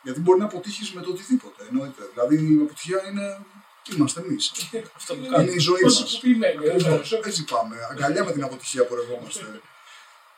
[0.03, 1.65] Γιατί μπορεί να αποτύχεις με το οτιδήποτε.
[1.69, 2.01] Εννοείται.
[2.13, 3.45] Δηλαδή η αποτυχία είναι.
[3.95, 4.51] Είμαστε εμείς.
[4.97, 5.51] Αυτό που Είναι κάνουμε.
[5.51, 5.99] η ζωή μας.
[5.99, 7.75] Προσωποποιημένη, ε, Έτσι πάμε.
[7.91, 9.61] Αγκαλιά με την αποτυχία πορευόμαστε.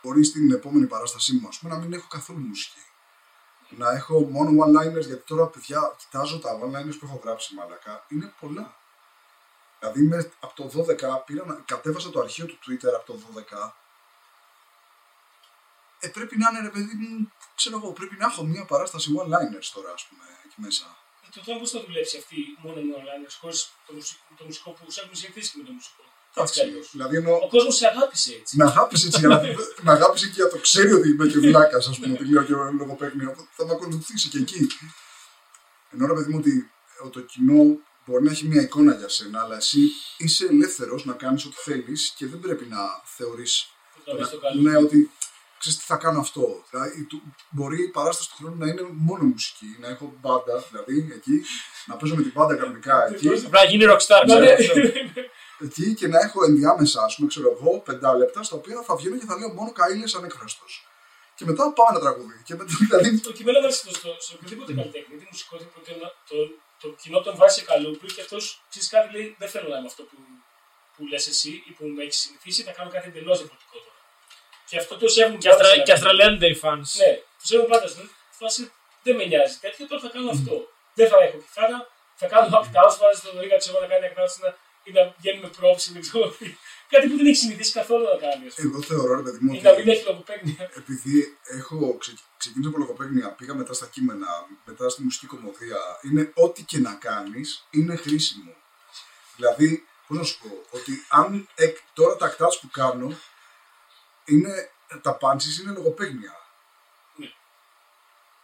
[0.02, 2.80] Μπορεί στην επόμενη παράστασή μου, ας πούμε, να μην έχω καθόλου μουσική.
[3.70, 8.06] Να έχω μόνο one-liners, γιατί τώρα, παιδιά, κοιτάζω τα one-liners που έχω γράψει, μαλακά.
[8.10, 8.76] Είναι πολλά.
[9.80, 13.76] Δηλαδή, με, από το 12 πήρα, να- κατέβασα το αρχείο του Twitter από το 12.
[16.00, 19.68] Ε, πρέπει να είναι, ρε παιδί μου, ξέρω εγώ, πρέπει να έχω μια παράσταση one-liners
[19.74, 20.86] τώρα, ας πούμε, εκεί μέσα.
[21.36, 24.92] Το θέμα πώς θα δουλέψει αυτή μόνο με online, χωρίς το, μουσικό- το μουσικό που
[24.92, 26.04] σε έχουν συνηθίσει με το μουσικό.
[26.38, 26.90] Έτσι κι Εντάξει, αλλιώς.
[26.92, 28.56] δηλαδή εννοώ, Ο κόσμος σε αγάπησε έτσι.
[28.58, 29.38] με αγάπησε έτσι, για να,
[29.86, 32.54] με αγάπησε και για το ξέρει ότι είμαι και βλάκας, ας πούμε, ότι λέω και
[32.54, 34.68] λογοπαίγνιο, οπότε θα με ακολουθήσει και εκεί.
[35.92, 36.72] Ενώ ρε παιδί μου ότι
[37.06, 39.80] ε, το κοινό μπορεί να έχει μια εικόνα για σένα, αλλά εσύ
[40.18, 43.68] είσαι ελεύθερος να κάνεις ό,τι θέλεις και δεν πρέπει να θεωρείς.
[43.96, 44.62] Που θα βρεις το καλό.
[44.62, 45.12] Ναι, ότι
[45.60, 46.64] ξέρεις τι θα κάνω αυτό.
[46.70, 51.12] Δηλαδή, του- μπορεί η παράσταση του χρόνου να είναι μόνο μουσική, να έχω μπάντα, δηλαδή
[51.16, 51.42] εκεί,
[51.86, 53.28] να παίζω με την μπάντα κανονικά εκεί.
[53.28, 54.56] Απλά να γίνει rockstar, Ναι, ναι.
[54.56, 54.82] ξέρω.
[54.88, 55.22] αυτό.
[55.68, 59.26] εκεί και να έχω ενδιάμεσα, ας πούμε, ξέρω εγώ, πεντάλεπτα, στα οποία θα βγαίνω και
[59.26, 60.66] θα λέω μόνο καήλε ανέκφραστο.
[61.38, 62.38] Και μετά πάω ένα τραγούδι.
[62.48, 65.92] Και μετά, δηλαδή, Το κειμένο μα στο, στο, σε οποιοδήποτε καλλιτέχνη, είτε μουσικό, είτε
[66.30, 66.36] το,
[66.82, 69.78] το, το κοινό τον βάζει σε καλούπι και αυτός ξέρεις κάτι λέει: Δεν θέλω να
[69.78, 70.16] είμαι αυτό που,
[70.96, 74.00] που λες εσύ ή που με έχεις συνηθίσει, θα κάνω κάτι εντελώς διαφορετικό τώρα.
[74.70, 76.88] Και αυτό το σέβουν Και Αυστρα- Και Australian Day fans.
[77.02, 78.72] Ναι, το σέβουν πάντα στην φάση
[79.04, 80.56] δεν με νοιάζει τέτοιο, τώρα θα κάνω αυτό.
[80.94, 84.40] Δεν θα έχω κιθάρα, θα κάνω opt-out, βάζει τον Ρίγα ξέρω να κάνει εκδόσει
[84.84, 86.46] ή να βγαίνουμε πρόψη, δεν ξέρω τι.
[86.90, 88.48] Κάτι που δεν έχει συνηθίσει καθόλου να κάνει.
[88.48, 88.70] ας πούμε.
[88.70, 90.70] εγώ θεωρώ, ρε παιδί μου, Ή να μην ότι έχει λογοπαίγνια.
[90.76, 94.28] επειδή έχω ξε, ξεκίνησα από λογοπαίγνια, πήγα μετά στα κείμενα,
[94.66, 98.54] μετά στη μουσική κομμωδία, είναι ό,τι και να κάνεις είναι χρήσιμο.
[99.36, 103.18] Δηλαδή, πώς να σου πω, ότι αν εκ- τώρα τα κτάτς που κάνω
[104.26, 104.70] είναι,
[105.02, 106.34] τα punches είναι λογοπαίγνια.
[107.16, 107.32] Ναι.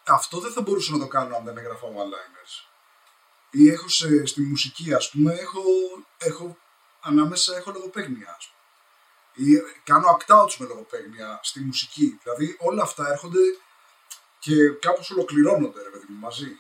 [0.08, 2.66] Αυτό δεν θα μπορούσα να το κάνω αν δεν έγραφα one-liners.
[3.52, 5.62] Ή έχω σε, στη μουσική, ας πούμε, έχω,
[6.18, 6.58] έχω
[7.02, 8.60] ανάμεσα έχω λογοπαίγνια, ας πούμε.
[9.50, 12.20] Ή κάνω act-outs με λογοπαίγνια στη μουσική.
[12.24, 13.40] Δηλαδή όλα αυτά έρχονται
[14.40, 16.60] και κάπως ολοκληρώνονται, ρε παιδί μου, μαζί.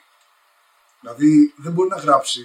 [0.99, 2.43] Δηλαδή δεν μπορεί να γράψει...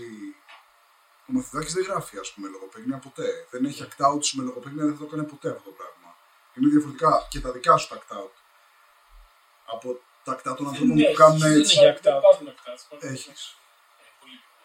[1.28, 3.46] Ο Μαθητάκης δεν γράφει, ας πούμε, λογοπαίγνια ποτέ.
[3.50, 6.16] Δεν έχει act-outs με λογοπαίγνια, δεν θα το έκανε ποτέ αυτό το πράγμα.
[6.54, 8.30] Είναι διαφορετικά και τα δικά σου τα act-out.
[9.66, 11.78] Από τα act-out των ανθρώπων Ναι, που κάνουν δεν έτσι.
[11.78, 12.02] έχει act-out.
[12.02, 12.82] Δεν υπάρχουν act-outs.
[12.84, 13.56] υπάρχουν Έχεις.
[14.00, 14.62] Ε, πολύ λίγο.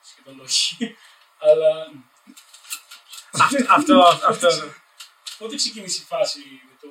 [0.00, 0.96] Σχεδόν όχι.
[1.48, 1.70] Αλλά
[3.76, 3.94] Αυτό,
[4.32, 4.48] αυτό.
[5.38, 6.38] πότε ξεκίνησε η φάση
[6.68, 6.88] με το.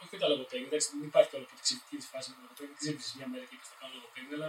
[0.00, 2.74] Όχι με τα λογοπαίγνια, εντάξει, δεν υπάρχει τώρα πότε ξεκίνησε η φάση με το λογοπαίγνια.
[2.74, 4.48] Δεν ξύπνησε μια μέρα και είπες θα κάνω λογοπαίγνια, αλλά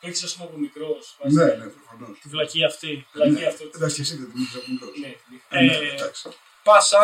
[0.00, 1.02] το έχεις ας πούμε από μικρός.
[1.36, 2.14] Ναι, ναι, προφανώς.
[2.22, 2.90] Τη βλακή αυτή.
[3.12, 3.46] Δηλαδή Ναι.
[3.52, 3.62] αυτό.
[3.76, 4.92] Εντάξει, και εσύ δεν την είχες από μικρός.
[5.02, 5.10] Ναι,
[5.56, 6.28] Ε, Ναι, εντάξει.
[6.68, 7.02] Πάσα,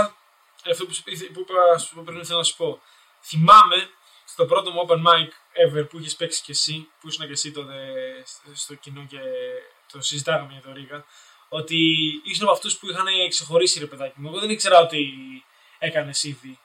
[0.72, 1.02] αυτό που, σου-
[1.34, 2.68] που είπα σου πω πριν θέλω να σου πω.
[3.30, 3.78] Θυμάμαι
[4.32, 5.28] στο πρώτο μου open mic
[5.64, 7.76] ever που είχες παίξει κι εσύ, που ήσουν και εσύ τότε
[8.54, 9.18] στο κοινό και
[9.92, 11.04] το συζητάγαμε για το Ρίγα,
[11.48, 11.76] ότι
[12.24, 14.28] ήσουν από αυτούς που είχαν ξεχωρίσει ρε παιδάκι μου.
[14.28, 15.00] Εγώ δεν ήξερα ότι
[15.78, 16.58] έκανες ήδη.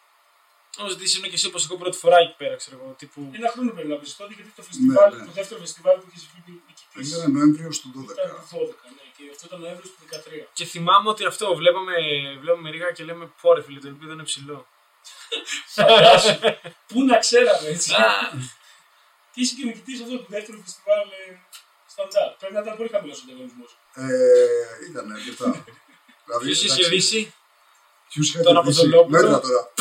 [0.77, 2.95] Όμως ότι ήσουν και εσύ όπως εγώ πρώτη φορά εκεί πέρα, ξέρω εγώ.
[2.97, 3.31] Τύπου...
[3.33, 5.25] Ένα χρόνο πρέπει να πεις τότε γιατί το φεστιβάλ, ναι.
[5.25, 7.15] το δεύτερο φεστιβάλ που είχες βγει νικητή.
[7.15, 8.01] Ήταν Νοέμβριο του 12.
[8.03, 10.03] Ήταν το 12, ναι, και αυτό ήταν Νοέμβριο του
[10.45, 10.47] 13.
[10.53, 11.93] Και θυμάμαι ότι αυτό βλέπαμε,
[12.41, 14.67] βλέπαμε Ρίγα και λέμε πόρε φίλε, το επίπεδο είναι ψηλό.
[15.75, 16.39] Φαντάσου.
[16.89, 17.93] Πού να ξέραμε έτσι.
[19.31, 21.07] Και είσαι και νικητή αυτό του δεύτερου φεστιβάλ
[21.95, 22.35] ε, stand-up.
[22.39, 23.77] Πρέπει να ήταν πολύ χαμηλός ο ανταγωνισμός.
[23.93, 25.63] Ε, ήταν αρκετά.
[26.25, 27.33] δηλαδή, Ποιος είχε εντάξει, κερδίσει.
[28.09, 28.79] Ποιους είχα Τον κερδίσει.
[28.79, 29.21] Αποστολόπουλο.
[29.21, 29.61] Μέτρα τώρα.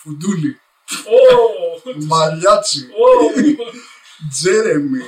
[0.00, 0.60] Φουντούλη.
[1.16, 1.20] Ω!
[2.06, 2.88] Μαλιάτσι.
[3.04, 3.08] Ω!
[4.30, 5.00] Τζέρεμι.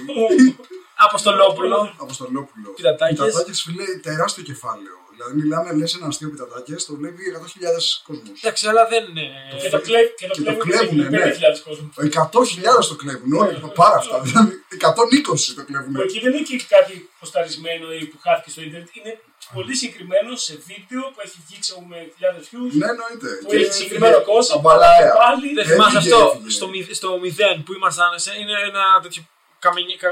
[0.96, 1.94] Αποστολόπουλο.
[2.00, 2.70] Αποστολόπουλο.
[2.70, 3.18] Πιτατάκες.
[3.18, 4.96] Πιτατάκες, φίλε, τεράστιο κεφάλαιο.
[5.16, 8.36] Δηλαδή, μιλάμε, λες ένα αστείο πιτατάκε, το βλέπει 100.000 κόσμος.
[8.42, 9.24] Εντάξει, αλλά δεν είναι.
[9.62, 11.22] Και το κλέβ- και το Και το κλέβουν κλέβουνε, ναι.
[11.24, 11.88] 5.000 κόσμος.
[11.96, 14.16] 100.000 το κλέβουν όλοι, πάρα αυτά.
[14.26, 15.92] Δηλαδή, 120 το κλέβουν.
[15.96, 18.88] Που εκεί δεν είναι και κάτι ποσταρισμένο ή που χάθηκε στο Ιντερνετ.
[18.98, 19.12] Είναι
[19.56, 22.72] πολύ συγκεκριμένο σε βίντεο που έχει βγει ξέρω, με χιλιάδες views.
[22.80, 23.28] Ναι, εννοείται.
[23.42, 24.52] Που Και έχει συγκεκριμένο κόσμο.
[24.58, 25.08] αμπαλάια.
[25.12, 25.46] και Πάλι.
[25.58, 26.50] Δεν θυμάσαι Έφυγε, αυτό έφυγε.
[26.58, 28.10] στο, μη- στο 0 που ήμασταν.
[28.24, 29.22] σε- Είναι ένα τέτοιο
[29.64, 30.08] καμενι, κα,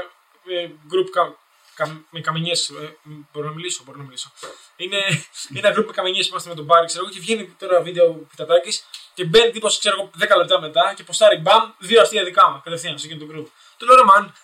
[0.55, 0.59] ε,
[0.91, 1.07] group
[1.75, 2.71] κα, κα, με καμενιές.
[3.31, 4.31] μπορώ να μιλήσω, μπορώ να μιλήσω.
[4.75, 4.97] Είναι
[5.53, 8.09] ένα group με καμενιές που είμαστε με τον Μπάρι, ξέρω εγώ, και βγαίνει τώρα βίντεο
[8.09, 12.23] ο Πιτατάκης και μπαίνει τύπος, ξέρω εγώ, 10 λεπτά μετά και ποστάρει μπαμ, δύο αστεία
[12.23, 13.47] δικά μου κατευθείαν σε εκείνο το group.
[13.77, 14.35] Του λέω ρε man,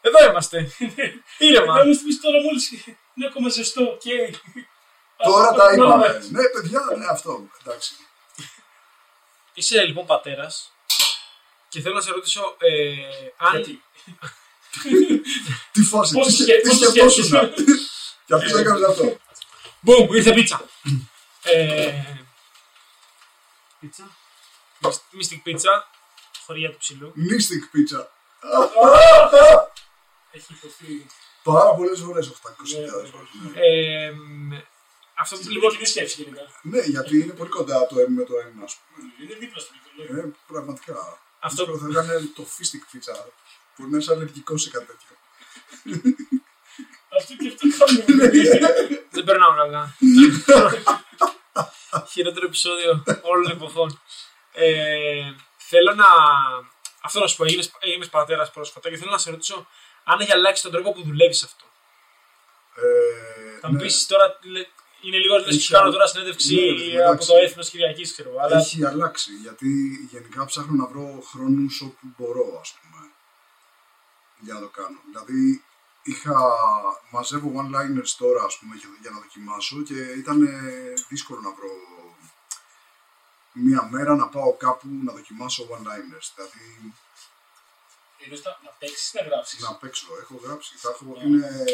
[0.00, 0.72] εδώ είμαστε.
[1.38, 1.74] Ήρεμα.
[1.74, 2.70] Δεν μου τώρα μόλις
[3.14, 3.82] είναι ακόμα ζεστό.
[3.82, 4.00] οκ.
[5.24, 6.04] Τώρα Αυτό τα το είπαμε.
[6.04, 6.26] πράγμα.
[6.30, 7.48] Ναι, παιδιά, ναι, αυτό.
[7.60, 7.94] Εντάξει.
[9.54, 10.72] Είσαι λοιπόν πατέρας
[11.68, 12.94] και θέλω να σε ρωτήσω ε,
[13.36, 13.54] αν.
[13.54, 13.82] Γιατί;
[15.72, 17.24] Τι φάση, Πώς τι σκε- σκε- τι πώς σκεφτόσουν.
[17.24, 17.64] σκέφτεσαι;
[18.26, 19.16] Και αυτό έκανες αυτό.
[19.80, 20.64] Μπουμ, ήρθε πίτσα.
[21.42, 21.92] ε,
[23.80, 24.16] πίτσα.
[24.82, 25.90] Mystic πίτσα.
[26.46, 27.12] Χωριά του ψηλού.
[27.16, 28.04] Mystic pizza.
[30.30, 31.06] Έχει υποθεί.
[31.42, 33.28] Πάρα πολλές φορές 800.000 Ναι, φορές.
[33.42, 33.60] Ναι.
[33.60, 34.12] Ε,
[35.14, 35.70] αυτό που Λοιπόν, λοιπόν.
[35.72, 36.42] κοινή σκέψη γενικά.
[36.62, 39.12] Ναι, γιατί είναι πολύ κοντά το M με το M, ας πούμε.
[39.22, 40.28] Είναι δίπλα στο πληκτρολόγιο.
[40.28, 41.18] Ε, πραγματικά.
[41.40, 43.14] Αυτό- Αυτό θα ήταν το fistic pizza.
[43.78, 45.16] Που είναι σαν αλλεργικό σε κάτι τέτοιο.
[47.18, 48.30] Αυτό και αυτό κάνουμε.
[49.10, 49.94] Δεν περνάω καλά.
[52.10, 54.00] Χειρότερο επεισόδιο όλων των εποχών.
[54.52, 56.06] Ε, θέλω να.
[57.02, 57.44] Αυτό να σου πω,
[57.80, 59.66] έγινε πατέρας πρόσφατα και θέλω να σε ρωτήσω
[60.04, 61.64] αν έχει αλλάξει τον τρόπο που δουλεύεις αυτό.
[62.74, 63.82] Ε, Θα μου ναι.
[63.82, 64.66] πεις τώρα, λε-
[65.00, 67.28] είναι λίγο λες Έχει σου κάνω αλλα- τώρα συνέντευξη Ναι, ρε, από εντάξει.
[67.28, 68.38] το έθνος Κυριακής, ξέρω εγώ.
[68.40, 69.68] Αλλά Έχει αλλάξει γιατί
[70.10, 73.10] γενικά ψάχνω να βρω χρόνους όπου μπορώ, ας πούμε,
[74.40, 74.98] για να το κάνω.
[75.06, 75.64] Δηλαδή,
[76.02, 76.34] είχα,
[77.10, 81.70] μαζεύω one-liners τώρα, ας πούμε, για, για να δοκιμάσω και ήταν ε, δύσκολο να βρω
[83.52, 86.26] μία μέρα να πάω κάπου να δοκιμάσω one-liners.
[86.34, 86.92] Δηλαδή,
[88.26, 90.06] Είναι στα- να παίξεις να γράψεις; να παίξω.
[90.20, 91.24] Έχω γράψει, τα έχω, Ναι.
[91.24, 91.64] είναι...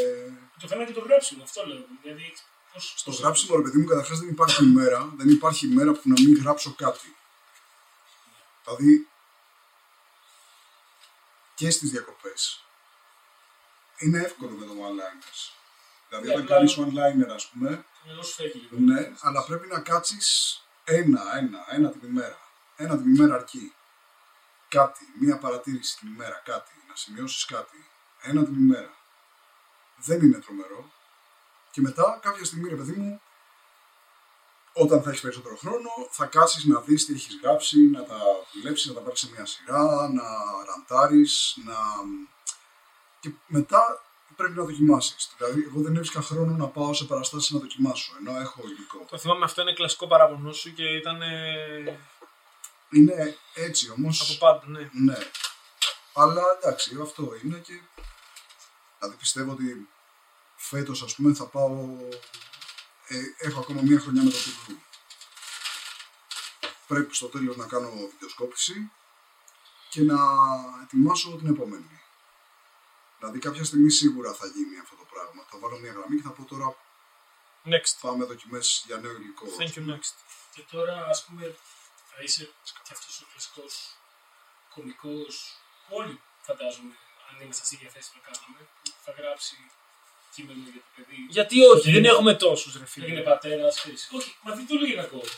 [0.61, 1.85] Το θέμα είναι και το γράψιμο, αυτό λέω.
[2.03, 2.35] Δηλαδή,
[2.73, 6.15] πώς- Στο γράψιμο, ρε παιδί μου, καταρχάς δεν υπάρχει ημέρα, δεν υπάρχει ημέρα που να
[6.21, 7.17] μην γράψω κάτι.
[8.65, 9.09] Δηλαδή,
[11.55, 12.65] και στις διακοπές.
[13.99, 15.53] Είναι εύκολο με το one-liners.
[16.09, 18.93] Δηλαδή, Ναι, όταν απλά- κάνεις one-liner, ας πούμε, Το μυαλό σου φεύγει λίγο.
[18.93, 22.39] ναι, αλλά πρέπει να κάτσεις ένα, ένα, ένα την ημέρα.
[22.77, 23.75] Ένα την ημέρα αρκεί.
[24.69, 27.87] Κάτι, μία παρατήρηση την ημέρα, κάτι, να σημειώσεις κάτι.
[28.21, 28.95] Ένα την ημέρα.
[29.97, 30.93] Δεν είναι τρομερό.
[31.71, 33.21] Και μετά, κάποια στιγμή, ρε παιδί μου,
[34.77, 38.19] όταν θα έχεις περισσότερο χρόνο, θα κάτσεις να δεις τι έχεις γράψει, να τα
[38.53, 40.25] δουλέψεις, να τα πάρεις σε μια σειρά, να
[40.67, 41.75] ραντάρεις, να...
[43.21, 44.03] Και μετά
[44.37, 45.35] πρέπει να δοκιμάσεις.
[45.39, 49.07] Δηλαδή, εγώ δεν έβρισκα χρόνο να πάω σε παραστάσεις να δοκιμάσω, ενώ έχω υλικό.
[49.11, 51.99] το θυμάμαι αυτό είναι κλασικό παράπονο σου και ήταν ε,
[52.91, 54.21] Είναι έτσι όμως.
[54.21, 54.91] από πάντα, ναι.
[54.93, 55.17] Ναι.
[56.15, 57.81] Αλλά εντάξει, αυτό είναι και.
[58.99, 59.89] Δηλαδή πιστεύω ότι
[60.57, 61.97] φέτος ας πούμε θα πάω.
[63.07, 64.77] Ε, έχω ακόμα μία χρονιά με το τίτλο.
[66.87, 68.91] Πρέπει στο τέλος να κάνω βιντεοσκόπηση
[69.89, 70.19] και να
[70.83, 72.01] ετοιμάσω την επόμενη.
[73.19, 75.45] Δηλαδή κάποια στιγμή σίγουρα θα γίνει αυτό το πράγμα.
[75.51, 76.77] Θα βάλω μία γραμμή και θα πω τώρα
[77.65, 77.95] Next.
[78.01, 79.47] πάμε δοκιμές για νέο υλικό.
[79.59, 80.15] Thank you, next.
[80.55, 81.57] Και τώρα, ας πούμε,
[82.11, 82.53] θα είσαι
[82.85, 83.97] και αυτός ο κλασικός
[84.75, 85.57] κωμικός.
[85.89, 86.95] Όλοι φαντάζομαι,
[87.29, 89.71] αν είμαστε στη ίδια θέση που κάναμε, που θα γράψει
[90.35, 91.19] κείμενο για το παιδί.
[91.37, 93.29] Γιατί όχι, Είναι- δεν έχουμε τόσους ρε Δεν είναι φίλε.
[93.31, 94.03] πατέρας, ξέρεις.
[94.19, 95.29] Όχι, μα δεν το λέω για κακός.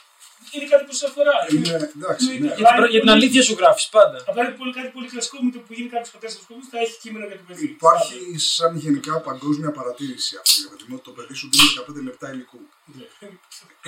[0.54, 1.34] Είναι κάτι που σε αφορά.
[1.52, 2.54] Είναι, εντάξει, Είναι- ναι.
[2.60, 4.16] Για την, για την αλήθεια σου γράφεις πάντα.
[4.30, 6.96] Απλά είναι πολύ, κάτι πολύ κλασικό με το που γίνει κάποιος πατέρας στο θα έχει
[7.02, 7.64] κείμενο για το παιδί.
[7.78, 8.18] Υπάρχει
[8.54, 12.26] σαν γενικά παγκόσμια παρατήρηση αυτή, ρε παιδί μου, ότι το παιδί σου δίνει 15 λεπτά
[12.32, 12.60] υλικού.
[12.96, 13.04] Ναι.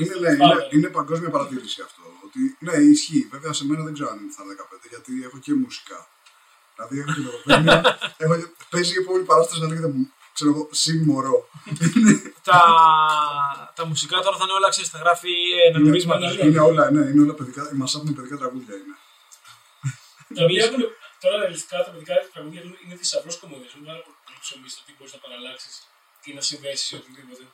[0.01, 0.53] Είναι, ναι, Πάντα.
[0.55, 2.03] είναι, είναι παγκόσμια παρατήρηση αυτό.
[2.27, 3.23] Ότι, ναι, ισχύει.
[3.35, 5.99] Βέβαια σε μένα δεν ξέρω αν θα είναι 15, γιατί έχω και μουσικά.
[6.75, 7.77] Δηλαδή έχω και λογοπαίγνια.
[8.23, 9.91] έχω, και- παίζει η επόμενη παράσταση να λέγεται,
[10.39, 11.39] ξέρω εγώ, συν μωρό.
[12.49, 12.61] τα,
[13.77, 16.27] τα μουσικά τώρα θα είναι όλα, ξέρεις, θα γράφει ε, ένα νομίσματα.
[16.33, 16.45] ναι.
[16.47, 17.63] είναι όλα, ναι, είναι όλα παιδικά.
[17.75, 18.95] Η μασάπ είναι παιδικά τραγούδια είναι.
[20.37, 20.81] Τα οποία έχουν,
[21.23, 23.73] τώρα ρεαλιστικά τα παιδικά τραγούδια είναι- είναι θησαυρός κομμωδίας.
[23.75, 25.75] Είναι πάρα πολύ ψωμί στο τι μπορείς να παραλλάξεις
[26.29, 27.45] ή να συνδέσεις ή οτιδήποτε.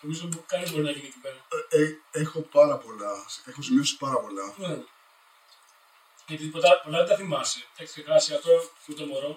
[0.00, 1.38] Νομίζω ότι κάτι μπορεί να γίνει εκεί πέρα.
[1.70, 1.84] Ε, ε,
[2.22, 3.12] έχω πάρα πολλά.
[3.50, 4.46] Έχω σημειώσει πάρα πολλά.
[4.56, 4.74] Ναι.
[6.28, 7.58] Γιατί πολλά, πολλά δεν τα θυμάσαι.
[7.74, 8.50] Τα έχεις ξεχάσει αυτό
[8.86, 9.32] με το μωρό.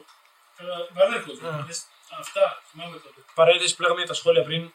[0.59, 1.41] Αλλά επανέρχονται.
[1.51, 1.65] Ναι.
[2.09, 3.19] Λες, Αυτά θυμάμαι τότε.
[3.33, 4.71] Παρένθεση που λέγαμε για τα σχόλια πριν.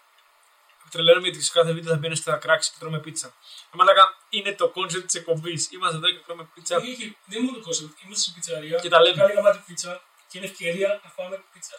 [0.91, 3.33] Τρελαίνουμε γιατί σε κάθε βίντεο θα μπαίνει και θα κράξει και τρώμε πίτσα.
[3.73, 5.71] Α μαλάκα είναι το concept της εκπομπής.
[5.73, 6.77] Είμαστε εδώ και τρώμε πίτσα.
[6.77, 7.93] Όχι, όχι, δεν είναι μόνο το concept.
[8.05, 8.79] Είμαστε στην πιτσαρία.
[8.79, 9.17] Και τα λέμε.
[9.17, 11.77] Κάνει γαμάτη πίτσα και είναι ευκαιρία να φάμε πίτσα.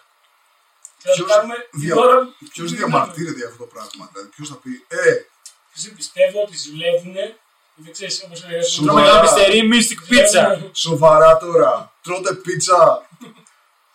[0.99, 2.15] Και θα το Ποιος κάνουμε την δια- ώρα.
[2.53, 4.09] Ποιος διαμαρτύρεται για αυτό το πράγμα.
[4.11, 5.13] Δηλαδή, ποιος θα πει, Ε,
[5.73, 7.15] Ποιος πιστεύω ότι ζηλεύουν.
[7.81, 8.61] Δεν ξέρεις όπως λέει.
[8.63, 9.13] Σου Τρώμε Σοβαρά.
[9.15, 10.69] γαμηστερή mystic πίτσα.
[10.73, 11.93] Σοβαρά τώρα.
[12.03, 13.07] Τρώτε πίτσα.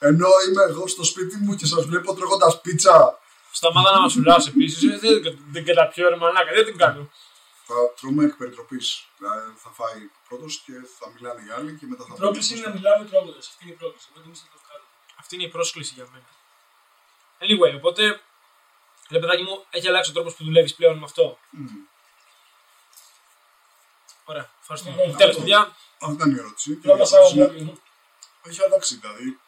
[0.09, 3.19] Ενώ είμαι εγώ στο σπίτι μου και σας βλέπω τρώγοντας πίτσα.
[3.53, 5.01] Σταμάτα να μασουλά επίσης.
[5.01, 7.11] Δεν την καταπιώ, ρε μαλάκα, δεν την κάνω.
[7.67, 9.09] Θα τρώμε εκ περιτροπής.
[9.19, 12.67] Δηλαδή θα φάει πρώτος και θα μιλάνε οι άλλοι και μετά θα Η πρόκληση είναι
[12.67, 13.49] να μιλάμε τρώγοντας.
[13.49, 14.07] Αυτή είναι η πρόκληση.
[14.15, 14.89] Εγώ εμείς θα το κάνουμε.
[15.21, 16.31] Αυτή είναι η πρόσκληση για μένα.
[17.45, 18.03] Anyway, οπότε.
[19.11, 21.39] Ρε παιδάκι μου, έχει αλλάξει ο τρόπος που δουλεύεις πλέον με αυτό.
[21.51, 21.67] Μμμ.
[24.25, 24.91] Ωραία, ευχαριστώ.
[24.91, 25.41] Ναι, ναι, Τέλος, αυτό.
[25.41, 25.77] παιδιά.
[26.01, 26.75] Αυτή ήταν η ερώτηση.
[26.75, 27.81] Πρέπει να σάγω κάτι.
[28.43, 29.39] Έχει αλλάξει δηλαδή.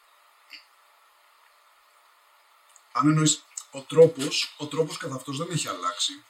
[2.99, 6.23] Αν εννοείς ο τρόπος, ο τρόπος καθ' αυτός δεν έχει αλλάξει.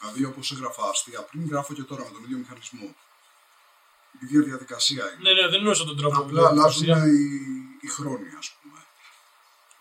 [0.00, 2.94] Δηλαδή όπως έγραφα αστεία πριν, γράφω και τώρα με τον ίδιο μηχανισμό.
[4.12, 5.22] Η ίδια διαδικασία είναι.
[5.22, 6.14] Ναι, ναι, δεν εννοούσα τον τρόπο.
[6.16, 6.60] που Απλά δουλεύει.
[6.60, 8.78] αλλάζουν οι, οι χρόνοι, ας πούμε.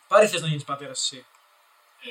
[0.07, 1.25] Πάρε θες να γίνεις πατέρας εσύ.
[2.01, 2.09] Ε,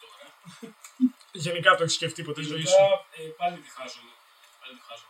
[0.00, 0.26] Τώρα.
[1.32, 4.00] Γενικά το έχεις σκεφτεί ποτέ στη ζωή Γενικά, σου; ε, πάλι τη χάζω.
[4.60, 5.08] Πάλι τη χάζω.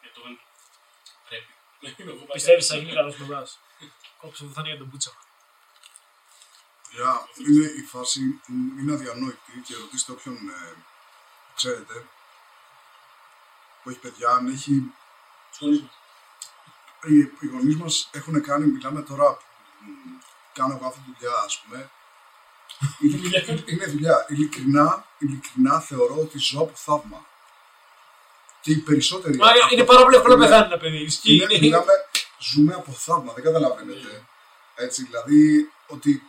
[0.00, 0.40] Για το αν
[1.28, 1.52] πρέπει.
[1.84, 2.66] Να είμαι εγώ Πιστεύεις πατέρας.
[2.66, 3.42] θα γίνει καλός μπαμπά.
[4.20, 5.12] Κόψε, δεν θα είναι για τον Μπούτσα.
[6.90, 10.74] Για, είναι η φάση μ, είναι αδιανόητη και ρωτήστε όποιον ε,
[11.54, 12.06] ξέρετε
[13.82, 14.92] που έχει παιδιά, αν έχει
[15.50, 15.90] Τους γονείς μου.
[17.06, 19.44] οι, οι γονείς μας έχουν κάνει, μιλάμε τώρα που
[19.80, 20.18] μ,
[20.52, 21.90] κάνω εγώ αυτή τη δουλειά, ας πούμε.
[23.02, 24.26] είναι, είναι δουλειά.
[24.28, 27.26] Ειλικρινά, ειλικρινά θεωρώ ότι ζω από θαύμα.
[28.64, 29.36] Και οι περισσότεροι.
[29.36, 30.96] Μα από- είναι πάρα πολύ εύκολο να είναι- πεθάνει ένα παιδί.
[31.04, 31.34] Ισχύει.
[31.34, 31.92] είναι, μιλάμε,
[32.38, 34.24] ζούμε από θαύμα, δεν καταλαβαίνετε.
[34.74, 36.22] Έτσι, δηλαδή ότι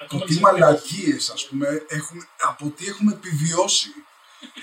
[0.00, 0.58] Ακόμα το και τι σε παιδιά.
[0.66, 3.88] μαλακίες ας πούμε έχουν, από τι έχουμε επιβιώσει.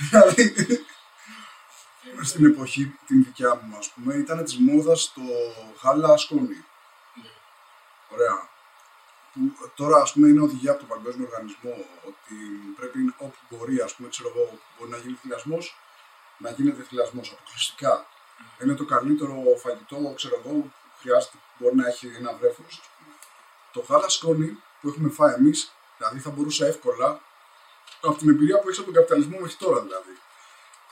[0.10, 0.54] δηλαδή
[2.30, 5.22] στην εποχή την δικιά μου ας πούμε ήταν της μόδας το
[5.82, 6.48] γάλα σκόνη.
[7.14, 7.30] Ναι.
[8.10, 8.50] Ωραία.
[9.38, 11.74] Που τώρα ας πούμε είναι οδηγία από τον Παγκόσμιο Οργανισμό
[12.10, 12.36] ότι
[12.78, 15.78] πρέπει όπου μπορεί ας πούμε ξέρω εγώ μπορεί να γίνει θυλασμός
[16.38, 18.06] να γίνεται θυλασμός αποκλειστικά.
[18.64, 23.14] Είναι το καλύτερο φαγητό ξέρω εγώ που χρειάζεται μπορεί να έχει ένα βρέφος ας πούμε.
[23.72, 24.50] Το γάλα σκόνη
[24.82, 27.22] που έχουμε φάει εμείς δηλαδή θα μπορούσε εύκολα
[28.02, 30.14] από την εμπειρία που έχεις από τον καπιταλισμό μέχρι τώρα δηλαδή.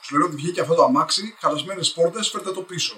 [0.00, 2.96] Σου λένε ότι βγήκε αυτό το αμάξι, χαλασμένες πόρτες, φέρτε το πίσω.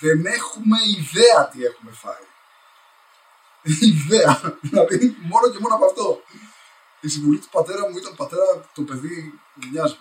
[0.00, 2.26] Δεν έχουμε ιδέα τι έχουμε φάει.
[3.62, 4.58] Ιδέα.
[4.60, 6.22] δηλαδή, μόνο και μόνο από αυτό.
[7.00, 9.96] Η συμβουλή του πατέρα μου ήταν πατέρα, το παιδί γκρινιάζει.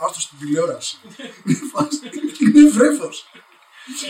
[0.00, 0.98] Άστο στην τηλεόραση.
[1.44, 2.00] Είναι φάση-
[2.40, 3.30] Είναι βρέφος.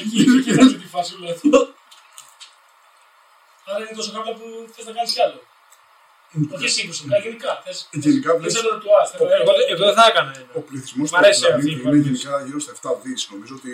[0.00, 1.74] Εκεί, εκεί θα τη φασούλα του.
[3.64, 4.44] Άρα είναι τόσο κάπλα που
[4.74, 5.40] θες να κάνεις κι άλλο.
[6.54, 7.62] Όχι εσύ προσωπικά, γενικά.
[7.64, 9.08] Θες Γενικά θες βλέπεις, ένα ρετουάζ.
[9.10, 10.46] θέλω Εγώ, ένα- εγώ δεν θα έκανα ένα.
[10.54, 12.08] ο πληθυσμός Μ' του αρέσει αυτή πλανήτη η είναι παράδοση.
[12.08, 13.28] γενικά γύρω στα 7 δις.
[13.32, 13.70] Νομίζω ότι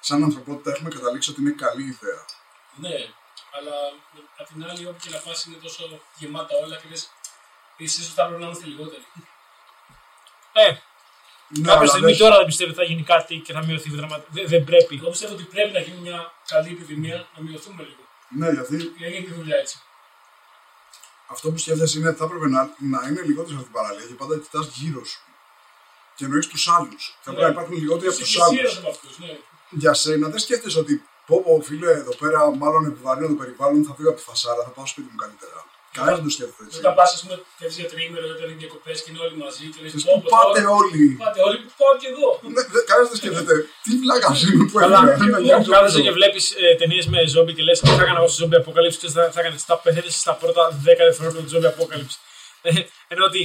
[0.00, 2.22] σαν ανθρωπότητα έχουμε καταλήξει ότι είναι καλή ιδέα.
[2.84, 2.94] Ναι,
[3.56, 3.74] αλλά
[4.40, 7.02] απ' την άλλη, όπου και να πας είναι τόσο γεμάτα όλα και λες,
[7.76, 9.04] εσείς ίσως θα πρέπει να είμαστε λιγότεροι.
[10.52, 13.64] Ε, Ναι, κάποια αλλά στιγμή δεν- τώρα δεν πιστεύω ότι θα γίνει κάτι και θα
[13.64, 14.28] μειωθεί δραματικά.
[14.36, 14.94] Δεν, δεν πρέπει.
[15.00, 18.02] Εγώ πιστεύω ότι πρέπει να γίνει μια καλή επιδημία, να μειωθούμε λίγο.
[18.28, 19.76] Ναι, γιατί Για να γίνει τη δουλειά έτσι.
[21.26, 24.14] αυτό που σκέφτεσαι είναι ότι θα έπρεπε να, να είναι λιγότερος από την παραλία και
[24.14, 25.20] πάντα κοιτάς γύρω σου.
[26.16, 27.16] Και εννοείς τους άλλους.
[27.20, 28.60] Θα πρέπει να υπάρχουν λιγότεροι από Εσύ τους και εσύ άλλους.
[28.60, 29.38] ένας από αυτούς, ναι.
[29.70, 33.92] Για σένα δεν σκέφτεσαι ότι πω πω φίλε εδώ πέρα μάλλον επιβαρύνω το περιβάλλον, θα
[33.96, 35.58] φύγω από τη φασάρα, θα πάω σπίτι μου καλύτερα.
[35.96, 36.78] Κανένας δεν το σκέφτεται έτσι.
[36.82, 39.78] Όταν πας, ας πούμε, φεύγεις για τρίμηνο, όταν είναι διακοπές και είναι όλοι μαζί και
[39.82, 42.28] λες, Λες, «Πω, Πού πω, πάτε τώρα- όλοι; Πάτε όλοι, πάω και εγώ.
[42.90, 43.54] Κανένας δεν σκέφτεται.
[43.84, 45.34] Τι βλάκα είναι που Καλά, έφυγα.
[45.36, 46.06] να γιάξω κάθεσαι πίσω.
[46.06, 48.98] και βλέπεις ε, ταινίες με ζόμπι και λες: Τι θα έκανα εγώ στη ζόμπι αποκαλύψη,
[49.02, 49.56] και θα, θα έκανε.
[49.70, 52.18] Θα πεθαίνεις στα πρώτα 10 δευτερόλεπτα τη ζόμπι αποκαλύψη.
[52.68, 52.70] Ε,
[53.12, 53.40] ενώ ότι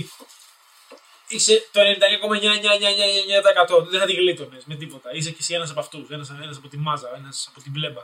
[1.28, 5.14] είσαι το 99,99999% δεν θα την γλίτωνες με τίποτα.
[5.14, 6.10] Είσαι και εσύ ένας από αυτούς.
[6.10, 8.02] Ένας ένας από τη μάζα, ένας από την μπλέμπα.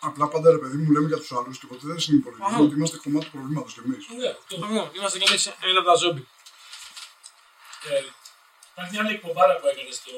[0.00, 2.62] Απλά πάντα ρε παιδί μου λέμε για τους άλλους και ποτέ δεν συνυπολογίζουμε Αχα.
[2.66, 4.06] ότι είμαστε κομμάτι του προβλήματος κι εμείς.
[4.18, 4.54] Ναι, αυτό.
[4.64, 6.22] Αυτό, Είμαστε κι εμείς ένα από τα ζόμπι.
[7.90, 8.02] Ε,
[8.72, 10.12] Υπάρχει μια άλλη εκπομπάρα που έκανε στο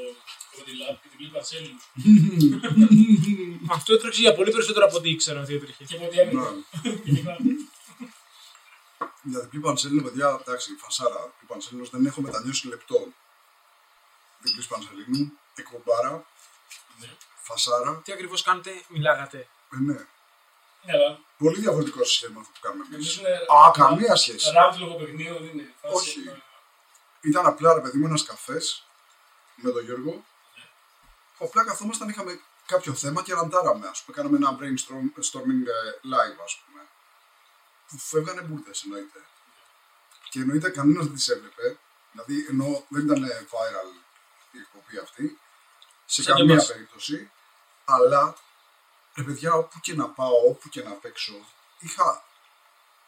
[0.53, 1.85] Comedy Lab και την βλέπα σε Έλληνους.
[3.77, 5.85] Αυτό έτρεξε για πολύ περισσότερο από ό,τι ήξερα ότι έτρεχε.
[5.89, 6.41] Και από ό,τι έμεινε.
[9.23, 9.31] Ναι.
[9.33, 9.39] Γενικά.
[9.39, 11.21] Για διπλή πανσελίνο, παιδιά, εντάξει, φασάρα.
[11.25, 13.07] Διπλή πανσελίνο δεν έχω μετανιώσει λεπτό.
[14.39, 16.25] Διπλή πανσελίνου, εκπομπάρα,
[16.99, 17.09] Ναι.
[17.43, 18.01] φασάρα.
[18.05, 19.39] Τι ακριβώς κάνετε, μιλάγατε;
[19.73, 20.07] Ε, ναι.
[20.85, 23.17] Ναι, αλλά Πολύ διαφορετικό σύστημα αυτό που κάνουμε εμείς.
[23.17, 23.65] νομίζω είναι.
[23.67, 24.51] Α, καμία σχέση.
[24.51, 25.75] Ράμπ λογοπαιγνίο δεν είναι.
[25.81, 26.29] Φάση, Όχι.
[26.29, 26.37] ε,
[27.21, 28.87] Ήταν απλά ρε παιδί μου ένας καφές
[29.55, 30.25] με τον Γιώργο.
[31.39, 33.87] Που απλά καθόμασταν, είχαμε κάποιο θέμα και ραντάραμε.
[33.87, 36.81] Α πούμε, κάναμε ένα brainstorming ε, live, ας πούμε.
[37.91, 39.21] Που φεύγανε μπουρδες εννοείται.
[40.31, 41.79] Και εννοείται κανένας δεν τις έβλεπε.
[42.13, 43.91] Δηλαδή, ενώ δεν ήταν ε, viral
[44.53, 45.39] η εκπομπή αυτή.
[46.07, 46.67] Σε Σαν και καμία εμάς.
[46.67, 47.31] περίπτωση.
[47.85, 48.37] Αλλά,
[49.17, 51.33] ρε παιδιά, όπου και να πάω, όπου και να παίξω,
[51.79, 52.25] είχα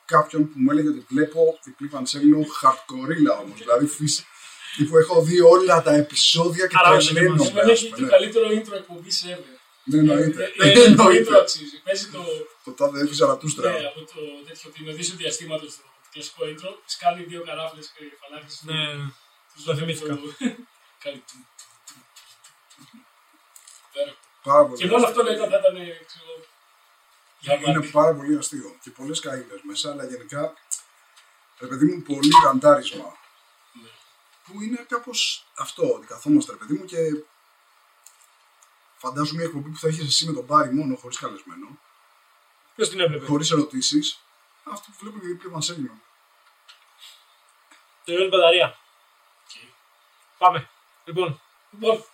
[0.05, 3.59] κάποιον που μου έλεγε ότι βλέπω διπλή πανσέλινο hardcore όμως.
[3.59, 4.25] δηλαδή φυσ...
[4.89, 7.39] που έχω δει όλα τα επεισόδια και Άρα όχι, δεν τρελαίνομαι.
[7.39, 8.11] μας- Σήμερα ας έχει πούμε, το ναι.
[8.11, 9.61] καλύτερο intro εκπομπής ever.
[9.85, 10.45] Ναι, εννοείται.
[10.59, 11.39] Ε, ε, Δεν το Εννοείται.
[11.41, 11.81] αξίζει.
[11.83, 12.23] Παίζει το.
[12.65, 13.71] Το τάδε έφυγε Ζαρατούστρα.
[13.71, 15.73] Ναι, από το τέτοιο την οδύσσιο διαστήματο το
[16.13, 16.71] κλασικό intro.
[16.85, 18.47] Σκάλει δύο καράφλε και φαλάκε.
[18.61, 18.77] Ναι,
[19.65, 20.07] το θυμήθηκα.
[21.03, 21.23] Κάνει.
[21.29, 21.39] του,
[21.87, 21.95] του,
[22.77, 22.99] του, του.
[23.91, 24.17] Υπέροχο.
[24.43, 24.77] Πάρα πολύ.
[24.81, 25.75] Και μόνο αυτό λέει θα ήταν.
[26.07, 26.45] ξέρω εγώ,
[27.41, 27.89] Για Είναι μάτι.
[27.89, 28.77] πάρα πολύ αστείο.
[28.83, 30.55] Και πολλέ καήλε μέσα, αλλά γενικά.
[31.59, 33.17] Ρε παιδί μου, πολύ ραντάρισμα.
[33.83, 33.89] Ναι.
[34.45, 35.11] Που είναι κάπω
[35.57, 36.97] αυτό, ότι καθόμαστε, ρε παιδί μου, και
[39.05, 41.67] φαντάζομαι μια εκπομπή που θα έχεις εσύ με τον Πάρη μόνο, χωρίς καλεσμένο,
[42.75, 44.19] Ποιος την έβλεπε; χωρίς ερωτήσεις.
[44.65, 46.03] Αυτό που βλέπουν οι διπλή μας έγιναν.
[48.05, 48.79] Τελειώνει η μπαταρία.
[49.45, 49.51] Οκ.
[50.39, 50.69] Πάμε.
[51.05, 51.41] Λοιπόν,
[51.71, 52.05] Λοιπόν,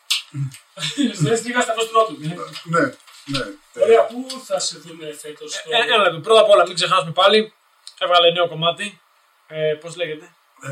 [1.19, 2.17] στο έστειγα στα πρώτη πρώτου.
[2.65, 2.81] Ναι,
[3.25, 3.45] ναι.
[3.83, 5.55] Ωραία, πού θα σε δούμε φέτος.
[5.55, 6.21] ε, ένα λεπτό.
[6.21, 7.53] Πρώτα απ' όλα, μην ξεχάσουμε πάλι.
[7.99, 9.01] Έβγαλε νέο κομμάτι.
[9.47, 10.71] Ε, Πώς λέγεται; Ε,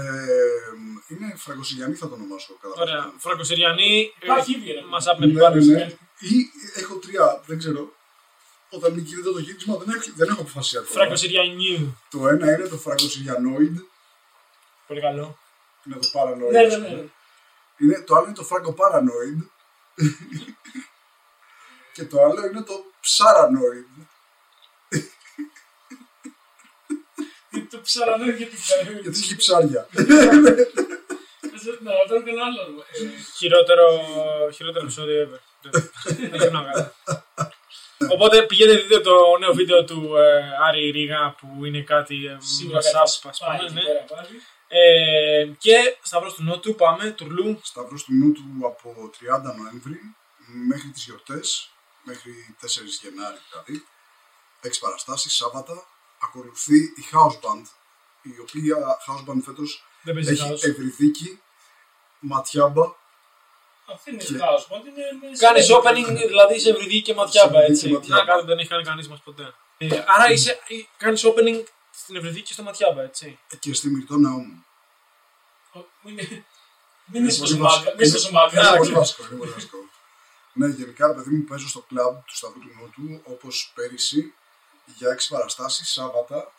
[1.09, 3.03] είναι Φραγκοσυγιανή θα το ονομάσω κατά Ωραία.
[3.03, 3.14] βάση.
[3.18, 4.12] Φραγκοσυριανή.
[4.22, 4.87] Υπάρχει ήδη ένα.
[4.87, 5.64] Μας άπνε Ναι, ναι, πάνω.
[5.64, 5.97] ναι.
[6.18, 7.93] Ή έχω τρία, δεν ξέρω.
[8.70, 10.93] Όταν νικηδείτε το γύρισμα δεν έχω, δεν έχω αποφασίσει ακόμα.
[10.93, 11.97] Φραγκοσυριανή.
[12.11, 13.78] Το ένα είναι το Φραγκοσυγιανόιντ,
[14.87, 15.39] Πολύ καλό.
[15.87, 16.51] είναι το Paranoid.
[16.53, 16.89] Ναι, ναι, ας ναι.
[16.89, 17.11] πούμε.
[17.78, 19.49] Είναι, το άλλο είναι το Franco Paranoid.
[21.93, 24.07] και το άλλο είναι το Ψαρanoid.
[27.87, 29.01] Το ψαρανό γιατί κάνει.
[29.01, 29.89] Γιατί έχει ψάρια.
[31.80, 32.62] Να ρωτάω και ένα άλλο.
[32.93, 33.87] Ε, Χειρότερο,
[34.55, 35.41] χειρότερο επεισόδιο ever.
[35.62, 35.91] Δεν-
[36.30, 36.93] Δεν ξέρω να κάνω.
[38.12, 42.76] Οπότε πηγαίνετε δείτε το νέο βίντεο του ε, Άρη Ρίγα που είναι κάτι ε, Σίγουρα
[42.76, 43.80] μασάπ, ας πάει πούμε, εκεί ναι.
[43.82, 44.43] πέρα πάλι.
[44.68, 47.61] Ε, και Σταυρός του Νότου πάμε, τουρλού.
[47.62, 49.99] Σταυρός του νου του από 30 Νοέμβρη
[50.68, 51.70] μέχρι τις γιορτές,
[52.03, 52.66] μέχρι 4
[53.03, 53.84] Γενάρη δηλαδή.
[54.62, 55.87] 6 παραστάσεις, Σάββατα.
[56.26, 57.64] Ακολουθεί η House Band,
[58.22, 60.62] η οποία House Band φέτος Δεν παίζει έχει χάος.
[60.62, 61.40] ευρυδίκη,
[62.18, 62.84] ματιάμπα,
[63.92, 64.66] Αυτό είναι Και- χάος.
[64.70, 67.86] Μόνο είναι με- Κάνεις σε- opening δηλαδή σε ευρυδί και ματιάμπα Σε ευρυδί έτσι.
[67.86, 68.20] και ματιάμπα.
[68.24, 69.54] Να κάτι που δεν έχει κάνει κανείς μας ποτέ.
[69.78, 70.58] Ε, άρα είσαι,
[70.96, 73.38] κάνεις opening στην ευρυδί και στο ματιάμπα έτσι.
[73.58, 74.64] και στη Μυρτό Ναόμου.
[75.72, 76.14] Ο- Μην
[77.12, 77.62] μην είσαι πολύ τόσο βασικό.
[77.62, 77.90] μάγκα.
[77.96, 78.76] Μην είσαι τόσο Είναι μάγκα.
[78.76, 79.76] πολύ βασικό, είναι πολύ βασικό.
[80.52, 84.34] Ναι, γενικά, ρε παιδί μου, παίζω στο κλαμπ του Σταυρού του Νότου, όπως πέρυσι,
[84.87, 86.53] για 6 παραστάσεις, Σάββατα.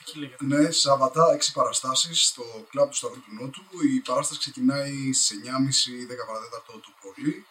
[0.00, 0.44] Εκεί λέγεται.
[0.44, 3.62] Ναι, Σάββατα, 6 παραστάσεις στο κλαμπ του Σταυρού του Νότου.
[3.94, 7.46] Η παράσταση ξεκινάει στις 9.30 10 παραδέταρτο το πολύ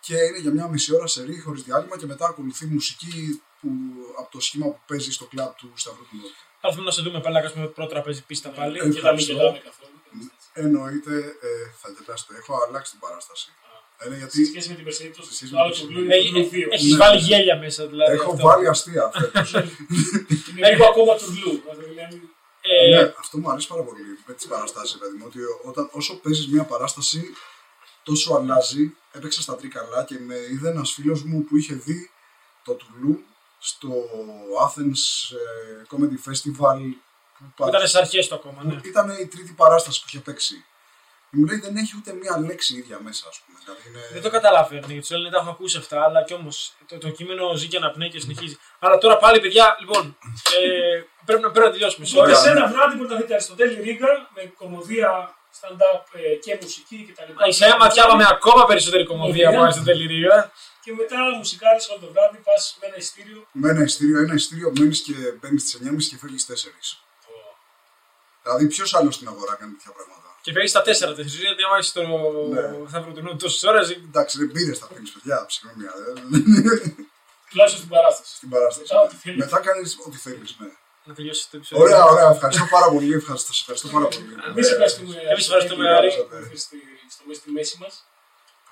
[0.00, 3.68] και είναι για μια μισή ώρα σε ρί, χωρίς διάλειμμα και μετά ακολουθεί μουσική που,
[4.18, 6.34] από το σχήμα που παίζει στο κλαμπ του Σταυρού του Νότου.
[6.60, 8.76] Θα έρθουμε να σε δούμε πάλι να κάνουμε πρώτο τραπέζι πίστα πάλι.
[8.76, 9.32] Ε, Και να μην Ευχαριστώ.
[9.32, 9.90] γελάμε καθόλου.
[10.52, 11.16] Εννοείται,
[11.48, 11.48] ε,
[11.80, 13.52] θα γελάσετε, έχω αλλάξει την παράσταση.
[14.06, 15.92] Είναι Σε γιατί σχέση με την περσινή του, Σε σχέση το με άλλο την του
[15.92, 16.08] περσινή.
[16.22, 16.72] Blue είναι το Έχει Blue 2.
[16.74, 16.96] έχεις Ναι.
[16.96, 18.12] βάλει γέλια μέσα δηλαδή.
[18.12, 18.46] έχω αυτό.
[18.46, 19.50] βάλει αστεία φέτος.
[20.50, 21.56] Είναι λίγο ακόμα του Blue.
[21.90, 22.30] δηλαδή,
[22.60, 25.24] Ε, ναι, αυτό μου αρέσει πάρα πολύ με τις παραστάσεις, παιδί μου.
[25.26, 27.22] Ότι όταν, όσο παίζεις μια παράσταση,
[28.02, 28.94] τόσο αλλάζει.
[29.12, 32.10] Έπαιξα στα Τρίκαλα και με είδε ένας φίλος μου που είχε δει
[32.64, 33.24] το Τουλού
[33.58, 33.88] στο
[34.66, 35.02] Athens
[35.36, 36.78] ε, Comedy Festival.
[37.56, 38.80] Που Ήταν στις αρχές του ακόμα, ναι.
[38.84, 40.64] ήταν η τρίτη παράσταση που είχε παίξει.
[41.36, 43.58] Και μου λέει δεν έχει ούτε μία λέξη ίδια μέσα, ας πούμε.
[43.64, 44.02] Δηλαδή είναι...
[44.12, 46.56] Δεν το καταλαβαίνω γιατί του λένε τα έχω ακούσει αυτά, αλλά κι όμως
[46.86, 48.56] το, το κείμενο ζει και αναπνέει και συνεχίζει.
[48.78, 50.02] Άρα τώρα πάλι, παιδιά, λοιπόν,
[50.58, 52.06] ε, πρέπει, να, πρέπει να τελειώσουμε.
[52.10, 52.58] Οπότε Ωραία, σε ναι.
[52.58, 55.10] ένα βράδυ μπορείτε να δείτε Αριστοτέλη Ρίγκα με κομμωδία,
[55.58, 57.30] stand-up ε, και μουσική κτλ.
[57.48, 60.52] Η Σέα ματιάβαμε ακόμα περισσότερη κομμωδία από Άριστο Τελειρίγα.
[60.84, 63.40] Και μετά μουσικάρι όλο το βράδυ πας με ένα ειστήριο.
[63.52, 67.06] Με ένα ειστήριο, ένα ειστήριο μένεις και μπαίνεις στις 9.30 και φεύγεις στις 4.
[68.42, 71.76] Δηλαδή, ποιος άλλος στην αγορά κάνει τέτοια πράγματα; Και φεύγεις στα 4 τέσσερα, γιατί άμα
[71.80, 72.02] έχεις το
[72.54, 72.88] Ναι.
[72.92, 73.90] θα βρω τον τόσες ώρες.
[73.90, 75.92] Εντάξει, δεν πήρες τα πίνει, παιδιά, ψυχραιμία.
[77.50, 78.32] Τουλάχιστον στην παράσταση.
[78.36, 78.86] Στην παράσταση.
[78.92, 79.38] Μετά ό,τι θέλεις.
[79.44, 80.70] Μετά κάνεις ό,τι θέλεις, ναι.
[81.04, 81.84] Να τελειώσει το επεισόδιο.
[81.84, 82.28] Ωραία, ωραία.
[82.36, 83.12] Ευχαριστώ πάρα πολύ.
[83.22, 84.32] Ευχαριστώ, σας ευχαριστώ πάρα πολύ.
[84.50, 85.14] Εμείς ευχαριστούμε.
[85.32, 86.28] Εμείς ευχαριστούμε, Αριστοτέλη, Άρη.
[86.28, 86.82] που ήρθε στη-
[87.14, 87.94] στο μέση στη μέση μας.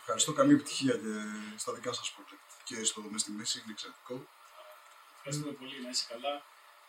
[0.00, 0.30] Ευχαριστώ.
[0.38, 1.12] Καλή επιτυχία και
[1.62, 2.44] στα δικά σας project.
[2.68, 4.14] Και στο μες στη μέση είναι εξαιρετικό.
[5.16, 6.32] Ευχαριστούμε πολύ να είσαι καλά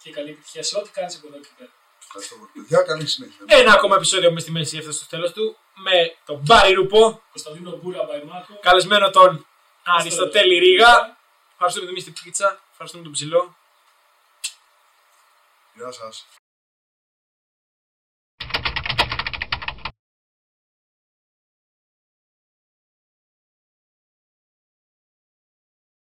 [0.02, 1.72] και καλή επιτυχία σε ό,τι κάνεις από εδώ και πέρα.
[2.08, 2.52] Ευχαριστώ πολύ.
[2.54, 3.46] Παιδιά, καλή συνέχεια.
[3.48, 7.72] Ένα ακόμα επεισόδιο με στη μέση έφτασε στο τέλος του με τον Μπάρι Ρουπό, Κωνσταντίνο
[7.72, 8.60] Μπούρα Μπαϊμάκο.
[8.62, 9.46] καλεσμένο τον
[9.84, 11.18] Αριστοτέλη Ρίγα.
[11.52, 13.56] Ευχαριστούμε τον Μίστη Πίτσα, ευχαριστούμε τον Ψηλό.
[15.74, 16.26] Γεια σας.